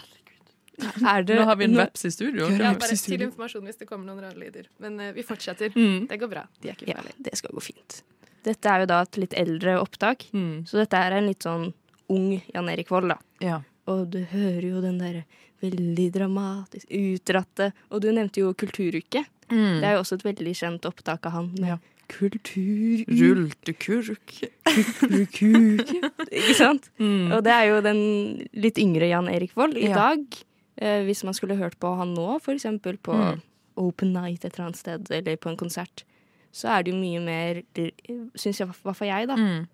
er 1.08 1.24
det 1.24 1.38
Nå 1.40 1.44
har 1.48 1.56
vi 1.56 1.64
en 1.64 1.74
veps 1.78 2.04
i 2.04 2.10
studio. 2.12 2.46
Ja, 2.52 2.74
bare 2.76 2.96
til 3.00 3.22
informasjon 3.24 3.64
hvis 3.64 3.78
det 3.80 3.88
kommer 3.88 4.04
noen 4.10 4.20
rare 4.26 4.36
lyder. 4.38 4.66
Men 4.78 5.00
eh, 5.00 5.12
vi 5.16 5.24
fortsetter. 5.24 5.72
Mm. 5.74 6.06
Det 6.10 6.18
går 6.20 6.28
bra. 6.34 6.42
De 6.60 6.68
er 6.70 6.76
ikke 6.76 6.90
Ja, 6.92 7.00
det 7.16 7.32
skal 7.40 7.54
gå 7.56 7.62
fint. 7.64 8.02
Dette 8.46 8.70
er 8.70 8.84
jo 8.84 8.90
da 8.92 9.00
et 9.02 9.16
litt 9.18 9.34
eldre 9.34 9.78
opptak, 9.80 10.28
Mm. 10.36 10.66
så 10.68 10.78
dette 10.84 10.94
er 11.00 11.16
en 11.16 11.26
litt 11.26 11.42
sånn 11.42 11.72
ung 12.12 12.28
Jan 12.54 12.68
Erik 12.70 12.92
Vold, 12.92 13.08
da. 13.10 13.16
Ja. 13.42 13.62
Og 13.88 14.10
du 14.12 14.20
hører 14.30 14.62
jo 14.68 14.80
den 14.84 14.98
derre 15.00 15.24
veldig 15.62 16.10
dramatisk 16.12 16.86
utdratte 16.92 17.72
Og 17.90 18.02
du 18.02 18.10
nevnte 18.12 18.42
jo 18.42 18.52
Kulturuke. 18.54 19.24
Mm. 19.50 19.80
Det 19.80 19.84
er 19.84 19.92
jo 19.96 20.00
også 20.02 20.14
et 20.18 20.24
veldig 20.26 20.54
kjent 20.58 20.86
opptak 20.88 21.26
av 21.26 21.32
han 21.32 21.50
Ja. 21.62 21.76
kultur... 22.08 23.04
Rultekurk. 23.08 24.34
Kulturkuke. 24.64 26.10
Ikke 26.38 26.54
sant? 26.58 26.90
Mm. 27.02 27.32
Og 27.36 27.42
det 27.46 27.52
er 27.54 27.64
jo 27.70 27.80
den 27.84 28.00
litt 28.56 28.78
yngre 28.82 29.08
Jan 29.10 29.28
Erik 29.32 29.54
Vold. 29.58 29.76
I 29.78 29.88
Ja. 29.90 29.94
dag, 30.14 30.24
eh, 30.78 31.02
hvis 31.06 31.24
man 31.24 31.34
skulle 31.34 31.56
hørt 31.58 31.78
på 31.82 31.94
han 31.98 32.14
nå, 32.14 32.40
for 32.42 32.54
eksempel 32.54 32.98
på 32.98 33.14
Mm. 33.14 33.42
Open 33.76 34.12
Night 34.14 34.44
et 34.44 34.54
eller 34.54 34.66
annet 34.70 34.76
sted, 34.80 35.10
eller 35.10 35.36
på 35.36 35.50
en 35.50 35.56
konsert, 35.56 36.04
så 36.52 36.68
er 36.78 36.82
det 36.84 36.94
jo 36.94 37.00
mye 37.00 37.20
mer, 37.20 37.62
syns 38.34 38.58
jeg, 38.58 38.68
i 38.68 38.72
hvert 38.72 38.96
fall 38.96 39.08
jeg, 39.08 39.26
da, 39.28 39.36
Mm. 39.36 39.66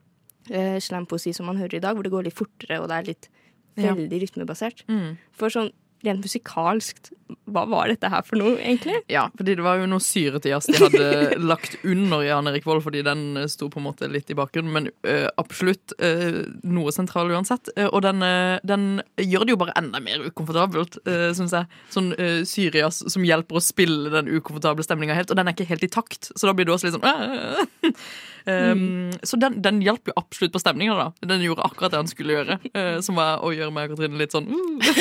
eh, 0.51 0.79
slampoesi 0.81 1.33
som 1.35 1.47
man 1.47 1.57
hører 1.57 1.75
i 1.77 1.81
dag, 1.81 1.95
hvor 1.95 2.03
det 2.03 2.11
går 2.11 2.25
litt 2.25 2.35
fortere, 2.35 2.81
og 2.83 2.89
det 2.89 2.97
er 2.99 3.03
litt 3.13 3.29
Ja. 3.77 3.95
veldig 3.95 4.21
rytmebasert. 4.23 4.83
Mm. 4.89 5.17
For 5.33 5.49
sånn 5.49 5.71
rent 6.07 6.25
musikalsk, 6.25 7.13
hva 7.53 7.65
var 7.69 7.91
dette 7.91 8.09
her 8.13 8.25
for 8.27 8.39
noe, 8.41 8.57
egentlig? 8.61 8.99
Ja, 9.11 9.27
fordi 9.37 9.55
det 9.59 9.65
var 9.65 9.81
jo 9.81 9.89
noe 9.91 10.03
syrete 10.03 10.51
jazz 10.51 10.69
de 10.69 10.79
hadde 10.81 11.07
lagt 11.53 11.79
under 11.87 12.25
Jan 12.27 12.51
Erik 12.51 12.67
Vold, 12.69 12.83
fordi 12.85 13.03
den 13.07 13.39
eh, 13.41 13.49
sto 13.51 13.69
på 13.73 13.81
en 13.81 13.87
måte 13.87 14.09
litt 14.11 14.31
i 14.33 14.37
bakgrunnen, 14.39 14.73
men 14.75 14.91
uh, 15.09 15.29
absolutt 15.41 15.95
uh, 16.03 16.43
noe 16.67 16.93
sentral 16.95 17.33
uansett. 17.33 17.73
Uh, 17.79 17.89
og 17.91 18.03
den, 18.07 18.25
den 18.69 18.87
gjør 19.21 19.47
det 19.47 19.55
jo 19.55 19.61
bare 19.63 19.77
enda 19.81 20.03
mer 20.05 20.27
ukomfortabelt, 20.29 21.01
uh, 21.09 21.31
syns 21.37 21.57
jeg. 21.57 21.81
Sånn 21.95 22.13
uh, 22.19 22.43
syrejazz 22.49 23.05
som 23.13 23.27
hjelper 23.27 23.59
å 23.59 23.65
spille 23.65 24.13
den 24.13 24.31
ukomfortable 24.33 24.85
stemninga 24.87 25.17
helt, 25.19 25.33
og 25.33 25.41
den 25.41 25.51
er 25.51 25.57
ikke 25.57 25.71
helt 25.71 25.87
i 25.87 25.93
takt, 25.93 26.33
så 26.35 26.49
da 26.49 26.57
blir 26.57 26.69
du 26.69 26.75
også 26.77 26.91
litt 26.91 26.99
sånn! 26.99 27.97
Um, 28.43 29.13
Så 29.29 29.39
den, 29.39 29.61
den 29.63 29.79
hjalp 29.85 30.09
jo 30.11 30.15
absolutt 30.19 30.55
på 30.55 30.59
stemninga. 30.59 31.13
Den 31.23 31.45
gjorde 31.45 31.63
akkurat 31.67 31.93
det 31.95 32.01
han 32.03 32.11
skulle 32.11 32.39
gjøre, 32.41 32.59
Uh, 32.73 32.99
som 33.05 33.19
var 33.19 33.43
å 33.45 33.51
gjøre 33.53 33.73
meg 33.75 33.91
og 33.91 33.99
Katrine 33.99 34.19
litt 34.21 34.33
sånn 34.33 34.47
uh. 34.49 34.93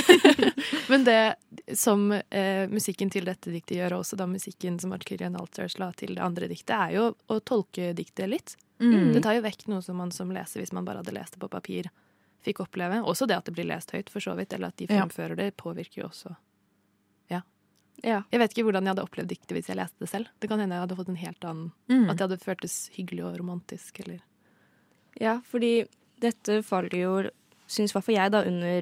Men 0.91 1.05
det 1.07 1.75
som 1.79 2.09
eh, 2.11 2.67
musikken 2.71 3.09
til 3.13 3.23
dette 3.27 3.51
diktet 3.53 3.77
gjør, 3.79 3.95
og 3.95 4.03
også 4.03 4.17
da 4.19 4.27
musikken 4.27 4.77
som 4.81 4.91
Arcurian 4.95 5.37
Alters 5.39 5.77
la 5.79 5.87
til 5.95 6.15
det 6.17 6.23
andre 6.25 6.49
diktet, 6.51 6.73
er 6.75 6.95
jo 6.97 7.05
å 7.31 7.39
tolke 7.47 7.93
diktet 7.97 8.27
litt. 8.31 8.55
Mm. 8.81 9.13
Det 9.15 9.21
tar 9.23 9.37
jo 9.37 9.43
vekk 9.45 9.67
noe 9.71 9.81
som 9.85 9.95
man 10.01 10.11
som 10.11 10.31
leser, 10.33 10.59
hvis 10.63 10.73
man 10.75 10.83
bare 10.87 10.99
hadde 11.03 11.13
lest 11.15 11.37
det 11.37 11.41
på 11.43 11.49
papir, 11.53 11.87
fikk 12.43 12.63
oppleve. 12.65 12.99
Også 13.05 13.27
det 13.29 13.37
at 13.37 13.45
det 13.47 13.53
blir 13.55 13.67
lest 13.69 13.93
høyt, 13.93 14.09
for 14.09 14.19
så 14.23 14.33
vidt, 14.35 14.53
eller 14.57 14.73
at 14.73 14.77
de 14.81 14.87
Ja. 14.89 15.03
fremfører 15.03 15.37
det, 15.37 15.51
påvirker 15.61 16.01
jo 16.01 16.07
også. 16.09 16.35
Ja. 17.29 17.41
Ja. 18.03 18.23
Jeg 18.33 18.39
vet 18.41 18.51
ikke 18.55 18.65
hvordan 18.65 18.83
jeg 18.89 18.95
hadde 18.95 19.05
opplevd 19.05 19.29
diktet 19.29 19.53
hvis 19.55 19.67
jeg 19.69 19.77
leste 19.77 19.99
det 20.01 20.09
selv. 20.09 20.27
Det 20.41 20.49
kan 20.49 20.59
hende 20.59 20.73
jeg 20.75 20.81
hadde 20.87 20.97
fått 20.97 21.09
en 21.13 21.21
helt 21.21 21.45
annen 21.45 21.71
Mm. 21.87 22.09
At 22.09 22.17
det 22.17 22.25
hadde 22.29 22.41
føltes 22.41 22.89
hyggelig 22.97 23.23
og 23.29 23.37
romantisk, 23.39 23.99
eller 24.03 24.19
Ja, 25.21 25.39
fordi 25.45 25.85
dette 26.19 26.63
faller 26.63 26.89
jo, 26.97 27.29
syns 27.67 27.91
i 27.91 27.93
hvert 27.93 28.03
fall 28.09 28.15
jeg, 28.15 28.31
da, 28.31 28.43
under 28.47 28.81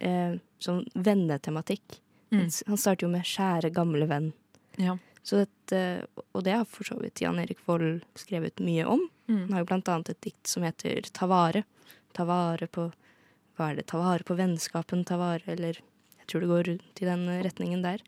eh, 0.00 0.38
sånn 0.58 0.84
vennetematikk. 0.94 2.00
Mm. 2.34 2.48
Han 2.66 2.80
starter 2.80 3.06
jo 3.06 3.12
med 3.12 3.26
'kjære, 3.28 3.72
gamle 3.74 4.06
venn'. 4.10 4.32
Ja. 4.76 4.98
Så 5.22 5.44
dette, 5.44 6.06
og 6.34 6.44
det 6.44 6.52
har 6.52 6.64
for 6.68 6.84
så 6.84 6.98
vidt 7.00 7.22
Jan 7.22 7.38
Erik 7.38 7.62
Vold 7.66 8.02
skrevet 8.14 8.60
mye 8.60 8.84
om. 8.84 9.08
Mm. 9.28 9.40
Han 9.46 9.52
har 9.52 9.62
jo 9.62 9.70
blant 9.70 9.88
annet 9.88 10.10
et 10.10 10.20
dikt 10.20 10.46
som 10.46 10.62
heter 10.62 11.00
'Ta 11.12 11.26
vare'. 11.26 11.64
Ta 12.12 12.24
vare 12.24 12.66
på 12.66 12.92
Hva 13.56 13.70
er 13.70 13.76
det? 13.76 13.86
Ta 13.86 13.98
vare 13.98 14.24
på 14.26 14.34
vennskapen, 14.34 15.04
ta 15.06 15.16
vare 15.16 15.42
Eller 15.46 15.78
jeg 16.18 16.26
tror 16.26 16.40
det 16.40 16.48
går 16.48 16.64
rundt 16.64 17.02
i 17.02 17.04
den 17.04 17.26
retningen 17.42 17.82
der. 17.82 18.00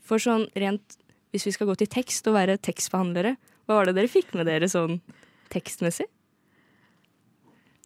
For 0.00 0.18
sånn 0.18 0.48
rent 0.54 0.98
Hvis 1.32 1.46
vi 1.46 1.52
skal 1.52 1.66
gå 1.66 1.76
til 1.80 1.86
tekst 1.86 2.26
og 2.28 2.34
være 2.34 2.58
tekstbehandlere, 2.60 3.36
hva 3.64 3.78
var 3.78 3.86
det 3.86 3.94
dere 3.96 4.08
fikk 4.08 4.34
med 4.34 4.46
dere 4.46 4.68
sånn 4.68 5.00
tekstmessig? 5.48 6.04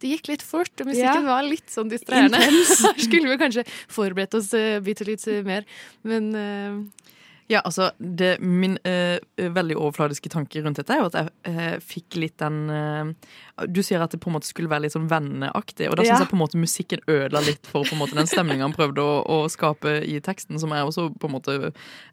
Det 0.01 0.11
gikk 0.11 0.27
litt 0.29 0.43
fort, 0.45 0.73
og 0.81 0.91
musikken 0.91 1.23
Ja. 1.25 1.29
var 1.31 1.45
litt 1.47 1.71
sånn 1.73 1.89
distraherende. 1.89 2.37
Her 2.37 2.99
skulle 3.07 3.31
vi 3.31 3.37
kanskje 3.41 3.63
forberedt 3.89 4.35
oss 4.37 4.51
uh, 4.53 4.77
bitte 4.85 5.07
litt 5.07 5.23
eh, 5.27 5.41
mer, 5.45 5.65
men 6.05 6.27
eh, 6.37 7.07
Ja, 7.49 7.61
altså, 7.63 7.91
det, 7.97 8.41
Min 8.43 8.73
eh, 8.83 9.19
veldig 9.39 9.77
overfladiske 9.79 10.27
tanke 10.33 10.59
rundt 10.65 10.75
dette 10.81 10.91
er 10.91 10.99
jo 10.99 11.05
at 11.07 11.13
jeg 11.15 11.29
eh, 11.47 11.77
fikk 11.79 12.17
litt 12.19 12.35
den 12.41 12.57
eh, 12.69 13.67
Du 13.71 13.79
sier 13.87 14.01
at 14.03 14.11
det 14.11 14.19
på 14.19 14.27
en 14.27 14.35
måte 14.35 14.49
skulle 14.49 14.67
være 14.67 14.83
litt 14.83 14.91
sånn 14.97 15.07
venneaktig, 15.07 15.87
og 15.87 15.95
da 15.95 16.03
syns 16.03 16.17
Ja. 16.19 16.25
jeg 16.25 16.31
på 16.33 16.35
en 16.35 16.41
måte 16.43 16.59
musikken 16.59 16.99
ødela 17.07 17.39
litt 17.45 17.65
for 17.71 17.87
på 17.87 17.95
en 17.95 18.01
måte 18.01 18.17
den 18.19 18.27
stemninga 18.27 18.67
han 18.67 18.75
prøvde 18.75 18.99
å, 18.99 19.21
å 19.23 19.37
skape 19.49 19.93
i 20.03 20.19
teksten, 20.19 20.59
som 20.59 20.73
er 20.75 20.83
også 20.83 21.07
på 21.15 21.29
en 21.29 21.35
måte 21.37 21.55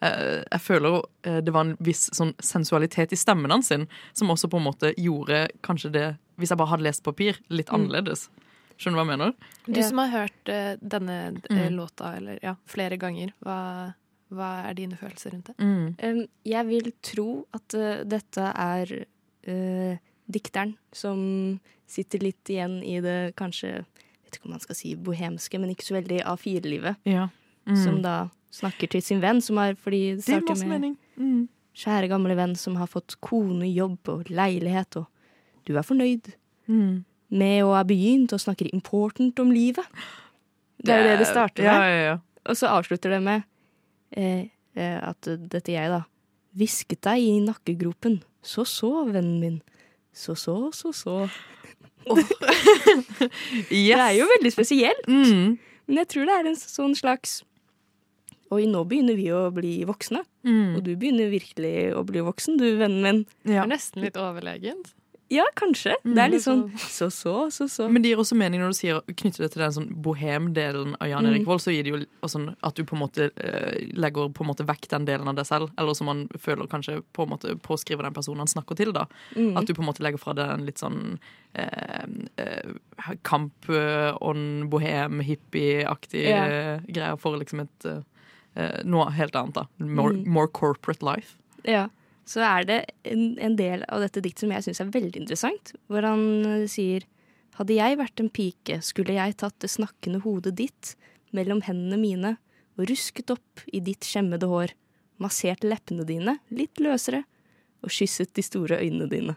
eh, 0.00 0.44
Jeg 0.52 0.60
føler 0.62 1.00
eh, 1.26 1.40
det 1.42 1.52
var 1.56 1.66
en 1.66 1.74
viss 1.82 2.06
sånn 2.14 2.30
sensualitet 2.38 3.12
i 3.12 3.18
stemmen 3.18 3.50
hans, 3.50 3.72
sin, 3.74 3.88
som 4.14 4.30
også 4.30 4.48
på 4.54 4.62
en 4.62 4.68
måte 4.70 4.94
gjorde 4.96 5.48
kanskje 5.66 5.90
det, 5.98 6.06
hvis 6.38 6.54
jeg 6.54 6.58
bare 6.62 6.70
hadde 6.76 6.86
lest 6.86 7.02
papir, 7.02 7.42
litt 7.50 7.68
Mm. 7.74 7.80
annerledes. 7.88 8.28
Skjønner 8.78 8.98
du 8.98 9.02
hva 9.02 9.04
jeg 9.10 9.18
mener? 9.18 9.34
du 9.66 9.82
som 9.82 9.98
har 9.98 10.08
hørt 10.14 10.48
eh, 10.50 10.76
denne 10.82 11.18
Mm. 11.50 11.74
låta 11.76 12.14
eller, 12.16 12.38
ja, 12.42 12.54
flere 12.66 12.96
ganger, 12.98 13.30
hva, 13.42 13.94
hva 14.32 14.64
er 14.68 14.74
dine 14.78 14.96
følelser 14.96 15.34
rundt 15.34 15.50
det? 15.50 15.56
Mm. 15.58 16.20
Jeg 16.48 16.66
vil 16.70 16.92
tro 17.04 17.28
at 17.54 17.74
uh, 17.76 18.02
dette 18.08 18.46
er 18.54 18.94
uh, 19.48 19.96
dikteren 20.26 20.76
som 20.92 21.20
sitter 21.86 22.22
litt 22.24 22.48
igjen 22.50 22.78
i 22.82 22.96
det 23.04 23.34
kanskje 23.36 23.68
Jeg 23.76 23.84
vet 24.24 24.38
ikke 24.38 24.48
om 24.48 24.54
man 24.56 24.62
skal 24.64 24.78
si 24.78 24.94
bohemske, 24.96 25.58
men 25.60 25.70
ikke 25.74 25.84
så 25.86 25.94
veldig 25.98 26.22
A4-livet. 26.24 26.96
Ja. 27.06 27.28
Mm. 27.68 27.76
Som 27.84 28.00
da 28.02 28.14
snakker 28.54 28.88
til 28.90 29.02
sin 29.04 29.20
venn, 29.22 29.40
som 29.44 29.58
har 29.60 29.74
fordi 29.78 30.14
det 30.16 30.24
det 30.24 30.26
gir 30.26 30.40
starter 30.40 30.54
masse 30.54 30.66
med 30.66 30.80
mening. 30.80 30.96
Mm. 31.18 31.42
Kjære 31.74 32.08
gamle 32.10 32.34
venn 32.38 32.54
som 32.58 32.76
har 32.80 32.86
fått 32.90 33.16
kone, 33.22 33.66
jobb 33.68 34.08
og 34.10 34.30
leilighet, 34.30 34.96
og 34.96 35.06
du 35.66 35.76
er 35.76 35.82
fornøyd 35.86 36.32
Mm. 36.66 37.04
med 37.28 37.58
å 37.62 37.74
ha 37.74 37.82
begynt 37.84 38.32
og 38.32 38.40
snakker 38.40 38.70
important 38.72 39.38
om 39.42 39.50
livet. 39.52 39.84
Det 40.80 40.94
er 40.94 41.02
jo 41.02 41.08
det 41.10 41.18
det 41.20 41.26
starter 41.28 41.62
med. 41.62 41.74
Ja, 41.74 41.88
ja, 41.88 42.04
ja. 42.06 42.14
Og 42.48 42.56
så 42.56 42.70
avslutter 42.72 43.10
det 43.12 43.20
med 43.22 43.42
eh, 44.16 44.46
eh, 44.76 44.98
at 45.02 45.28
dette 45.50 45.72
jeg, 45.74 45.90
da, 45.92 46.02
hvisket 46.58 47.02
deg 47.06 47.22
i 47.22 47.38
nakkegropen. 47.44 48.20
Så 48.44 48.64
så, 48.68 48.92
vennen 49.08 49.40
min. 49.40 49.60
Så 50.14 50.36
så, 50.38 50.70
så 50.76 50.92
så. 50.94 51.16
Det 53.70 53.94
er 53.96 54.12
jo 54.18 54.26
veldig 54.28 54.52
spesielt. 54.52 55.06
Mm. 55.08 55.56
Men 55.88 56.00
jeg 56.02 56.08
tror 56.12 56.28
det 56.28 56.36
er 56.38 56.48
en 56.50 56.58
sånn 56.60 56.96
slags 56.98 57.42
Oi, 58.52 58.66
nå 58.70 58.82
begynner 58.86 59.16
vi 59.18 59.30
å 59.34 59.48
bli 59.50 59.70
voksne. 59.88 60.20
Mm. 60.46 60.76
Og 60.76 60.82
du 60.84 60.92
begynner 61.00 61.30
virkelig 61.32 61.94
å 61.96 62.02
bli 62.06 62.20
voksen, 62.22 62.58
du, 62.60 62.66
vennen 62.78 63.00
min. 63.02 63.22
Det 63.42 63.56
Ja. 63.56 63.64
er 63.64 63.70
nesten 63.72 64.04
litt 64.04 64.18
overlegent. 64.20 64.92
Ja, 65.34 65.44
kanskje. 65.58 65.96
Det 66.06 66.20
er 66.22 66.30
litt 66.30 66.44
sånn 66.44 66.62
så 66.78 67.08
så, 67.10 67.34
så 67.50 67.66
så. 67.70 67.88
Men 67.90 68.04
det 68.04 68.12
gir 68.12 68.20
også 68.22 68.36
mening 68.38 68.60
når 68.62 68.74
du 68.74 68.78
sier, 68.78 69.00
knytter 69.18 69.44
det 69.46 69.50
til 69.54 69.62
den 69.64 69.74
sånn 69.74 69.88
bohem-delen 70.04 70.94
av 71.00 71.08
Jan 71.10 71.26
Erik 71.26 71.42
Mm. 71.42 71.48
Vold, 71.48 71.62
så 71.64 71.72
gir 71.74 71.82
det 71.86 71.90
jo 71.94 71.98
også 72.22 72.36
sånn 72.36 72.48
at 72.62 72.74
du 72.78 72.84
på 72.86 72.94
en 72.96 73.02
måte 73.02 73.26
eh, 73.36 73.88
legger 73.98 74.30
på 74.36 74.44
en 74.44 74.50
måte 74.52 74.66
vekk 74.68 74.86
den 74.92 75.08
delen 75.08 75.28
av 75.32 75.34
deg 75.40 75.48
selv, 75.48 75.72
eller 75.80 75.96
som 75.98 76.06
man 76.12 76.22
føler 76.38 76.68
kanskje 76.70 77.00
på 77.16 77.26
en 77.26 77.32
måte 77.34 77.56
påskriver 77.66 78.06
den 78.06 78.14
personen 78.16 78.44
han 78.44 78.52
snakker 78.54 78.78
til, 78.78 78.92
da. 78.94 79.06
Mm. 79.34 79.56
At 79.58 79.66
du 79.66 79.74
på 79.74 79.82
en 79.82 79.88
måte 79.90 80.04
legger 80.06 80.22
fra 80.22 80.36
deg 80.38 80.52
den 80.54 80.66
litt 80.68 80.78
sånn 80.82 81.18
eh, 81.54 82.06
eh, 82.38 83.16
Kamp 83.26 83.68
On 84.20 84.68
bohem, 84.70 85.20
hippie-aktig 85.24 86.28
Ja. 86.28 86.44
eh, 86.46 86.80
greier 86.88 87.18
for 87.18 87.36
liksom 87.40 87.60
et 87.64 87.84
eh, 87.90 88.00
eh, 88.56 88.80
noe 88.84 89.10
helt 89.10 89.34
annet, 89.34 89.54
da. 89.54 89.66
More, 89.78 90.12
Mm. 90.14 90.26
more 90.28 90.46
corporate 90.48 91.02
life. 91.02 91.34
Ja. 91.64 91.88
Så 92.28 92.40
er 92.44 92.68
det 92.68 92.78
en, 93.08 93.34
en 93.38 93.56
del 93.58 93.84
av 93.92 94.02
dette 94.04 94.22
diktet 94.24 94.46
som 94.46 94.54
jeg 94.54 94.64
syns 94.66 94.80
er 94.80 94.92
veldig 94.94 95.20
interessant, 95.20 95.74
hvor 95.92 96.06
han 96.06 96.24
eh, 96.48 96.70
sier 96.70 97.08
Hadde 97.54 97.76
jeg 97.76 97.94
vært 98.00 98.18
en 98.18 98.32
pike, 98.34 98.80
skulle 98.82 99.14
jeg 99.14 99.36
tatt 99.38 99.54
det 99.62 99.68
snakkende 99.70 100.18
hodet 100.24 100.56
ditt 100.58 100.96
mellom 101.30 101.60
hendene 101.62 102.00
mine 102.00 102.32
og 102.74 102.88
rusket 102.90 103.30
opp 103.30 103.62
i 103.70 103.78
ditt 103.78 104.02
skjemmede 104.02 104.48
hår, 104.50 104.72
massert 105.22 105.62
leppene 105.62 106.02
dine 106.08 106.34
litt 106.50 106.82
løsere 106.82 107.20
og 107.84 107.94
kysset 107.94 108.32
de 108.34 108.42
store 108.42 108.80
øynene 108.82 109.06
dine. 109.06 109.36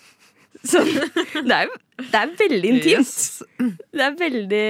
Så 0.70 0.80
det 0.86 1.58
er, 1.58 1.68
det 2.00 2.22
er 2.22 2.32
veldig 2.40 2.72
intimt. 2.72 2.96
Yes. 2.96 3.44
Det 3.92 4.06
er 4.08 4.16
veldig, 4.24 4.64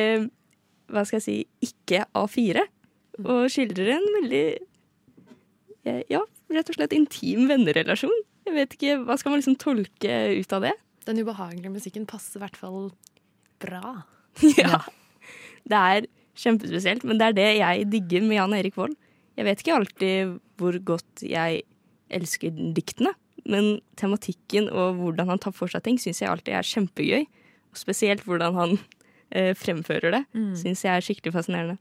hva 0.91 1.07
skal 1.07 1.21
jeg 1.21 1.27
si, 1.29 1.39
ikke 1.71 2.03
A4. 2.19 2.67
Og 3.21 3.47
skildrer 3.55 3.95
en 4.01 4.11
veldig 4.19 4.45
ja, 6.11 6.25
rett 6.51 6.71
og 6.73 6.77
slett 6.79 6.95
intim 6.97 7.47
vennerelasjon. 7.51 8.15
Jeg 8.49 8.55
vet 8.57 8.75
ikke, 8.77 8.95
Hva 9.07 9.17
skal 9.21 9.33
man 9.35 9.41
liksom 9.43 9.59
tolke 9.61 10.15
ut 10.41 10.53
av 10.57 10.65
det? 10.67 10.73
Den 11.07 11.21
ubehagelige 11.23 11.73
musikken 11.73 12.07
passer 12.11 12.41
i 12.41 12.45
hvert 12.45 12.57
fall 12.59 12.91
bra. 13.63 14.03
ja. 14.61 14.81
Det 15.69 15.77
er 15.79 16.07
kjempespesielt, 16.41 17.05
men 17.05 17.19
det 17.21 17.27
er 17.31 17.37
det 17.37 17.49
jeg 17.61 17.89
digger 17.93 18.23
med 18.27 18.39
Jan 18.39 18.55
Erik 18.57 18.77
Vold. 18.79 18.95
Jeg 19.37 19.47
vet 19.47 19.61
ikke 19.63 19.77
alltid 19.77 20.39
hvor 20.61 20.77
godt 20.85 21.23
jeg 21.25 21.63
elsker 22.13 22.51
diktene, 22.77 23.13
men 23.49 23.79
tematikken 24.01 24.69
og 24.73 24.99
hvordan 25.01 25.31
han 25.33 25.41
tar 25.41 25.55
for 25.57 25.71
seg 25.73 25.85
ting, 25.87 25.99
syns 26.01 26.21
jeg 26.23 26.29
alltid 26.33 26.57
er 26.59 26.67
kjempegøy. 26.67 27.27
Og 27.71 27.79
spesielt 27.79 28.25
hvordan 28.27 28.57
han 28.59 28.75
eh, 29.31 29.53
fremfører 29.55 30.17
det, 30.17 30.25
Mm. 30.35 30.55
syns 30.59 30.83
jeg 30.85 30.91
er 30.97 31.05
skikkelig 31.07 31.33
fascinerende. 31.37 31.79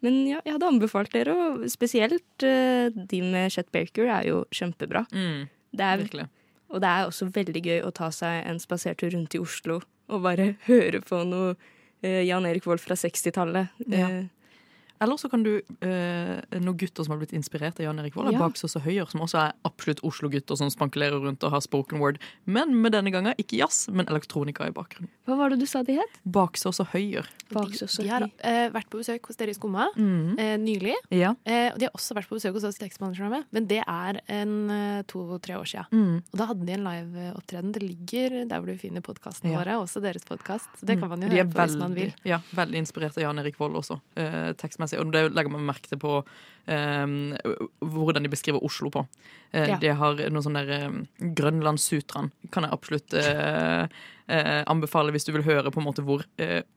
Men 0.00 0.20
ja, 0.28 0.38
jeg 0.46 0.54
hadde 0.56 0.68
anbefalt 0.70 1.12
dere, 1.12 1.34
og 1.36 1.64
spesielt 1.68 2.44
uh, 2.46 2.88
de 2.94 3.20
med 3.26 3.52
Chet 3.52 3.68
Baker 3.74 4.08
er 4.08 4.28
jo 4.30 4.44
kjempebra. 4.54 5.04
Mm, 5.12 5.48
Det 5.76 5.84
er, 5.86 5.96
virkelig. 6.00 6.26
og 6.70 6.80
det 6.80 6.88
er 6.88 7.06
også 7.10 7.28
veldig 7.34 7.62
gøy 7.66 7.80
å 7.84 7.90
ta 7.92 8.08
seg 8.10 8.46
en 8.48 8.58
spasertur 8.58 9.12
rundt 9.14 9.34
i 9.36 9.38
Oslo 9.42 9.80
og 10.10 10.22
bare 10.24 10.54
høre 10.70 11.00
på 11.04 11.20
noe 11.28 11.52
uh, 11.54 12.22
Jan 12.24 12.46
Erik 12.48 12.64
Vold 12.66 12.80
fra 12.82 12.96
60-tallet. 12.98 13.68
Ja. 13.92 14.08
Eh, 14.08 14.24
Eller 15.00 15.16
så 15.16 15.30
kan 15.32 15.42
du 15.42 15.54
eh, 15.80 16.58
noen 16.60 16.76
gutter 16.76 17.04
som 17.06 17.14
har 17.14 17.20
blitt 17.22 17.32
inspirert 17.32 17.78
av 17.80 17.86
Jan 17.86 17.98
Erik 18.02 18.14
Vold, 18.18 18.32
Ja. 18.34 18.38
Baksås 18.42 18.76
og 18.76 18.82
Høyer, 18.84 19.08
som 19.10 19.20
også 19.24 19.38
er 19.46 19.52
absolutt 19.64 20.02
Oslo-gutter 20.04 20.56
som 20.60 20.68
spankulerer 20.70 21.20
rundt 21.24 21.42
og 21.46 21.50
har 21.54 21.60
spoken 21.64 21.98
word. 22.02 22.18
Men 22.44 22.74
med 22.82 22.92
denne 22.92 23.10
gangen 23.10 23.34
ikke 23.40 23.56
jazz, 23.62 23.88
men 23.88 24.06
elektronika 24.12 24.66
i 24.68 24.74
bakgrunnen. 24.76 25.08
hva 25.26 25.36
var 25.38 25.50
det 25.50 25.60
du 25.60 25.66
sa 25.66 25.82
de 25.86 25.94
het? 25.96 26.18
Baksås 26.26 26.80
og 26.80 26.88
Høyer. 26.92 27.24
Baksås 27.50 27.98
og 27.98 28.04
De 28.04 28.10
har 28.10 28.22
eh, 28.44 28.68
vært 28.70 28.90
på 28.90 28.98
besøk 29.00 29.26
hos 29.30 29.36
dere 29.36 29.50
i 29.50 29.54
Skumma 29.54 29.88
Mm. 29.96 30.38
eh, 30.38 30.56
nylig. 30.58 30.94
Ja. 31.10 31.34
Eh, 31.46 31.70
og 31.72 31.78
de 31.78 31.86
har 31.86 31.92
også 31.96 32.14
vært 32.18 32.28
på 32.28 32.36
besøk 32.36 32.52
hos 32.58 32.64
oss 32.64 32.76
i 32.76 32.84
Tekstmannsprogrammet, 32.84 33.46
men 33.52 33.66
det 33.66 33.80
er 33.86 34.20
en 34.28 34.70
eh, 34.70 35.02
to-tre 35.08 35.54
år 35.56 35.64
siden. 35.70 35.86
Mm. 35.92 36.16
Og 36.32 36.36
da 36.38 36.46
hadde 36.46 36.66
de 36.66 36.72
en 36.76 36.84
live-opptreden. 36.84 37.72
Det 37.72 37.82
ligger 37.82 38.44
der 38.48 38.58
hvor 38.60 38.66
du 38.66 38.76
finner 38.78 39.00
podkastene 39.00 39.52
Ja. 39.52 39.58
våre, 39.62 39.78
også 39.80 40.02
deres 40.02 40.24
podkast. 40.28 40.68
Så 40.78 40.84
det 40.86 40.98
kan 41.00 41.08
man 41.08 41.22
jo 41.22 41.28
De 41.28 41.38
er 41.38 41.44
høre 41.44 41.52
på 41.54 41.66
hvis 41.66 41.78
man 41.78 41.94
vil. 41.94 42.12
Ja, 42.24 42.38
veldig 42.54 42.76
inspirert 42.84 43.16
av 43.16 43.22
Jan 43.22 43.38
Erik 43.38 43.56
Vold 43.58 43.74
også, 43.80 44.00
eh, 44.16 44.52
tekstmessig. 44.90 45.00
Og 45.00 45.12
det 45.12 45.34
legger 45.34 45.52
man 45.52 45.66
merke 45.66 45.88
til 45.88 46.00
på 46.00 46.20
um, 46.20 47.34
hvordan 47.80 48.24
de 48.24 48.32
beskriver 48.32 48.62
Oslo 48.64 48.90
på. 48.90 49.06
Uh, 49.54 49.68
Ja. 49.70 49.78
De 49.80 49.92
har 49.94 50.22
noe 50.30 50.42
sånn 50.42 50.58
der 50.58 50.88
um, 50.88 51.04
Grønlandssutraen. 51.18 52.30
Kan 52.50 52.64
jeg 52.66 52.72
absolutt 52.72 53.14
uh, 53.14 53.86
eh, 54.30 54.62
anbefale 54.70 55.10
hvis 55.10 55.26
du 55.26 55.32
vil 55.34 55.42
høre 55.42 55.72
på 55.72 55.80
en 55.80 55.86
måte 55.88 56.04
hvor 56.06 56.22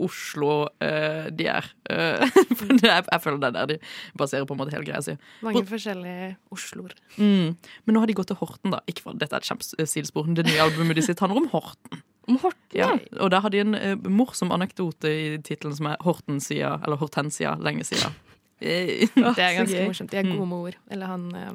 Oslo 0.02 0.70
eh, 0.82 1.30
de 1.30 1.48
er. 1.48 1.68
Eh, 1.90 2.24
for 2.58 2.72
det, 2.74 2.88
jeg, 2.90 3.06
jeg 3.12 3.22
føler 3.22 3.44
det 3.44 3.52
er 3.52 3.58
der 3.60 3.70
de 3.74 3.78
baserer 4.18 4.48
på 4.50 4.56
en 4.56 4.64
måte 4.64 4.74
hele 4.74 4.88
greia 4.88 5.04
si. 5.06 5.18
Mange 5.46 5.66
forskjellige 5.70 6.34
Osloer. 6.54 6.96
Mm. 7.18 7.54
Men 7.86 7.96
nå 7.96 8.04
har 8.04 8.10
de 8.10 8.18
gått 8.18 8.32
til 8.34 8.42
Horten, 8.42 8.74
da. 8.74 8.82
Ikke 8.90 9.06
for, 9.06 9.20
dette 9.20 9.38
er 9.38 9.44
et 9.44 9.52
kjempesidespor. 9.52 10.34
Det 10.34 10.48
nye 10.50 10.66
albumet 10.66 10.98
de 10.98 11.06
sitt 11.06 11.22
handler 11.24 11.44
om 11.44 11.52
Horten. 11.54 12.02
Om 12.28 12.38
Horten, 12.40 12.78
Ja, 12.78 12.90
og 13.20 13.32
der 13.32 13.40
har 13.44 13.50
de 13.50 13.60
en 13.60 13.76
eh, 13.76 13.96
morsom 14.10 14.52
anekdote 14.56 15.10
i 15.12 15.38
tittelen 15.44 15.76
som 15.76 15.86
er 15.92 15.98
Hortensia, 16.02 16.80
eller 16.84 16.96
Hortensia, 16.98 17.56
lenge 17.60 17.84
siden. 17.84 18.14
Eh, 18.64 19.10
Det 19.16 19.44
er 19.44 19.58
ganske 19.58 19.82
morsomt. 19.90 20.12
De 20.12 20.18
er 20.18 20.24
Mm. 20.24 20.38
gode 20.38 20.48
med 20.48 20.58
ord. 20.58 20.76
Eller 20.90 21.06
han 21.10 21.24
eh, 21.36 21.52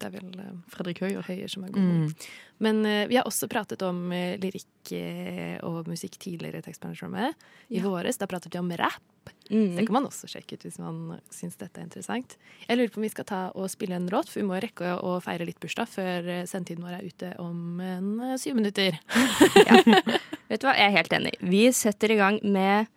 Det 0.00 0.08
er 0.08 0.14
vel 0.16 0.40
Fredrik 0.72 1.02
Høy 1.04 1.10
og 1.20 1.26
Høyer 1.28 1.50
som 1.52 1.64
er 1.66 1.72
gode. 1.74 1.96
Mm. 2.08 2.28
Men 2.64 2.78
eh, 2.88 3.02
vi 3.10 3.16
har 3.20 3.28
også 3.28 3.48
pratet 3.52 3.82
om 3.84 3.98
eh, 4.16 4.34
lyrikk 4.40 4.92
eh, 4.96 5.58
og 5.66 5.88
musikk 5.88 6.16
tidligere 6.20 6.60
i 6.60 6.64
Tekstmanagerommet. 6.66 7.36
I 7.70 7.78
Ja. 7.80 7.84
våres 7.86 8.16
da 8.20 8.28
pratet 8.30 8.54
vi 8.54 8.60
om 8.62 8.70
rap. 8.80 9.02
Mm. 9.50 9.76
Det 9.76 9.84
kan 9.86 9.92
man 9.98 10.06
også 10.08 10.28
sjekke 10.30 10.56
ut 10.56 10.64
hvis 10.64 10.78
man 10.80 11.18
syns 11.34 11.56
dette 11.60 11.80
er 11.80 11.84
interessant. 11.88 12.36
Jeg 12.68 12.78
lurer 12.78 12.92
på 12.94 13.00
om 13.00 13.04
vi 13.04 13.12
skal 13.12 13.26
ta 13.28 13.40
og 13.54 13.68
spille 13.72 13.96
en 13.98 14.08
låt, 14.12 14.30
for 14.30 14.40
vi 14.40 14.46
må 14.48 14.56
rekke 14.62 14.94
å 15.04 15.16
feire 15.24 15.44
litt 15.48 15.60
bursdag 15.60 15.88
før 15.90 16.28
eh, 16.36 16.44
sendetiden 16.48 16.86
vår 16.86 16.98
er 17.00 17.08
ute 17.10 17.32
om 17.42 17.80
en 17.84 18.10
eh, 18.30 18.36
syv 18.40 18.56
minutter. 18.60 18.96
Vet 20.50 20.62
du 20.62 20.66
hva, 20.68 20.76
jeg 20.76 20.86
er 20.88 20.96
helt 20.96 21.12
enig. 21.20 21.34
Vi 21.42 21.66
setter 21.76 22.14
i 22.14 22.20
gang 22.20 22.40
med 22.44 22.88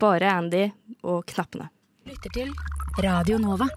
bare 0.00 0.30
Andy 0.38 0.68
og 1.02 1.26
knappene. 1.30 1.68
Lytter 2.08 2.32
til 2.40 2.54
Radio 3.04 3.38
Nova. 3.42 3.68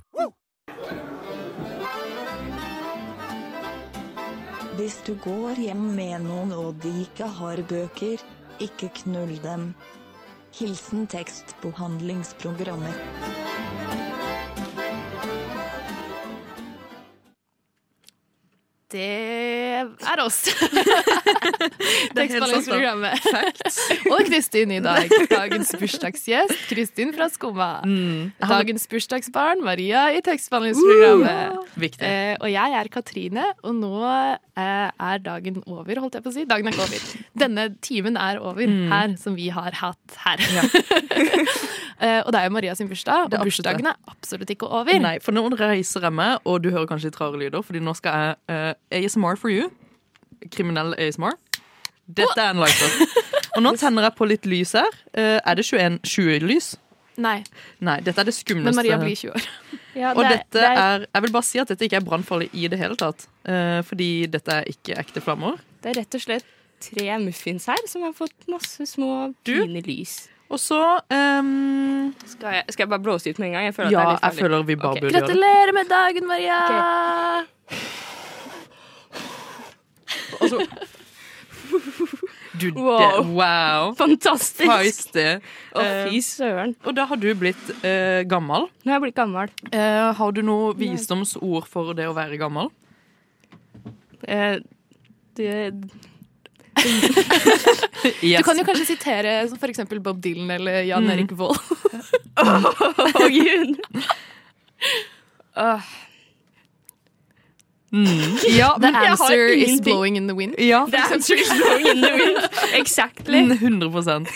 Hvis 4.76 5.02
du 5.04 5.16
går 5.20 5.60
hjem 5.60 5.82
med 5.98 6.24
noen 6.24 6.54
og 6.56 6.78
de 6.84 6.92
ikke 7.04 7.28
har 7.28 7.60
bøker, 7.68 8.22
ikke 8.64 8.88
knull 9.02 9.34
dem. 9.44 9.74
Hilsen 10.56 11.08
tekstbehandlingsprogrammer. 11.12 12.96
Det 18.92 19.61
er 19.84 20.22
oss. 20.24 20.40
Tekstbehandlingsprogrammet. 22.18 23.28
Og 24.14 24.22
Kristin 24.28 24.72
i 24.76 24.80
dag. 24.84 25.10
Dagens 25.32 25.74
bursdagsgjest, 25.80 26.56
Kristin 26.70 27.14
fra 27.16 27.28
Skumma. 27.34 27.70
Mm. 27.88 28.32
Dagens 28.42 28.88
bursdagsbarn, 28.92 29.64
Maria 29.66 30.08
i 30.16 30.22
tekstbehandlingsprogrammet. 30.26 31.60
Uh, 31.78 31.90
Eh, 32.02 32.36
og 32.40 32.48
jeg 32.52 32.74
er 32.78 32.88
Katrine, 32.92 33.44
og 33.68 33.76
nå 33.78 33.92
eh, 34.06 34.90
er 34.92 35.22
dagen 35.24 35.62
over, 35.66 36.00
holdt 36.02 36.16
jeg 36.18 36.24
på 36.26 36.32
å 36.32 36.36
si. 36.36 36.44
Dagen 36.50 36.68
er 36.70 36.76
ikke 36.76 36.86
over. 36.88 37.06
Denne 37.46 37.68
timen 37.84 38.18
er 38.20 38.40
over 38.42 38.68
Mm. 38.72 38.88
her, 38.92 39.16
som 39.20 39.36
vi 39.36 39.50
har 39.52 39.74
hatt 39.76 40.18
her. 40.24 40.38
Eh, 42.02 42.20
og 42.26 42.32
det 42.34 42.40
er 42.42 42.48
jo 42.50 42.54
Maria 42.58 42.74
sin 42.76 42.90
bursdag, 42.90 43.30
og 43.34 43.46
bursdagen 43.46 43.88
er 43.88 43.96
absolutt 44.12 44.50
ikke 44.50 44.68
over. 44.68 45.00
Nei, 45.00 45.18
for 45.24 45.32
nå 45.38 45.46
reiser 45.60 46.02
jeg 46.08 46.14
meg, 46.18 46.40
og 46.46 46.62
du 46.64 46.70
hører 46.74 46.88
kanskje 46.90 47.12
litt 47.12 47.20
rare 47.22 47.38
lyder, 47.40 47.62
fordi 47.64 47.80
nå 47.86 47.94
skal 47.96 48.12
jeg 48.12 48.36
uh, 48.50 48.74
ASMR 49.00 49.38
for 49.40 49.50
you. 49.54 49.70
Kriminell 50.52 50.94
ASMR. 50.98 51.38
Dette 52.12 52.40
er 52.42 52.50
en 52.56 52.60
lighter. 52.64 53.20
Og 53.56 53.62
nå 53.64 53.74
tenner 53.80 54.06
jeg 54.08 54.16
på 54.18 54.26
litt 54.28 54.46
lys 54.48 54.72
her. 54.80 54.88
Uh, 55.16 55.38
er 55.44 55.56
det 55.60 55.66
21 55.68 56.00
20-lys? 56.08 56.70
Nei. 57.22 57.42
Nei, 57.84 57.98
dette 58.04 58.24
er 58.24 58.28
det 58.30 58.34
skumleste. 58.34 58.72
Men 58.72 58.78
Maria 58.80 58.98
blir 59.02 59.16
20 59.20 59.36
år. 59.36 59.48
Ja, 59.92 60.14
Og 60.16 60.22
det 60.24 60.30
dette 60.38 60.56
det 60.56 60.64
er- 60.70 60.78
er 60.80 61.02
Jeg 61.14 61.22
vil 61.26 61.32
bare 61.36 61.44
si 61.44 61.60
at 61.60 61.68
dette 61.68 61.84
ikke 61.84 61.98
er 62.00 62.04
brannfarlig 62.08 62.46
i 62.56 62.70
det 62.72 62.78
hele 62.80 62.96
tatt. 62.96 63.26
eh, 63.44 63.82
fordi 63.84 64.26
dette 64.32 64.48
er 64.62 64.70
ikke 64.72 64.96
ekte 65.02 65.20
flammer. 65.20 65.58
Det 65.84 65.90
er 65.92 65.98
rett 66.00 66.16
og 66.16 66.22
slett 66.24 66.46
tre 66.80 67.18
muffins 67.20 67.66
her 67.68 67.84
som 67.92 68.06
har 68.08 68.14
fått 68.16 68.48
masse 68.48 68.88
små, 68.88 69.34
Du? 69.44 69.52
fine 69.52 69.82
lys. 69.84 70.30
Og 70.52 70.60
så 70.60 71.00
um, 71.08 72.14
Skal 72.28 72.58
jeg, 72.58 72.64
skal 72.70 72.84
jeg 72.84 72.90
bare 72.92 73.04
blåse 73.06 73.32
ut 73.32 73.40
med 73.40 73.48
en 73.52 73.54
gang? 73.56 73.66
Jeg 73.70 73.76
føler 73.78 73.94
Ja, 73.94 74.02
at 74.02 74.08
det 74.08 74.12
er 74.12 74.16
litt 74.16 74.26
jeg 74.28 74.46
føler 74.46 74.66
vi 74.68 74.76
bare 74.76 74.92
okay. 74.92 75.02
burde 75.02 75.14
gjøre 75.14 75.22
det. 75.22 75.36
Gratulerer 75.36 75.74
med 75.78 75.86
dagen, 75.92 76.28
Maria! 76.28 76.60
Altså, 80.42 80.58
du, 82.62 82.68
Wow. 82.76 83.00
Det, 83.00 83.28
wow. 83.38 83.94
Fantastisk! 83.96 84.68
Å, 84.68 85.82
Eh, 85.82 86.10
fy 86.10 86.20
søren. 86.26 86.76
og 86.84 86.96
da 86.98 87.06
har 87.08 87.20
du 87.22 87.30
blitt 87.40 87.72
uh, 87.86 88.22
gammel. 88.28 88.68
Nå 88.84 88.92
har 88.92 89.00
jeg 89.00 89.06
blitt 89.08 89.20
gammel. 89.22 89.52
Uh, 89.72 90.12
har 90.18 90.36
du 90.36 90.42
noe 90.44 90.74
visdomsord 90.76 91.70
for 91.72 91.96
det 91.96 92.10
å 92.10 92.16
være 92.18 92.40
gammel? 92.42 92.68
Eh, 94.28 94.60
det, 98.22 98.38
Du 98.38 98.44
kan 98.44 98.58
jo 98.58 98.64
kanskje 98.66 98.86
sitere 98.86 99.34
f.eks. 99.60 99.80
Bob 100.00 100.22
Dylan 100.22 100.52
eller 100.52 100.82
Jan 100.88 101.04
Mm. 101.04 101.12
Erik 101.12 101.32
Vold. 101.32 101.60
oh, 102.42 103.28
gud! 103.28 103.82
Uh. 105.58 105.82
Mm. 107.92 108.38
Ja, 108.48 108.78
The 108.82 108.88
answer 108.88 109.48
is 109.48 109.82
blowing 109.82 110.18
in 110.18 110.28
the 110.28 110.34
wind. 110.34 110.56
Ja, 110.58 110.88
the 110.92 110.98
answer 110.98 111.36
is 111.36 111.50
blowing 111.50 111.88
in 111.88 112.02
the 112.02 112.14
wind. 112.14 112.50
Exactly. 112.74 113.38
Mm, 113.38 113.58
100% 113.58 114.28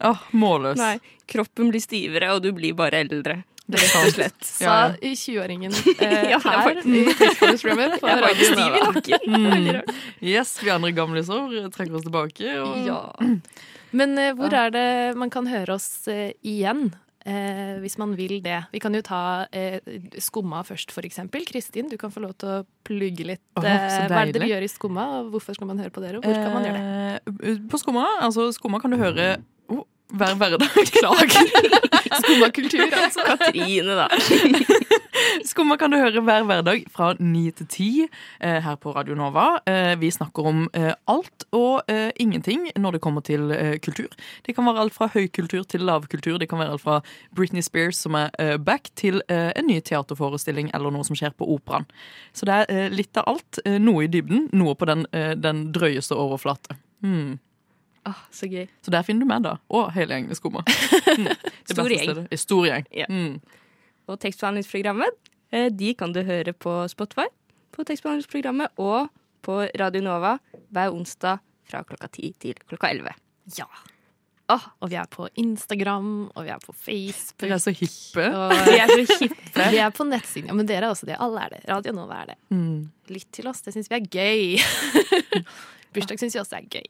Åh, 0.00 0.18
Målløs. 0.30 0.78
Nei, 0.78 0.98
kroppen 1.26 1.68
blir 1.72 1.82
stivere, 1.82 2.30
og 2.32 2.42
du 2.42 2.52
blir 2.54 2.74
bare 2.78 3.02
eldre. 3.02 3.42
Det 3.68 3.80
Rett 3.82 3.96
og 4.00 4.12
slett. 4.14 4.44
Sa 4.48 4.64
Ja, 4.64 4.76
ja. 4.88 4.92
i 5.04 5.10
20-åringen 5.12 5.74
eh, 6.04 6.30
Ja, 6.32 6.38
er 6.40 6.62
her 6.64 6.78
i 6.80 7.02
Tekstbehandlingsprogrammet 7.12 7.98
på 8.00 8.08
Jeg 8.08 8.22
faktisk 8.22 8.22
Radio 8.24 8.46
stiv 8.54 8.78
i 8.78 8.84
nakken. 8.86 9.34
Det 9.34 9.50
veldig 9.56 9.74
rart. 9.76 9.98
Yes, 10.24 10.54
vi 10.62 10.72
andre 10.72 10.92
gamliser 10.96 11.68
trekker 11.74 11.98
oss 11.98 12.06
tilbake. 12.06 12.54
Og... 12.64 12.78
Ja. 12.86 13.02
Men 13.98 14.16
eh, 14.20 14.32
hvor 14.38 14.56
er 14.56 14.72
det 14.72 14.88
man 15.20 15.32
kan 15.32 15.50
høre 15.50 15.76
oss 15.76 15.90
eh, 16.08 16.32
igjen? 16.40 16.88
Eh, 17.28 17.76
hvis 17.82 17.98
man 18.00 18.14
vil 18.16 18.38
det. 18.44 18.62
Vi 18.72 18.80
kan 18.80 18.94
jo 18.96 19.02
ta 19.04 19.20
eh, 19.52 19.84
Skumma 20.22 20.62
først, 20.64 20.92
for 20.94 21.04
eksempel. 21.04 21.44
Kristin, 21.48 21.90
du 21.92 21.98
kan 22.00 22.12
få 22.14 22.22
lov 22.24 22.32
til 22.40 22.48
å 22.48 22.58
plugge 22.88 23.26
litt. 23.34 23.42
Oh, 23.58 23.64
hva 23.64 23.74
er 23.74 24.30
det 24.30 24.38
dere 24.38 24.48
gjør 24.48 24.64
i 24.64 24.70
Skumma, 24.72 25.04
og 25.18 25.34
hvorfor 25.34 25.58
skal 25.58 25.68
man 25.68 25.82
høre 25.82 25.92
på 25.92 26.04
dere? 26.04 26.22
Og 26.22 26.24
hvor 26.24 26.40
kan 26.40 26.54
man 26.56 26.64
gjøre 26.64 26.80
det? 26.80 27.36
Eh, 27.52 27.60
På 27.68 27.80
Skumma 27.80 28.06
altså, 28.24 28.48
Skumma 28.56 28.80
kan 28.80 28.94
du 28.94 29.00
høre 29.00 29.34
hver 30.08 30.34
hverdag. 30.40 30.68
Beklager. 30.78 31.42
Skummakultur, 32.22 32.94
altså. 32.96 33.24
Katrine, 33.26 33.96
da. 33.98 34.08
Skumma 35.48 35.76
kan 35.78 35.92
du 35.92 35.98
høre 35.98 36.22
hver 36.24 36.44
hverdag 36.46 36.84
fra 36.94 37.10
ni 37.20 37.48
til 37.56 37.68
ti 37.70 37.88
eh, 38.04 38.58
her 38.64 38.76
på 38.80 38.92
Radio 38.94 39.16
Nova. 39.18 39.58
Eh, 39.68 39.94
vi 40.00 40.10
snakker 40.14 40.46
om 40.50 40.66
eh, 40.72 40.92
alt 41.10 41.46
og 41.56 41.90
ingenting 42.20 42.68
når 42.76 42.96
det 42.96 43.00
kommer 43.02 43.24
til 43.24 43.50
kultur. 43.82 44.12
Det 44.46 44.54
kan 44.54 44.66
være 44.66 44.84
alt 44.84 44.94
fra 44.94 45.08
høykultur 45.12 45.64
til 45.68 45.84
lavkultur. 45.88 46.38
Det 46.38 46.48
kan 46.50 46.60
være 46.60 46.76
alt 46.76 46.84
fra 46.84 47.00
Britney 47.34 47.62
Spears 47.64 48.00
som 48.04 48.14
er 48.18 48.58
back, 48.58 48.90
til 48.98 49.20
en 49.28 49.66
ny 49.66 49.78
teaterforestilling 49.80 50.70
eller 50.74 50.92
noe 50.92 51.06
som 51.06 51.16
skjer 51.18 51.34
på 51.38 51.48
operaen. 51.54 51.86
Så 52.36 52.48
det 52.48 52.58
er 52.68 52.94
litt 52.94 53.16
av 53.18 53.28
alt. 53.32 53.60
Noe 53.80 54.04
i 54.06 54.10
dybden, 54.12 54.48
noe 54.52 54.76
på 54.78 54.88
den, 54.90 55.06
den 55.40 55.68
drøyeste 55.74 56.18
overflate. 56.18 56.76
Hmm. 57.04 57.38
Åh, 58.08 58.18
så 58.34 58.48
gøy. 58.50 58.66
Så 58.84 58.92
der 58.94 59.04
finner 59.06 59.24
du 59.26 59.30
meg, 59.30 59.42
da. 59.44 59.56
Og 59.74 59.90
hele 59.96 60.16
gjengen 60.16 60.34
i 60.34 60.38
Skumma. 60.38 60.64
Mm. 61.18 61.32
Stor 61.66 61.88
gjeng. 61.90 62.18
Stor 62.38 62.66
gjeng. 62.68 62.84
Ja. 62.94 63.06
Mm. 63.10 63.38
Og 64.08 64.18
tekstbehandlingsprogrammet, 64.22 65.16
eh, 65.50 65.66
de 65.74 65.92
kan 65.98 66.12
du 66.14 66.20
høre 66.22 66.52
på 66.54 66.74
Spotify, 66.92 67.26
på 67.74 67.84
tekstbehandlingsprogrammet 67.88 68.78
og 68.80 69.08
på 69.42 69.56
Radio 69.80 70.02
Nova 70.04 70.36
hver 70.70 70.94
onsdag 70.94 71.40
fra 71.68 71.82
klokka 71.88 72.08
10 72.14 72.30
til 72.44 72.60
klokka 72.68 72.90
11. 72.94 73.14
Ja. 73.58 73.66
Oh, 74.48 74.62
og 74.80 74.88
vi 74.92 74.96
er 74.96 75.08
på 75.12 75.26
Instagram, 75.42 76.06
og 76.32 76.46
vi 76.46 76.52
er 76.54 76.62
på 76.62 76.72
Facebook. 76.72 77.42
Dere 77.42 77.58
er 77.58 77.64
så 77.66 77.74
hippe. 77.76 78.28
Vi 78.70 78.78
er 78.80 78.88
så 78.94 79.18
hippe. 79.26 79.66
vi 79.74 79.80
er 79.82 79.90
på 79.92 80.06
nettsiden. 80.08 80.48
Ja, 80.48 80.54
men 80.56 80.70
dere 80.70 80.86
er 80.86 80.94
også 80.94 81.08
det. 81.10 81.18
Alle 81.20 81.42
er 81.44 81.56
det. 81.56 81.60
Radio 81.68 81.92
Nova 81.92 82.22
er 82.22 82.30
det. 82.32 82.38
Mm. 82.54 82.86
Lytt 83.12 83.28
til 83.36 83.50
oss, 83.50 83.60
det 83.66 83.74
syns 83.74 83.90
vi 83.92 83.98
er 83.98 84.06
gøy. 84.08 84.56
Bursdag 85.92 86.22
syns 86.22 86.38
vi 86.38 86.40
også 86.40 86.62
er 86.62 86.70
gøy. 86.78 86.88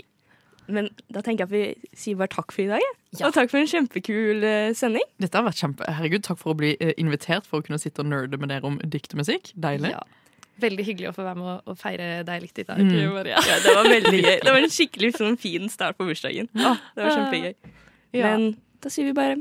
Men 0.68 0.90
da 1.08 1.22
tenker 1.24 1.46
jeg 1.46 1.48
at 1.48 1.52
vi 1.54 1.96
sier 1.96 2.18
bare 2.20 2.28
takk 2.32 2.52
for 2.52 2.62
i 2.64 2.68
dag. 2.68 2.84
Ja. 3.16 3.26
Og 3.28 3.32
takk 3.36 3.48
for 3.48 3.60
en 3.62 3.68
kjempekul 3.70 4.44
eh, 4.44 4.70
sending. 4.76 5.04
Dette 5.22 5.38
har 5.40 5.46
vært 5.46 5.60
kjempe... 5.62 5.86
Herregud, 5.88 6.22
takk 6.26 6.38
for 6.42 6.52
å 6.52 6.58
bli 6.60 6.74
eh, 6.76 6.92
invitert 7.00 7.48
for 7.48 7.62
å 7.62 7.64
kunne 7.64 7.80
sitte 7.80 8.04
og 8.04 8.10
nerde 8.10 8.36
med 8.40 8.52
dere 8.52 8.68
om 8.68 8.76
dikt 8.84 9.14
og 9.16 9.22
musikk. 9.22 9.48
Deilig. 9.56 9.94
Ja. 9.94 10.02
Veldig 10.60 10.84
hyggelig 10.88 11.08
å 11.12 11.14
få 11.16 11.24
være 11.24 11.38
med 11.38 11.50
og, 11.70 11.76
feire 11.78 12.08
deg 12.26 12.42
litt 12.44 12.58
i 12.60 12.66
dag, 12.68 12.80
Mm. 12.82 13.26
Ja, 13.30 13.40
det 13.64 13.74
var 13.78 13.88
veldig 13.88 14.20
gøy. 14.20 14.38
Det 14.44 14.52
var 14.52 14.60
en 14.60 14.72
skikkelig 14.74 15.12
sånn, 15.16 15.36
fin 15.40 15.68
start 15.72 15.96
på 15.96 16.04
bursdagen. 16.08 16.48
Åh, 16.58 16.80
det 16.96 17.04
var 17.06 17.14
kjempegøy. 17.14 17.54
Ja. 18.18 18.24
Men 18.32 18.48
da 18.82 18.90
sier 18.92 19.06
vi 19.08 19.14
bare 19.16 19.38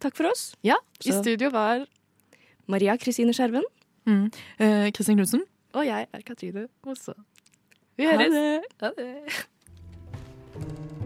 takk 0.00 0.14
for 0.16 0.30
oss. 0.30 0.52
Ja, 0.64 0.78
i 1.04 1.12
studio 1.12 1.50
var 1.52 1.84
Maria 2.70 2.94
Kristine 3.02 3.34
Skjerven. 3.36 3.66
Mm. 4.08 4.28
Eh, 4.62 4.86
Kristin 4.96 5.18
Knutsen. 5.18 5.42
Og 5.74 5.84
jeg 5.86 6.06
er 6.08 6.22
Katrine 6.26 6.68
Mosse. 6.86 7.12
Vi 7.98 8.06
Ha 8.08 8.14
høres. 8.16 8.32
det. 8.32 8.70
Ha 8.80 8.90
det. 8.96 9.10
Thank 10.60 10.72
you. 10.72 10.99